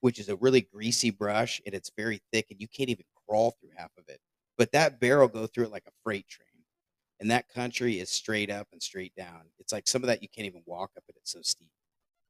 [0.00, 3.52] which is a really greasy brush, and it's very thick, and you can't even crawl
[3.60, 4.20] through half of it.
[4.58, 6.45] But that bear will go through it like a freight train.
[7.20, 9.42] And that country is straight up and straight down.
[9.58, 11.16] It's like some of that you can't even walk up it.
[11.16, 11.70] It's so steep.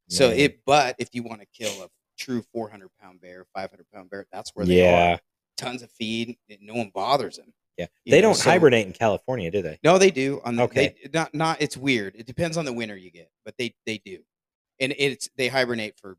[0.08, 4.10] So it, but if you want to kill a true 400 pound bear, 500 pound
[4.10, 5.20] bear, that's where they yeah, are.
[5.56, 6.36] Tons of feed.
[6.48, 7.52] and No one bothers them.
[7.76, 7.86] yeah.
[8.06, 9.78] They know, don't so- hibernate in California, do they?
[9.82, 10.40] No, they do.
[10.44, 10.94] On the, Okay.
[11.02, 11.60] they, not not.
[11.60, 12.14] It's weird.
[12.14, 14.18] It depends on the winter you get, but they they do,
[14.78, 16.16] and it's they hibernate for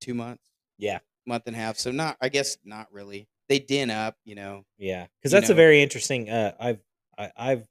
[0.00, 0.44] two months,
[0.78, 1.76] Yeah, month and a half.
[1.76, 2.16] So not.
[2.22, 3.28] I guess not really.
[3.50, 4.16] They den up.
[4.24, 4.64] You know.
[4.78, 5.06] yeah.
[5.20, 6.30] Because that's a very interesting.
[6.30, 6.80] Uh, I've
[7.18, 7.68] I, I've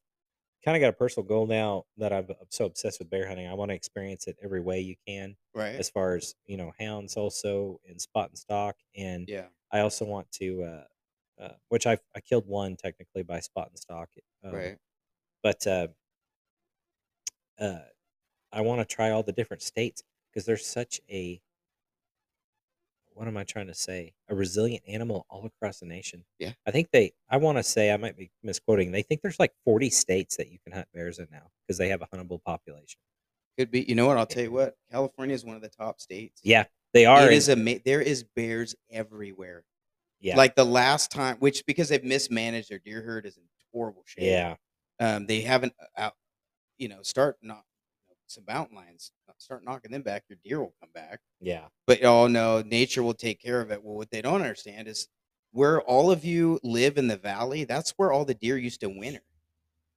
[0.66, 3.48] kind of got a personal goal now that I've, I'm so obsessed with bear hunting.
[3.48, 5.80] I want to experience it every way you can, Right.
[5.80, 9.50] as far as you know, hounds also and spot and stock, and Yeah.
[9.72, 10.88] I also want to, uh,
[11.40, 14.12] uh, which I I killed one technically by spot and stock,
[14.44, 14.80] um, Right.
[15.44, 15.90] but uh,
[17.60, 17.80] uh,
[18.52, 21.42] I want to try all the different states because there's such a
[23.16, 24.14] what am I trying to say?
[24.30, 26.24] A resilient animal all across the nation.
[26.40, 26.54] Yeah.
[26.66, 27.14] I think they.
[27.30, 28.92] I want to say I might be misquoting.
[28.92, 31.90] They think there's like 40 states that you can hunt bears in now because they
[31.90, 33.00] have a huntable population.
[33.58, 33.82] Could be.
[33.88, 34.18] You know what?
[34.18, 34.76] I'll tell you what.
[34.92, 36.42] California is one of the top states.
[36.44, 37.20] Yeah, they are.
[37.22, 37.82] It and- is a.
[37.86, 39.64] There is bears everywhere.
[40.20, 44.04] yeah, Like the last time, which because they've mismanaged their deer herd is in horrible
[44.06, 44.24] shape.
[44.26, 44.56] yeah,
[45.00, 46.14] Um, they haven't uh, out.
[46.78, 47.64] You know, start not
[48.28, 49.12] some mountain lions.
[49.44, 50.24] Start knocking them back.
[50.30, 51.20] Your deer will come back.
[51.42, 53.84] yeah, But oh no, nature will take care of it.
[53.84, 55.08] Well, what they don't understand is
[55.52, 57.64] where all of you live in the valley.
[57.66, 59.22] That's where all the deer used to winter.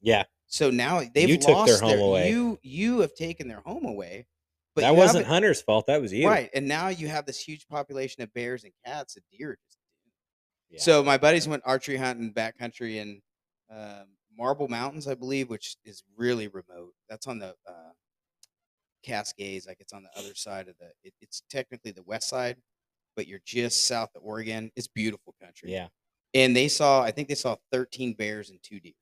[0.01, 0.25] yeah.
[0.49, 2.31] So now they've You took their lost home away.
[2.31, 4.27] You you have taken their home away.
[4.77, 5.87] But that wasn't haven't- Hunter's fault.
[5.87, 6.27] That was you.
[6.29, 6.51] right.
[6.55, 9.59] And now you have this huge population of bears and cats and deer.
[10.71, 10.81] Yeah.
[10.81, 13.23] So my buddies went archery hunting backcountry in
[13.71, 16.93] um, Marble Mountains, I believe, which is really remote.
[17.09, 17.93] That's on the uh,
[19.07, 20.91] Cascades, like it's on the other side of the.
[21.05, 22.57] It, it's technically the west side,
[23.15, 24.71] but you're just south of Oregon.
[24.77, 25.71] It's beautiful country.
[25.71, 25.89] yeah,
[26.35, 28.93] And they saw, I think they saw 13 bears and two deer.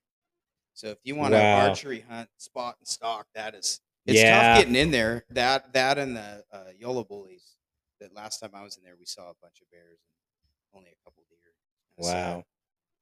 [0.75, 1.69] So if you want to Wow.
[1.69, 4.43] archery hunt, spot and stalk, that is it's Yeah.
[4.43, 5.25] tough getting in there.
[5.31, 7.55] That that and the uh, Yolla Bollies.
[8.01, 10.01] That last time I was in there, we saw a bunch of bears
[10.43, 11.55] and only a couple deer.
[11.97, 12.45] Wow.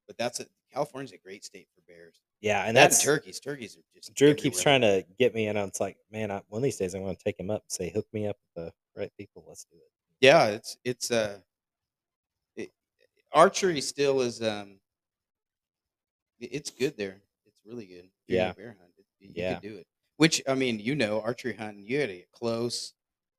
[0.07, 2.23] But that's a California's a great state for bears.
[2.43, 3.39] Yeah, and That that's turkeys.
[3.41, 6.59] Turkeys are just Drew keeps trying to get me, and it's like, man, I, one
[6.59, 8.67] of these days I want to take him up and say, hook me up with
[8.67, 9.45] the right people.
[9.47, 9.91] Let's do it.
[10.21, 11.39] Yeah, it's it's uh,
[12.57, 12.71] it,
[13.33, 14.81] archery still is um,
[16.41, 17.21] it's good there.
[17.47, 18.09] It's really good.
[18.27, 18.53] You're Yeah.
[18.53, 18.91] bear hunt.
[18.99, 19.55] It, you Yeah.
[19.61, 19.87] can do it.
[20.17, 22.93] Which I mean, you know, archery hunting, you got to get close,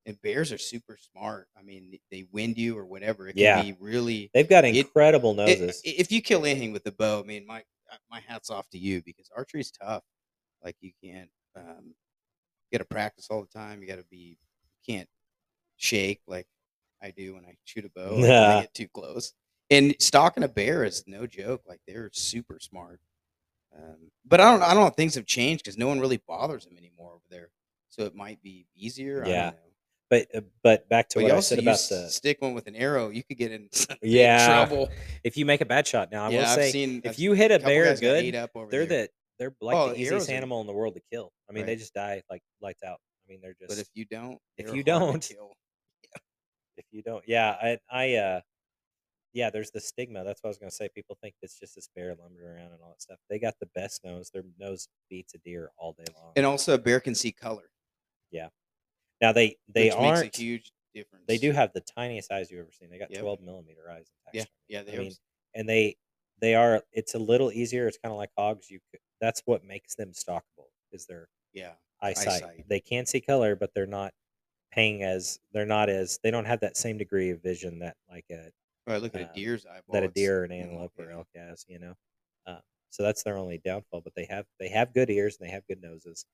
[0.06, 1.48] and bears are super smart.
[1.58, 3.28] I mean, they wind you or whatever.
[3.28, 3.62] It can Yeah.
[3.62, 4.30] be really.
[4.34, 5.82] They've got It- incredible i- noses.
[5.86, 7.64] i- if you kill anything with the bow, I mean, my uh,
[8.10, 10.04] my hats off to you because archery's tough.
[10.64, 11.94] Like you can't, um,
[12.72, 13.82] you got to practice all the time.
[13.82, 14.38] You got to be,
[14.88, 15.10] you can't
[15.78, 16.48] shake like
[17.02, 18.16] I do when I shoot a bow.
[18.16, 18.58] and Yeah.
[18.58, 19.34] I get too close.
[19.70, 21.62] And stalking a bear is no joke.
[21.68, 23.00] Like they're super smart.
[23.76, 24.88] Um, but I don't, I don't know.
[24.88, 27.50] if Things have changed because no one really bothers them anymore over there.
[27.90, 29.24] So it might be easier.
[29.26, 29.52] I Yeah.
[30.14, 32.68] But uh, but back to But what you I said about the stick one with
[32.68, 33.10] an arrow.
[33.10, 33.70] You could get in
[34.04, 34.46] Yeah.
[34.66, 34.90] trouble.
[35.24, 36.12] if you make a bad shot.
[36.12, 38.16] Now I yeah, will I've say, seen if I've you hit a bear guys got
[38.18, 39.04] ate good, they're there.
[39.06, 39.10] the
[39.40, 41.32] they're like Oh, the easiest are- animal in the world to kill.
[41.50, 43.00] I mean, they just die like lights out.
[43.26, 45.52] I mean, they're just But if you don't, if you don't, kill.
[46.78, 48.42] if you don't, yeah, I I uh
[49.34, 50.24] yeah, there's the stigma.
[50.24, 50.90] That's what I was gonna say.
[50.94, 53.18] People think it's just this bear lumbering around and all that stuff.
[53.32, 54.30] They got the best nose.
[54.32, 56.34] Their nose beats a deer all day long.
[56.36, 57.70] and also a bear can see color.
[59.24, 60.22] Now they they which aren't.
[60.26, 61.26] makes a huge difference.
[61.28, 62.90] They do have the tiniest eyes you've ever seen.
[62.92, 63.22] They got Yep.
[63.22, 64.12] 12 millimeter eyes.
[64.34, 64.50] in Yeah, taxidermy.
[64.68, 64.84] yeah.
[64.84, 65.14] They I mean,
[65.56, 65.96] and they
[66.40, 66.84] they are.
[66.92, 67.88] It's a little easier.
[67.88, 68.70] It's kind of like hogs.
[68.70, 68.80] You
[69.22, 71.74] that's what makes them stalkable is their yeah.
[72.02, 72.44] eyesight.
[72.44, 72.68] eyesight.
[72.68, 74.14] They can see color, but they're not
[74.72, 78.26] paying as they're not as they don't have that same degree of vision that like
[78.32, 78.52] a
[78.86, 79.94] Right, look at um, a deer's eyeball.
[79.94, 81.16] that a it's- deer or an you know, antelope or yeah.
[81.16, 81.66] elk has.
[81.70, 81.94] You know,
[82.46, 82.60] uh,
[82.90, 84.02] so that's their only downfall.
[84.02, 86.26] But they have they have good ears and they have good noses,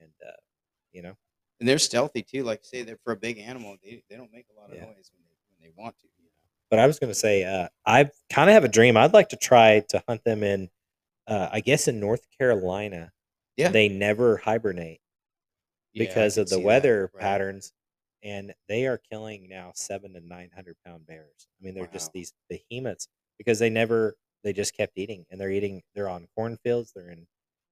[0.00, 0.32] and uh,
[0.92, 1.14] you know,
[1.60, 2.44] And they're stealthy too.
[2.44, 4.84] Like say that for a big animal, they, they don't make a lot of Yeah.
[4.84, 6.04] noise when they when they want to.
[6.18, 6.30] You know?
[6.70, 8.96] But I was going to say, uh, I kind of have a dream.
[8.96, 10.68] I'd like to try to hunt them in,
[11.26, 13.12] uh, I guess, in North Carolina.
[13.56, 13.68] Yeah.
[13.68, 15.00] They never hibernate
[15.94, 17.22] because can of the that, weather right.
[17.22, 17.72] patterns,
[18.22, 21.48] and they are killing now seven to nine hundred pound bears.
[21.58, 23.08] I mean, they're just these behemoths
[23.38, 25.82] because they never, they just kept eating, and they're eating.
[25.94, 26.92] They're on cornfields.
[26.94, 27.26] They're in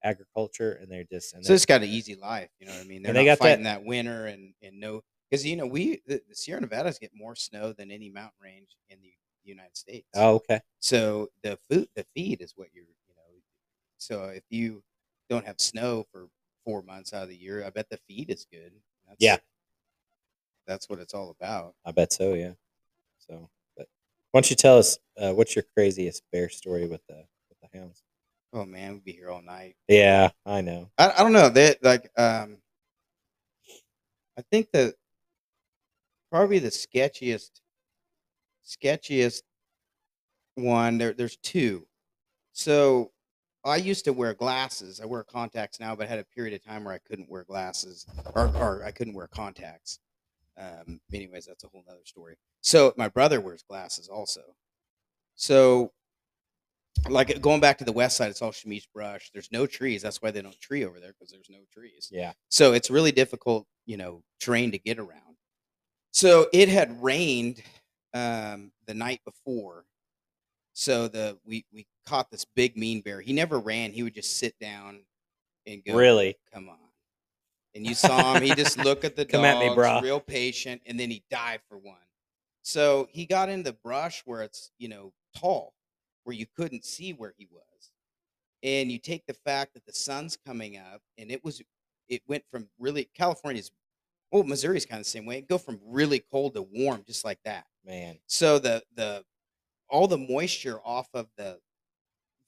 [0.05, 1.35] agriculture, and they're just.
[1.35, 2.51] And So they're- it's got an easy life.
[2.61, 3.03] You know what I mean?
[3.03, 6.01] They're they not got that- fighting that, winter and and no because you know we
[6.07, 9.13] the, the Sierra Nevadas get more snow than any mountain range in the
[9.43, 10.07] United States.
[10.15, 10.61] oh, okay.
[10.81, 13.41] So the food, the feed is what you're, you know.
[13.99, 14.83] So if you
[15.29, 16.29] don't have snow for
[16.65, 18.73] four months out of the year, I bet the feed is good.
[19.07, 19.37] That's, Yeah.
[20.67, 21.75] that's what it's all about.
[21.85, 22.35] I bet so.
[22.35, 22.53] Yeah.
[23.19, 23.87] So, but
[24.31, 27.79] why don't you tell us uh, what's your craziest bear story with the with the
[27.79, 28.03] hounds?
[28.55, 29.75] Oh man, we'd be here all night.
[29.89, 30.89] Yeah, I know.
[30.97, 32.59] I, I don't know that like um,
[34.39, 34.95] I think that
[36.31, 37.51] probably the sketchiest,
[38.65, 39.43] sketchiest
[40.55, 40.99] one.
[40.99, 41.85] There, there's two.
[42.53, 43.11] So
[43.65, 45.01] I used to wear glasses.
[45.01, 47.43] I wear contacts now, but I had a period of time where I couldn't wear
[47.43, 48.07] glasses
[48.37, 49.99] or, or I couldn't wear contacts.
[50.57, 52.37] Um, anyways, that's a whole nother story.
[52.61, 54.43] So my brother wears glasses also.
[55.35, 55.91] So
[57.09, 59.31] like going back to the west side, it's all chamise brush.
[59.33, 60.03] There's no trees.
[60.03, 62.09] That's why they don't tree over there because there's no trees.
[62.11, 62.33] Yeah.
[62.49, 65.37] So it's really difficult, you know, terrain to get around.
[66.13, 67.63] So it had rained
[68.15, 69.85] um, the night before.
[70.73, 73.21] So the we we caught this big mean bear.
[73.21, 73.93] He never ran.
[73.93, 75.01] He would just sit down
[75.67, 76.37] and go, Really?
[76.53, 76.79] "Come on."
[77.75, 78.43] And you saw him.
[78.43, 80.01] He just look at the Come dogs, at me, brah.
[80.03, 81.97] real patient, and then he dive for one.
[82.63, 85.74] So he got in the brush where it's you know tall,
[86.25, 87.93] where you couldn't see where he was,
[88.63, 91.63] and you take the fact that the sun's coming up, and it was
[92.09, 93.71] it went from really California's
[94.33, 95.39] well Missouri's kind of the same way.
[95.39, 97.67] It go from really cold to warm just like that.
[97.85, 98.19] Man.
[98.27, 99.25] So the the
[99.91, 101.61] all the moisture off of the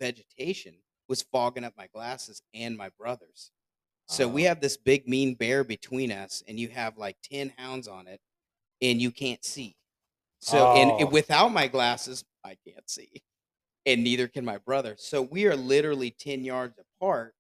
[0.01, 0.77] vegetation
[1.09, 3.53] was fogging up my glasses and my brother's.
[4.07, 4.49] So we Oh.
[4.49, 8.21] have this big mean bear between us, and you have like ten hounds on it,
[8.83, 9.77] and you can't see.
[10.41, 11.13] So and, and Oh.
[11.13, 13.23] without my glasses, I can't see,
[13.87, 14.97] and neither can my brother.
[14.99, 17.35] So we are literally ten yards apart,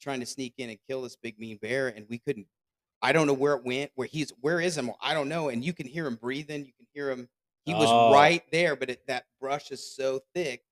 [0.00, 2.46] trying to sneak in and kill this big mean bear, and we couldn't.
[3.02, 3.90] I don't know where it went.
[3.94, 4.90] Where he's where is him?
[5.00, 5.48] I don't know.
[5.48, 6.64] And you can hear him breathing.
[6.64, 7.28] You can hear him.
[7.64, 8.12] He was Oh.
[8.12, 10.62] right there, but it, that brush is so thick,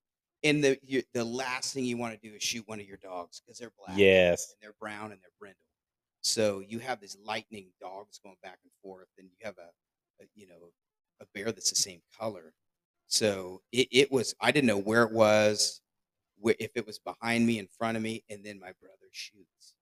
[0.42, 2.96] and the you, the last thing you want to do is shoot one of your
[2.98, 4.50] dogs because they're black Yes.
[4.52, 5.58] and they're brown and they're brindle.
[6.22, 9.70] So you have these lightning dogs going back and forth, and you have a,
[10.22, 10.70] a you know
[11.20, 12.52] a bear that's the same color.
[13.08, 15.80] So it, it was I didn't know where it was,
[16.44, 19.74] wh- if it was behind me, in front of me, and then my brother shoots.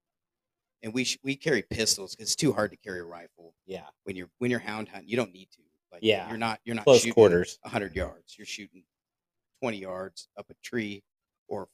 [0.83, 3.87] And we sh- we carry pistols because it's too hard to carry a rifle Yeah.
[4.05, 5.09] when you're when you're hound hunting.
[5.09, 5.63] You don't need to.
[5.93, 6.29] Like Yeah.
[6.29, 7.59] you're not you're not Close shooting quarters.
[7.65, 8.37] hundred yards.
[8.39, 8.85] You're shooting
[9.61, 11.03] twenty yards up a tree
[11.49, 11.69] or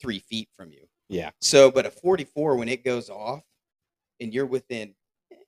[0.00, 0.86] three feet from you.
[1.08, 1.30] Yeah.
[1.40, 3.42] So, but a 44, when it goes off
[4.20, 4.94] and you're within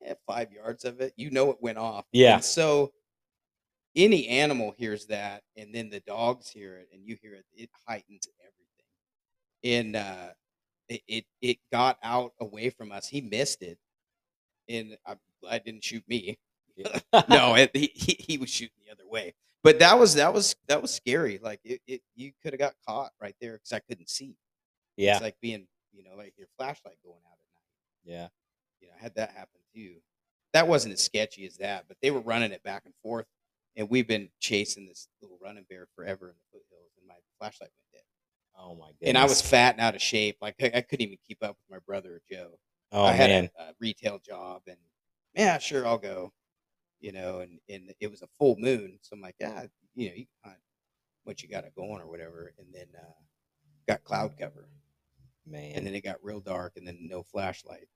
[0.05, 2.05] eh, five yards of it, you know it went off.
[2.13, 2.35] Yeah.
[2.37, 2.93] And so
[3.97, 7.71] any animal hears that, and then the dogs hear it, and you hear it, it
[7.87, 8.57] heightens everything.
[9.65, 10.33] And uh,
[10.89, 13.09] it, it it got out away from us.
[13.09, 13.79] He missed it,
[14.69, 16.39] and I'm glad didn't shoot me.
[16.77, 16.99] Yeah.
[17.29, 19.35] no, it, he, he he was shooting the other way.
[19.65, 21.39] But that was that was that was scary.
[21.43, 24.37] Like it, it you could have got caught right there because I couldn't see.
[24.97, 25.15] Yeah.
[25.15, 28.17] It's like being, you know, like your flashlight going out at night.
[28.19, 28.29] Yeah.
[28.81, 29.97] You know, I had that happen too.
[30.53, 33.27] That wasn't as sketchy as that, but they were running it back and forth,
[33.79, 37.71] and we've been chasing this little running bear forever in the foothills, and my flashlight
[37.71, 38.03] went dead.
[38.59, 39.09] Oh my goodness.
[39.09, 41.57] And I was fat and out of shape, like I, I couldn't even keep up
[41.57, 42.59] with my brother or Joe.
[42.91, 43.51] Oh I had man.
[43.59, 44.77] a, a retail job, and
[45.35, 46.33] yeah, sure, I'll go.
[47.01, 50.15] You know, and and it was a full moon, so I'm like, yeah, you know,
[50.17, 50.59] you can hunt
[51.23, 53.13] what you got it going or whatever, and then uh,
[53.87, 54.69] got cloud cover,
[55.47, 55.73] Man.
[55.77, 57.87] and then it got real dark, and then no flashlight,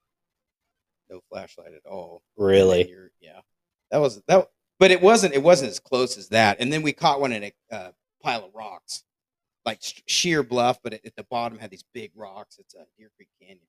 [1.11, 2.23] no flashlight at all.
[2.37, 2.95] really?
[3.21, 3.41] yeah,
[3.91, 4.47] that was that,
[4.83, 6.57] but it wasn't it wasn't as close as that.
[6.59, 9.05] And then we caught one in a uh, pile of rocks,
[9.65, 12.57] like sheer bluff, but at, at the bottom had these big rocks.
[12.59, 13.61] It's a Deer Creek Canyon,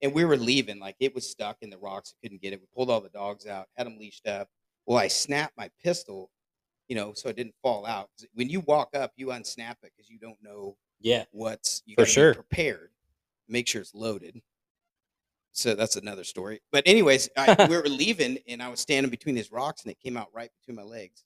[0.00, 2.14] and we were leaving like it was stuck in the rocks.
[2.16, 2.60] I couldn't get it.
[2.60, 4.48] We pulled all the dogs out, had them leashed up.
[4.86, 6.30] Well, I snapped my pistol,
[6.86, 8.10] you know, so it didn't fall out.
[8.34, 11.24] When you walk up, you unsnap it because you don't know Yeah.
[11.32, 12.32] what's you For sure.
[12.32, 12.90] prepared.
[13.48, 14.40] Make sure it's loaded.
[15.54, 16.60] So that's another story.
[16.72, 20.00] But anyways, I, we were leaving, and I was standing between these rocks, and it
[20.00, 21.24] came out right between my legs,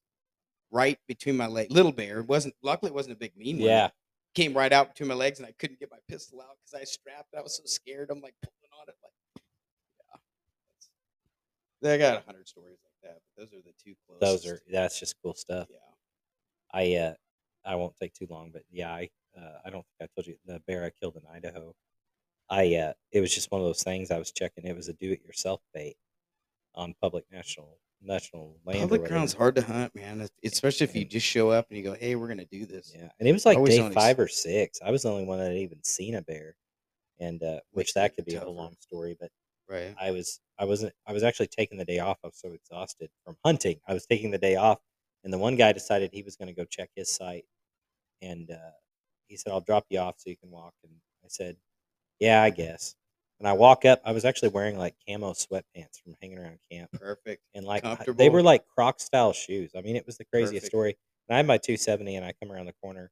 [0.70, 1.72] right between my leg.
[1.72, 3.68] Little bear it wasn't luckily it wasn't a big mean one.
[3.68, 3.88] Yeah.
[4.34, 6.84] came right out between my legs, and I couldn't get my pistol out because I
[6.84, 7.34] strapped.
[7.36, 8.10] I was so scared.
[8.10, 9.12] I'm like pulling on it, like
[11.80, 11.92] yeah.
[11.92, 14.44] I got a hundred stories like that, but those are the two closest.
[14.44, 15.68] Those are that's just cool stuff.
[15.70, 15.78] yeah.
[16.72, 17.14] I uh
[17.64, 20.36] I won't take too long, but yeah, I uh, I don't think I told you
[20.44, 21.74] the bear I killed in Idaho.
[22.50, 24.64] I uh it was just one of those things I was checking.
[24.64, 25.96] It was a do it yourself bait
[26.74, 28.78] on public national national land.
[28.78, 29.14] or Public whatever.
[29.14, 30.20] ground's hard to hunt, man.
[30.22, 32.92] es- Especially if you just show up and you go, "Hey, we're gonna do this."
[32.94, 34.80] Yeah, and it was like Always day on ex- five or six.
[34.82, 36.56] I was the only one that had even seen a bear,
[37.18, 38.62] and uh, which Makes it that could be a whole tougher.
[38.62, 39.16] long story.
[39.20, 39.30] But
[39.68, 39.94] Right.
[40.00, 42.18] I was I wasn't I was actually taking the day off.
[42.24, 43.80] I was so exhausted from hunting.
[43.86, 44.80] I was taking the day off,
[45.24, 47.46] and the one guy decided he was going to go check his site,
[48.22, 48.72] and uh,
[49.28, 50.92] he said, "I'll drop you off so you can walk." And
[51.24, 51.56] I said,
[52.20, 52.94] "Yeah, I guess."
[53.38, 54.00] And I walk up.
[54.04, 57.42] I was actually wearing like camo sweatpants from hanging around camp, Perfect.
[57.54, 59.70] and like I- they were like Croc style shoes.
[59.76, 60.70] I mean, it was the craziest Perfect.
[60.72, 60.98] story.
[61.28, 63.10] And I had my 270, and I come around the corner,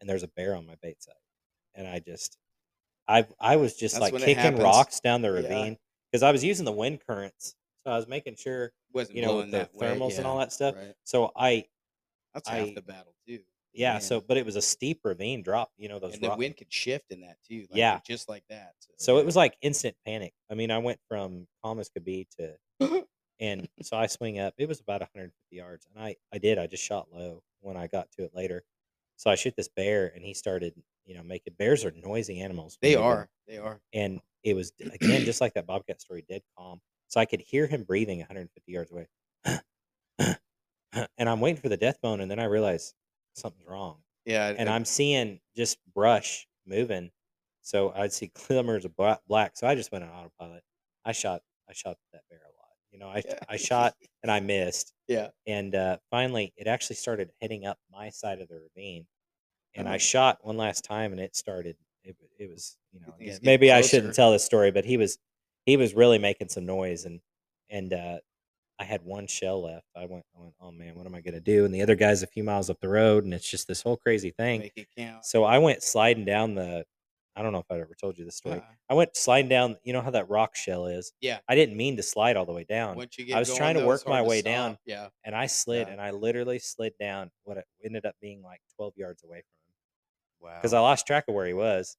[0.00, 1.14] and there's a bear on my bait side,
[1.74, 2.38] and I just,
[3.06, 5.78] I I was just That's like kicking rocks down the ravine
[6.10, 7.54] because I was using the wind currents,
[7.84, 9.86] so I was making sure Wasn't you know the that way.
[9.86, 10.74] thermals and yeah, all that stuff.
[10.76, 10.94] Right.
[11.04, 11.66] So I
[12.34, 13.40] That's I- half the battle too.
[13.74, 14.00] Yeah, Man.
[14.00, 16.56] so but it was a steep ravine drop, you know those and the rock- wind
[16.56, 17.66] could shift in that too.
[17.70, 18.00] Like, Yeah.
[18.06, 18.72] just like that.
[18.96, 20.32] So, it was like instant panic.
[20.50, 22.56] I mean, I went from calm as could be to,
[23.38, 24.54] and so I swing up.
[24.58, 26.58] It was about 150 yards, and I I did.
[26.58, 28.64] I just shot low when I got to it later,
[29.16, 30.74] So I shoot this bear, and he started,
[31.04, 32.78] you know, making bears are noisy animals.
[32.80, 33.28] when They are.
[33.46, 33.80] They are.
[33.92, 36.80] and it was d- again just like that bobcat story, dead calm.
[37.08, 39.08] So I could hear him breathing 150 yards away,
[40.16, 42.94] and I'm waiting for the death moan, and then I realize
[43.38, 44.54] something's wrong, Yeah.
[44.56, 47.10] and I- I'm seeing just brush moving.
[47.62, 49.56] So I'd see glimmers of bla- black.
[49.56, 50.62] So I just went on autopilot.
[51.04, 51.42] I shot.
[51.68, 52.72] I shot that bear a lot.
[52.90, 53.38] You know, I Yeah.
[53.48, 53.56] I
[53.92, 54.94] shot and I missed.
[55.06, 55.30] Yeah.
[55.46, 59.06] And uh, finally, it actually started heading up my side of the ravine,
[59.74, 59.98] and I Oh.
[59.98, 61.76] shot one last time, and it started.
[62.04, 65.18] It, it was, you know, again, maybe I shouldn't tell this story, but he was,
[65.66, 67.20] he was really making some noise, and
[67.68, 68.18] and uh,
[68.80, 69.86] I had one shell left.
[69.96, 71.64] I went, I went, oh man, what am I gonna do?
[71.64, 73.96] And the other guy's a few miles up the road, and it's just this whole
[73.96, 74.60] crazy thing.
[74.60, 75.24] Make it count.
[75.24, 76.84] So I went sliding down the.
[77.36, 78.56] I don't know if I ever told you this story.
[78.58, 78.64] Uh-uh.
[78.90, 79.76] I went sliding down.
[79.84, 81.12] You know how that rock shell is.
[81.20, 81.38] Yeah.
[81.48, 83.58] I didn't mean to slide all the way down Once you get I was going,
[83.58, 84.52] trying to work my to way stop.
[84.52, 84.78] down.
[84.86, 85.08] Yeah.
[85.22, 85.92] and I slid, Yeah.
[85.92, 89.70] and I literally slid down what it ended up being like 12 yards away from
[89.70, 90.56] him Wow.
[90.58, 91.96] because I lost track of where he was.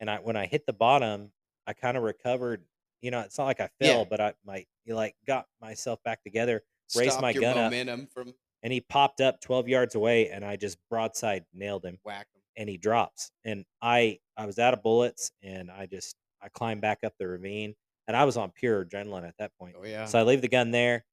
[0.00, 1.30] And I when I hit the bottom,
[1.68, 2.64] I kind of recovered.
[3.02, 4.04] You know, it's not like I fell, Yeah.
[4.08, 4.34] but I
[4.84, 6.62] you like got myself back together,
[6.96, 10.78] raised my gun up, from and he popped up 12 yards away, and I just
[10.90, 12.42] broadside nailed him, whack 'em.
[12.56, 13.30] and he drops.
[13.44, 17.26] And I I was out of bullets, and I just I climbed back up the
[17.28, 17.74] ravine,
[18.08, 19.76] and I was on pure adrenaline at that point.
[19.78, 20.04] Oh yeah.
[20.06, 21.04] So I leave the gun there,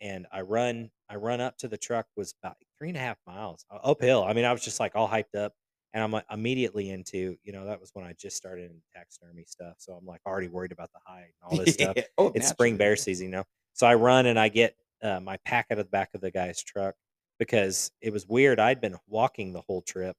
[0.00, 0.90] and I run.
[1.08, 2.06] I run up to the truck.
[2.16, 4.22] Was about three and a half miles uphill.
[4.24, 5.54] I mean, I was just like all hyped up,
[5.96, 7.38] and I'm uh, immediately into.
[7.44, 9.76] You know, that was when I just started in taxidermy stuff.
[9.80, 11.98] So I'm like already worried about the hide and all this stuff.
[12.18, 13.44] Oh, It's spring bear season, you know.
[13.74, 16.30] So I run and I get uh, my pack out of the back of the
[16.32, 16.96] guy's truck
[17.40, 18.60] because it was weird.
[18.60, 20.16] I'd been walking the whole trip,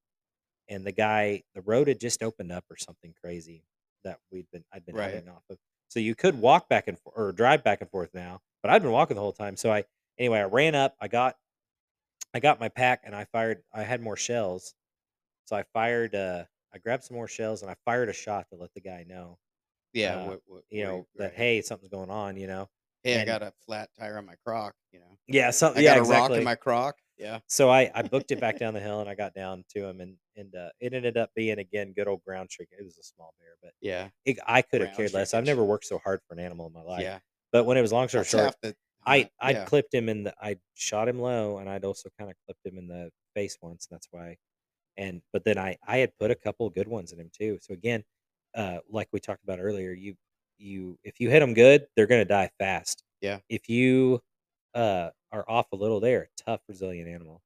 [0.69, 3.65] and the guy, the road had just opened up or something crazy
[4.03, 5.13] that we'd been I'd been Right.
[5.13, 5.59] heading off of.
[5.89, 8.81] So you could walk back and forth or drive back and forth now, but I'd
[8.83, 9.57] been walking the whole time.
[9.57, 9.85] So I
[10.19, 11.37] anyway, I ran up, I got
[12.33, 14.75] I got my pack and I fired I had more shells.
[15.47, 16.43] So I fired uh
[16.73, 19.39] I grabbed some more shells and I fired a shot to let the guy know,
[19.93, 20.17] Yeah.
[20.17, 22.69] uh, what, what, you know, that hey, something's going on, you know.
[23.03, 24.75] Hey, I got a flat tire on my crock.
[24.91, 25.17] You know.
[25.27, 26.29] Yeah, so I yeah, got a exactly.
[26.29, 26.95] rock in my crock.
[27.17, 27.39] Yeah.
[27.47, 30.01] So I, I booked it back down the hill and I got down to him
[30.01, 32.69] and and uh, it ended up being again good old ground shrink.
[32.77, 34.09] It was a small bear, but Yeah.
[34.25, 35.33] it, I could have cared less.
[35.33, 37.01] I've never worked so hard for an animal in my life.
[37.03, 37.19] yeah.
[37.53, 38.75] But when it was long story That's short, the.
[39.05, 39.65] I I yeah.
[39.65, 42.77] clipped him in the I shot him low and I'd also kind of clipped him
[42.77, 43.87] in the face once.
[43.89, 44.37] And that's why.
[44.97, 47.59] And but then I I had put a couple good ones in him too.
[47.61, 48.03] So again,
[48.55, 50.15] uh, like we talked about earlier, you
[50.57, 53.03] you if you hit them good, they're gonna die fast.
[53.21, 53.39] Yeah.
[53.49, 54.21] If you
[54.73, 57.41] uh are off a little, they're a tough, resilient animal.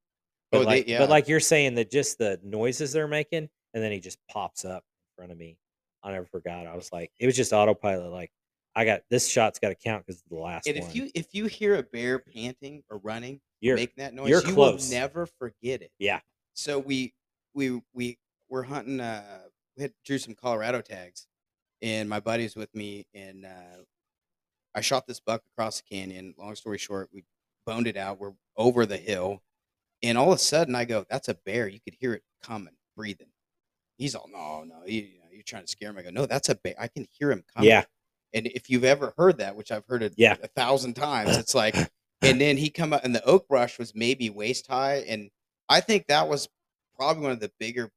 [0.50, 0.98] But Oh, they- like, yeah.
[0.98, 4.64] but like you're saying that just the noises they're making, and then he just pops
[4.64, 5.58] up in front of me.
[6.02, 6.66] I never forgot.
[6.66, 8.10] I was like, it was just autopilot.
[8.10, 8.30] Like,
[8.74, 10.88] I got this shot's got to count because the last And one.
[10.88, 14.44] if you if you hear a bear panting or running, you're making that noise, you're
[14.46, 14.88] you close.
[14.90, 15.90] will never forget it.
[15.98, 16.20] yeah,
[16.54, 17.14] So we
[17.54, 18.18] we we
[18.48, 19.00] were hunting.
[19.00, 19.44] Uh,
[19.76, 21.26] we had drew some Colorado tags,
[21.82, 23.82] and my buddy's with me, and uh,
[24.74, 26.34] I shot this buck across the canyon.
[26.38, 27.24] Long story short, we
[27.66, 28.18] boned it out.
[28.18, 29.42] We're over the hill,
[30.02, 32.74] and all of a sudden, I go, "That's a bear!" You could hear it coming,
[32.96, 33.32] breathing.
[33.98, 36.26] He's all, "No, no, you, you know, you're trying to scare him." I go, "No,
[36.26, 36.74] that's a bear.
[36.78, 37.84] I can hear him coming." yeah,
[38.34, 40.36] And if you've ever heard that, which I've heard it Yeah.
[40.42, 41.74] a thousand times, it's like,
[42.22, 45.30] and then he come up, and the oak brush was maybe waist high, and
[45.68, 46.48] I think that was
[46.96, 47.90] probably one of the bigger.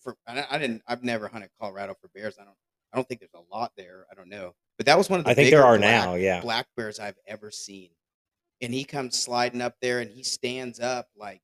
[0.00, 2.36] For I, I didn't, I've never hunted Colorado for bears.
[2.40, 2.54] I don't,
[2.92, 4.06] I don't think there's a lot there.
[4.10, 5.30] I don't know, but that was one of the.
[5.32, 6.14] I think there are black, now.
[6.14, 7.90] Yeah, black bears I've ever seen,
[8.60, 11.40] and he comes sliding up there, and he stands up like,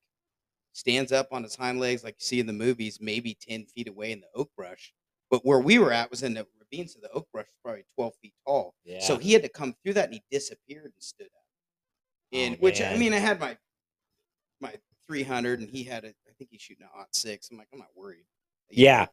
[0.73, 3.87] stands up on his hind legs like you see in the movies, maybe ten feet
[3.89, 4.93] away in the oak brush.
[5.29, 7.83] But where we were at was in the ravine, so the oak brush was probably
[7.95, 8.73] twelve feet tall.
[8.85, 9.01] yeah.
[9.01, 11.31] So he had to come through that, and he disappeared and stood up.
[12.33, 13.57] Oh, And which I mean, I had my
[14.61, 14.73] my
[15.07, 16.09] three hundred, and he had a.
[16.09, 17.49] I think he's shooting a hot six.
[17.51, 18.25] I'm like, I'm not worried.
[18.69, 19.05] You yeah,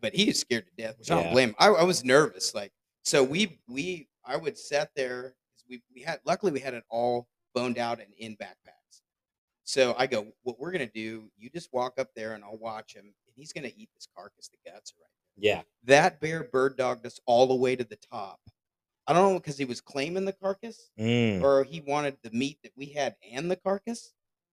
[0.00, 1.48] but he was scared to death, which I don't blame.
[1.50, 1.54] him.
[1.58, 2.72] I, I was nervous, like
[3.02, 3.22] so.
[3.24, 5.34] We we I would sit there.
[5.68, 9.02] We we had luckily we had it all boned out and in backpacks.
[9.64, 11.30] So I go, what we're gonna do?
[11.38, 14.48] You just walk up there and I'll watch him, and he's gonna eat this carcass.
[14.48, 15.08] The guts are right.
[15.36, 15.56] There.
[15.56, 15.62] Yeah.
[15.84, 18.40] That bear bird dogged us all the way to the top.
[19.06, 21.42] I don't know because he was claiming the carcass Mm.
[21.42, 24.12] or he wanted the meat that we had and the carcass.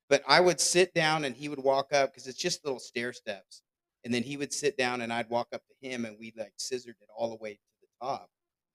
[0.10, 3.12] But I would sit down and he would walk up because it's just little stair
[3.14, 3.62] steps.
[4.06, 6.54] And then he would sit down and I'd walk up to him and we like
[6.58, 8.30] scissored it all the way to the top.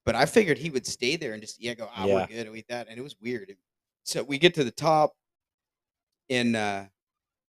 [0.05, 2.13] But I figured he would stay there and just yeah go ah Yeah.
[2.15, 3.55] we're good I'll eat that and it was weird.
[4.03, 5.13] So we get to the top
[6.29, 6.83] and uh,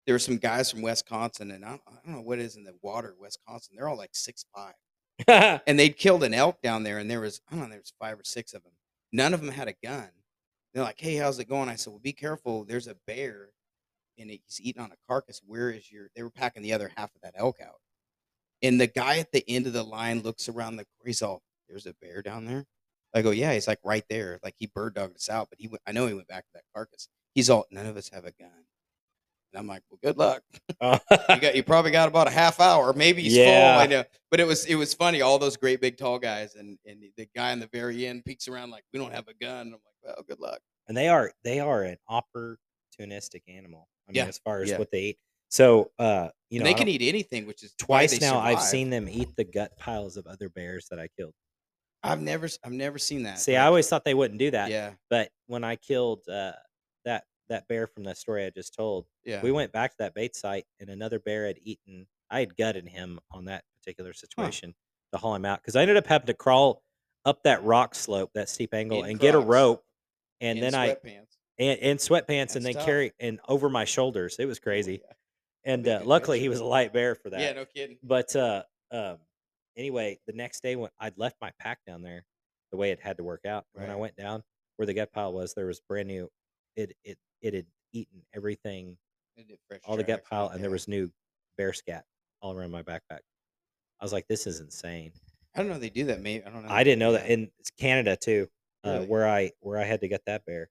[0.07, 2.75] there were some guys from Wisconsin and I, I don't know what is in the
[2.83, 3.75] water in Wisconsin.
[3.77, 4.75] They're all like six five
[5.67, 7.93] and they'd killed an elk down there, and there was I don't know, there was
[8.01, 8.73] five or six of them.
[9.13, 10.09] None of them had a gun.
[10.73, 12.65] They're like, "Hey, how's it going?" I said, "Well, be careful.
[12.65, 13.51] There's a bear
[14.23, 15.41] and he's eating on a carcass.
[15.47, 16.09] Where is your?
[16.17, 17.81] They were packing the other half of that elk out,
[18.63, 20.87] and the guy at the end of the line looks around the.
[21.05, 22.65] He's all, "There's a bear down there."
[23.15, 25.69] I go, "Yeah." He's like right there, like he bird dogged us out, but he
[25.69, 25.83] went.
[25.87, 27.09] I know he went back to that carcass.
[27.35, 28.51] He's all, "None of us have a gun,"
[29.53, 30.43] and I'm like, "Well, good luck."
[30.81, 33.75] Uh, you got you probably got about a half hour maybe he's Yeah.
[33.77, 36.57] full i know but it was it was funny all those great big tall guys
[36.57, 39.35] and and the guy in the very end peeks around like we don't have a
[39.35, 40.59] gun i'm like well good luck
[40.89, 43.87] and they are they are an opportunistic animal.
[44.09, 44.79] I mean, Yeah, as far as yeah.
[44.79, 45.19] what they eat.
[45.49, 48.39] So, uh, you know, and I they can eat anything which is twice now.
[48.39, 51.35] I've seen them eat the gut piles of other bears that I killed.
[52.03, 54.71] i've never I've never seen that See, I always thought they wouldn't do that.
[54.71, 56.53] yeah But when I killed uh,
[57.05, 60.15] that that bear from that story I just told, yeah we went back to that
[60.15, 62.07] bait site, and another bear had eaten.
[62.31, 64.75] I had gutted him on that particular situation
[65.13, 66.83] to haul him out because I ended up having to crawl
[67.27, 69.85] up that rock slope, that steep angle, In and get a rope,
[70.41, 70.97] and in then I.
[71.63, 72.85] and, and sweatpants, That's and then tough.
[72.87, 74.37] carry and over my shoulders.
[74.39, 75.13] It was Oh, crazy, yeah.
[75.73, 77.41] and uh, luckily he was a light bear for that.
[77.41, 79.19] yeah no kidding But uh, um,
[79.77, 82.25] anyway, the next day when I'd left my pack down there,
[82.71, 83.65] the way it had to work out.
[83.75, 84.43] When I went down
[84.77, 86.29] where the gut pile was, there was brand new.
[86.77, 88.97] It it it had eaten everything,
[89.37, 91.11] They did fresh all the gut pile, and there was new
[91.59, 92.05] bear scat
[92.41, 93.21] all around my backpack.
[94.01, 95.13] I was like, this is insane.
[95.55, 97.51] i don't know they do that maybe i don't know I didn't know that in
[97.79, 98.49] Canada too,
[98.85, 100.71] uh, where I where I had to get that bear.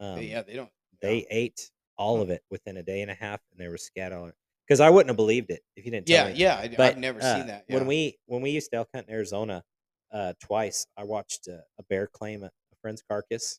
[0.00, 0.70] Um, yeah they don't
[1.02, 4.12] they ate all of it within a day and a half, and there was scat
[4.12, 4.34] on it.
[4.66, 6.38] Because I wouldn't have believed it if you didn't tell yeah me.
[6.38, 8.88] yeah I, But i've never uh, seen that When we when we used to elk
[8.94, 9.62] hunt in Arizona,
[10.12, 13.58] uh, twice I watched a, a bear claim a, a friend's carcass.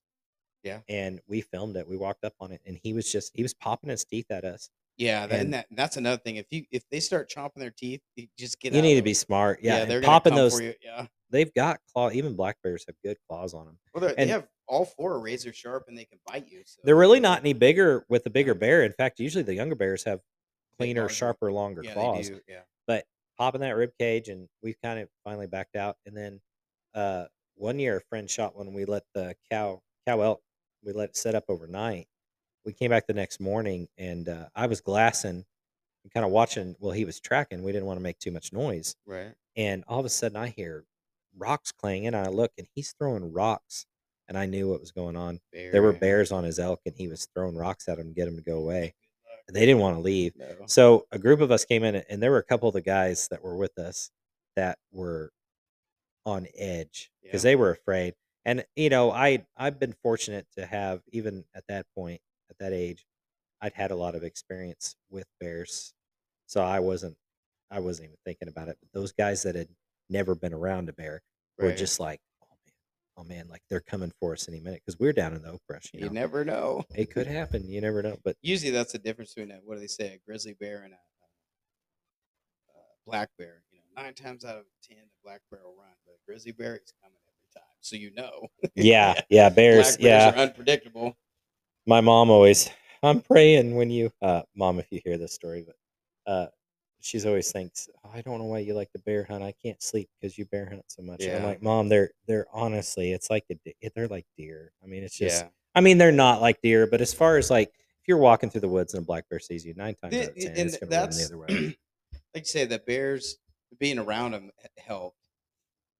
[0.64, 0.80] Yeah.
[0.90, 1.88] and we filmed it.
[1.88, 4.44] We walked up on it, and he was just he was popping his teeth at
[4.44, 4.70] us.
[4.98, 6.36] Yeah, that, and And- that that's another thing.
[6.36, 8.74] If you if they start chomping their teeth, you just get.
[8.74, 9.60] you need to be smart.
[9.62, 10.56] Yeah, and they're popping those.
[10.58, 10.74] For you.
[10.84, 12.10] Yeah, They've got claw.
[12.12, 13.78] Even black bears have good claws on them.
[13.94, 16.62] well, and- they have all four are razor sharp and they can bite you.
[16.66, 18.84] So They're really not any bigger with the bigger bear.
[18.84, 20.22] In fact, usually the younger bears have
[20.78, 21.14] cleaner, larger.
[21.16, 22.30] sharper, longer Yeah, claws.
[22.30, 22.42] they do.
[22.48, 23.06] Yeah, but
[23.38, 26.42] popping that rib cage and we kind of finally backed out and then
[26.96, 27.26] uh
[27.56, 30.42] one year a friend shot one we let the cow cow elk
[30.84, 32.08] we let it set up overnight
[32.66, 35.46] we came back the next morning and uh, i was glassing
[36.04, 38.52] and kind of watching well he was tracking we didn't want to make too much
[38.52, 39.34] noise right.
[39.56, 40.84] and all of a sudden i hear
[41.38, 43.86] rocks clanging and i look and he's throwing rocks
[44.28, 45.40] and i knew what was going on
[45.72, 48.28] there were bears on his elk and he was throwing rocks at him to get
[48.28, 48.94] him to go away
[49.48, 50.56] and they didn't want to leave No.
[50.68, 53.28] so a group of us came in, and there were a couple of the guys
[53.30, 54.12] that were with us
[54.58, 55.32] that were
[56.26, 57.50] on edge because Yeah.
[57.52, 58.14] they were afraid.
[58.46, 62.74] And you know, I I've been fortunate to have even at that point, at that
[62.74, 63.06] age,
[63.62, 65.94] I'd had a lot of experience with bears,
[66.48, 67.18] so I wasn't
[67.72, 68.78] I wasn't even thinking about it.
[68.82, 69.70] But those guys that had
[70.10, 71.22] never been around a bear
[71.58, 72.20] were just like,
[73.18, 75.62] oh man, like they're coming for us any minute because we're down in the oak
[75.68, 75.90] brush.
[75.94, 76.84] You You know, never know.
[76.96, 77.68] it could happen.
[77.70, 78.18] You never know.
[78.24, 80.94] But Usually, that's the difference between a, what do they say, a grizzly bear and
[80.94, 83.64] a, a black bear.
[83.72, 86.52] You know, nine times out of ten, the black bear will run, but a grizzly
[86.52, 87.76] bear is coming every time.
[87.82, 90.30] So you know, yeah, yeah, bears, black bears yeah.
[90.32, 91.18] are unpredictable.
[91.86, 92.70] my mom always
[93.04, 95.76] i'm praying when you uh mom if you hear this story but
[96.32, 96.48] uh
[97.02, 99.82] she's always thinks "Oh, i don't know why you like to bear hunt i can't
[99.82, 101.24] sleep because you bear hunt so much.
[101.24, 101.48] And i'm Yeah.
[101.48, 104.72] like mom they're they're honestly it's like a, de- they're like deer.
[104.84, 105.50] I mean it's just yeah.
[105.76, 108.62] i mean they're not like deer but as far as like if you're walking through
[108.62, 110.60] the woods and a black bear sees you nine times The- out of ten and
[110.60, 111.48] it's gonna run the that's other way.
[112.34, 113.38] like you say the bears
[113.80, 115.18] being around them helped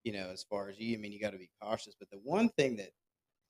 [0.04, 2.20] you know as far as you i mean you got to be cautious but the
[2.24, 2.90] one thing that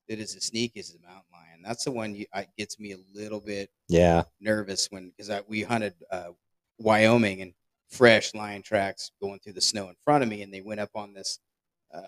[0.10, 1.62] that is a sneak is the mountain lion.
[1.66, 4.24] That's the one you I, gets me a little bit yeah.
[4.40, 6.30] nervous when because we hunted uh,
[6.80, 7.54] wyoming and
[7.90, 10.92] fresh lion tracks going through the snow in front of me and they went up
[10.96, 11.40] on this
[11.94, 12.02] uh,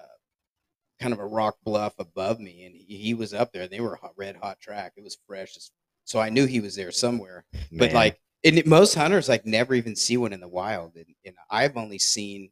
[1.00, 3.94] kind of a rock bluff above me and he, he was up there they were
[3.94, 4.94] a hot, red hot track.
[4.98, 5.58] It was fresh
[6.04, 7.46] so i knew he was there somewhere.
[7.72, 11.36] But like and most hunters like never even see one in the wild and, and
[11.50, 12.50] i've only seen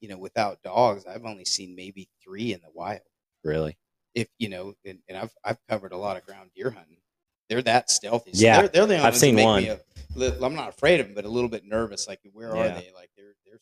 [0.00, 3.00] you know without dogs i've only seen maybe three in the wild.
[3.42, 3.76] Really?
[4.14, 6.98] If you know and, and i've i've covered a lot of ground deer hunting
[7.48, 9.64] they're that stealthy so Yeah, they're, they're the only I've ones that seen one.
[9.64, 12.90] i I'm not afraid of them but a little bit nervous like where are they
[12.94, 13.58] like they're they're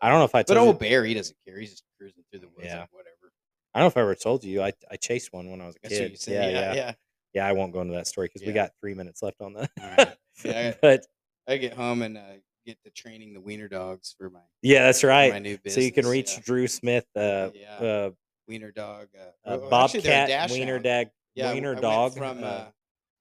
[0.00, 2.22] i don't know if i but old you, bear he doesn't care he's just cruising
[2.30, 2.80] through the woods Yeah.
[2.80, 3.32] like whatever
[3.74, 5.76] i don't know if i ever told you i, I chased one when i was
[5.82, 6.92] a kid you say yeah, yeah yeah yeah,
[7.34, 9.70] yeah i won't go into that story because we got three minutes left on that
[9.82, 10.16] All right.
[10.44, 11.06] Yeah, I- but
[11.46, 12.22] i get home and uh,
[12.66, 15.80] get to training the wiener dogs for my yeah that's right my new business so
[15.80, 16.42] you can reach yeah.
[16.44, 17.76] Drew Smith, uh, Yeah.
[17.86, 18.10] uh,
[18.48, 20.78] wiener dog uh, uh, well, actually, they're a Bobcat, Wiener.
[20.78, 22.12] Dag, Yeah, Wiener I Dog.
[22.14, 22.64] from uh, uh,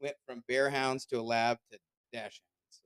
[0.01, 1.79] went from bear hounds to a lab to
[2.15, 2.79] dachshunds.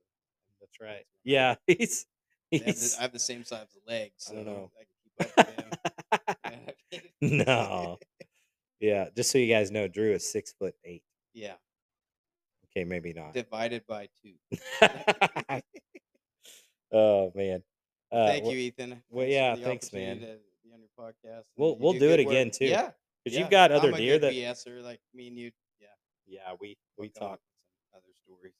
[0.60, 1.04] that's right.
[1.24, 2.06] Yeah, he's
[2.52, 4.12] I have, the, I have the same size legs.
[4.18, 4.70] So I don't know.
[4.78, 5.74] I can
[6.90, 7.36] keep up him.
[7.46, 7.98] no.
[8.80, 11.02] Yeah, just so you guys know, Drew is six foot eight.
[11.32, 11.54] yeah.
[12.76, 13.32] Okay, maybe not.
[13.34, 14.34] divided by two.
[16.92, 17.62] oh man.
[18.12, 19.02] Uh, Thank well- you, Ethan.
[19.10, 20.20] well, yeah, thanks, man.
[20.20, 20.26] To
[20.64, 21.42] be on your podcast.
[21.56, 22.54] We'll- you we'll do it good again, work.
[22.54, 22.90] too, Yeah,
[23.24, 23.40] Because yeah.
[23.40, 25.50] you've got other deer that BSer, like me and you.
[26.26, 28.54] Yeah, yeah we we we'll talk some other stories.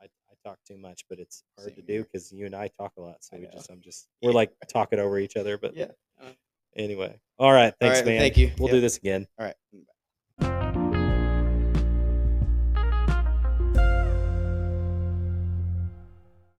[0.00, 2.92] I, I talk too much, but it's hard to do because you and I talk
[2.98, 3.16] a lot.
[3.22, 3.52] So I we know.
[3.52, 5.56] just I'm just we're like talking over each other.
[5.58, 5.88] But Yeah.
[6.20, 6.30] uh,
[6.76, 7.74] anyway, all right.
[7.80, 8.20] Thanks, right, well, man.
[8.20, 8.52] thank you.
[8.58, 8.76] We'll Yep.
[8.76, 9.26] do this again.
[9.38, 9.56] All right.
[9.72, 9.93] Bye.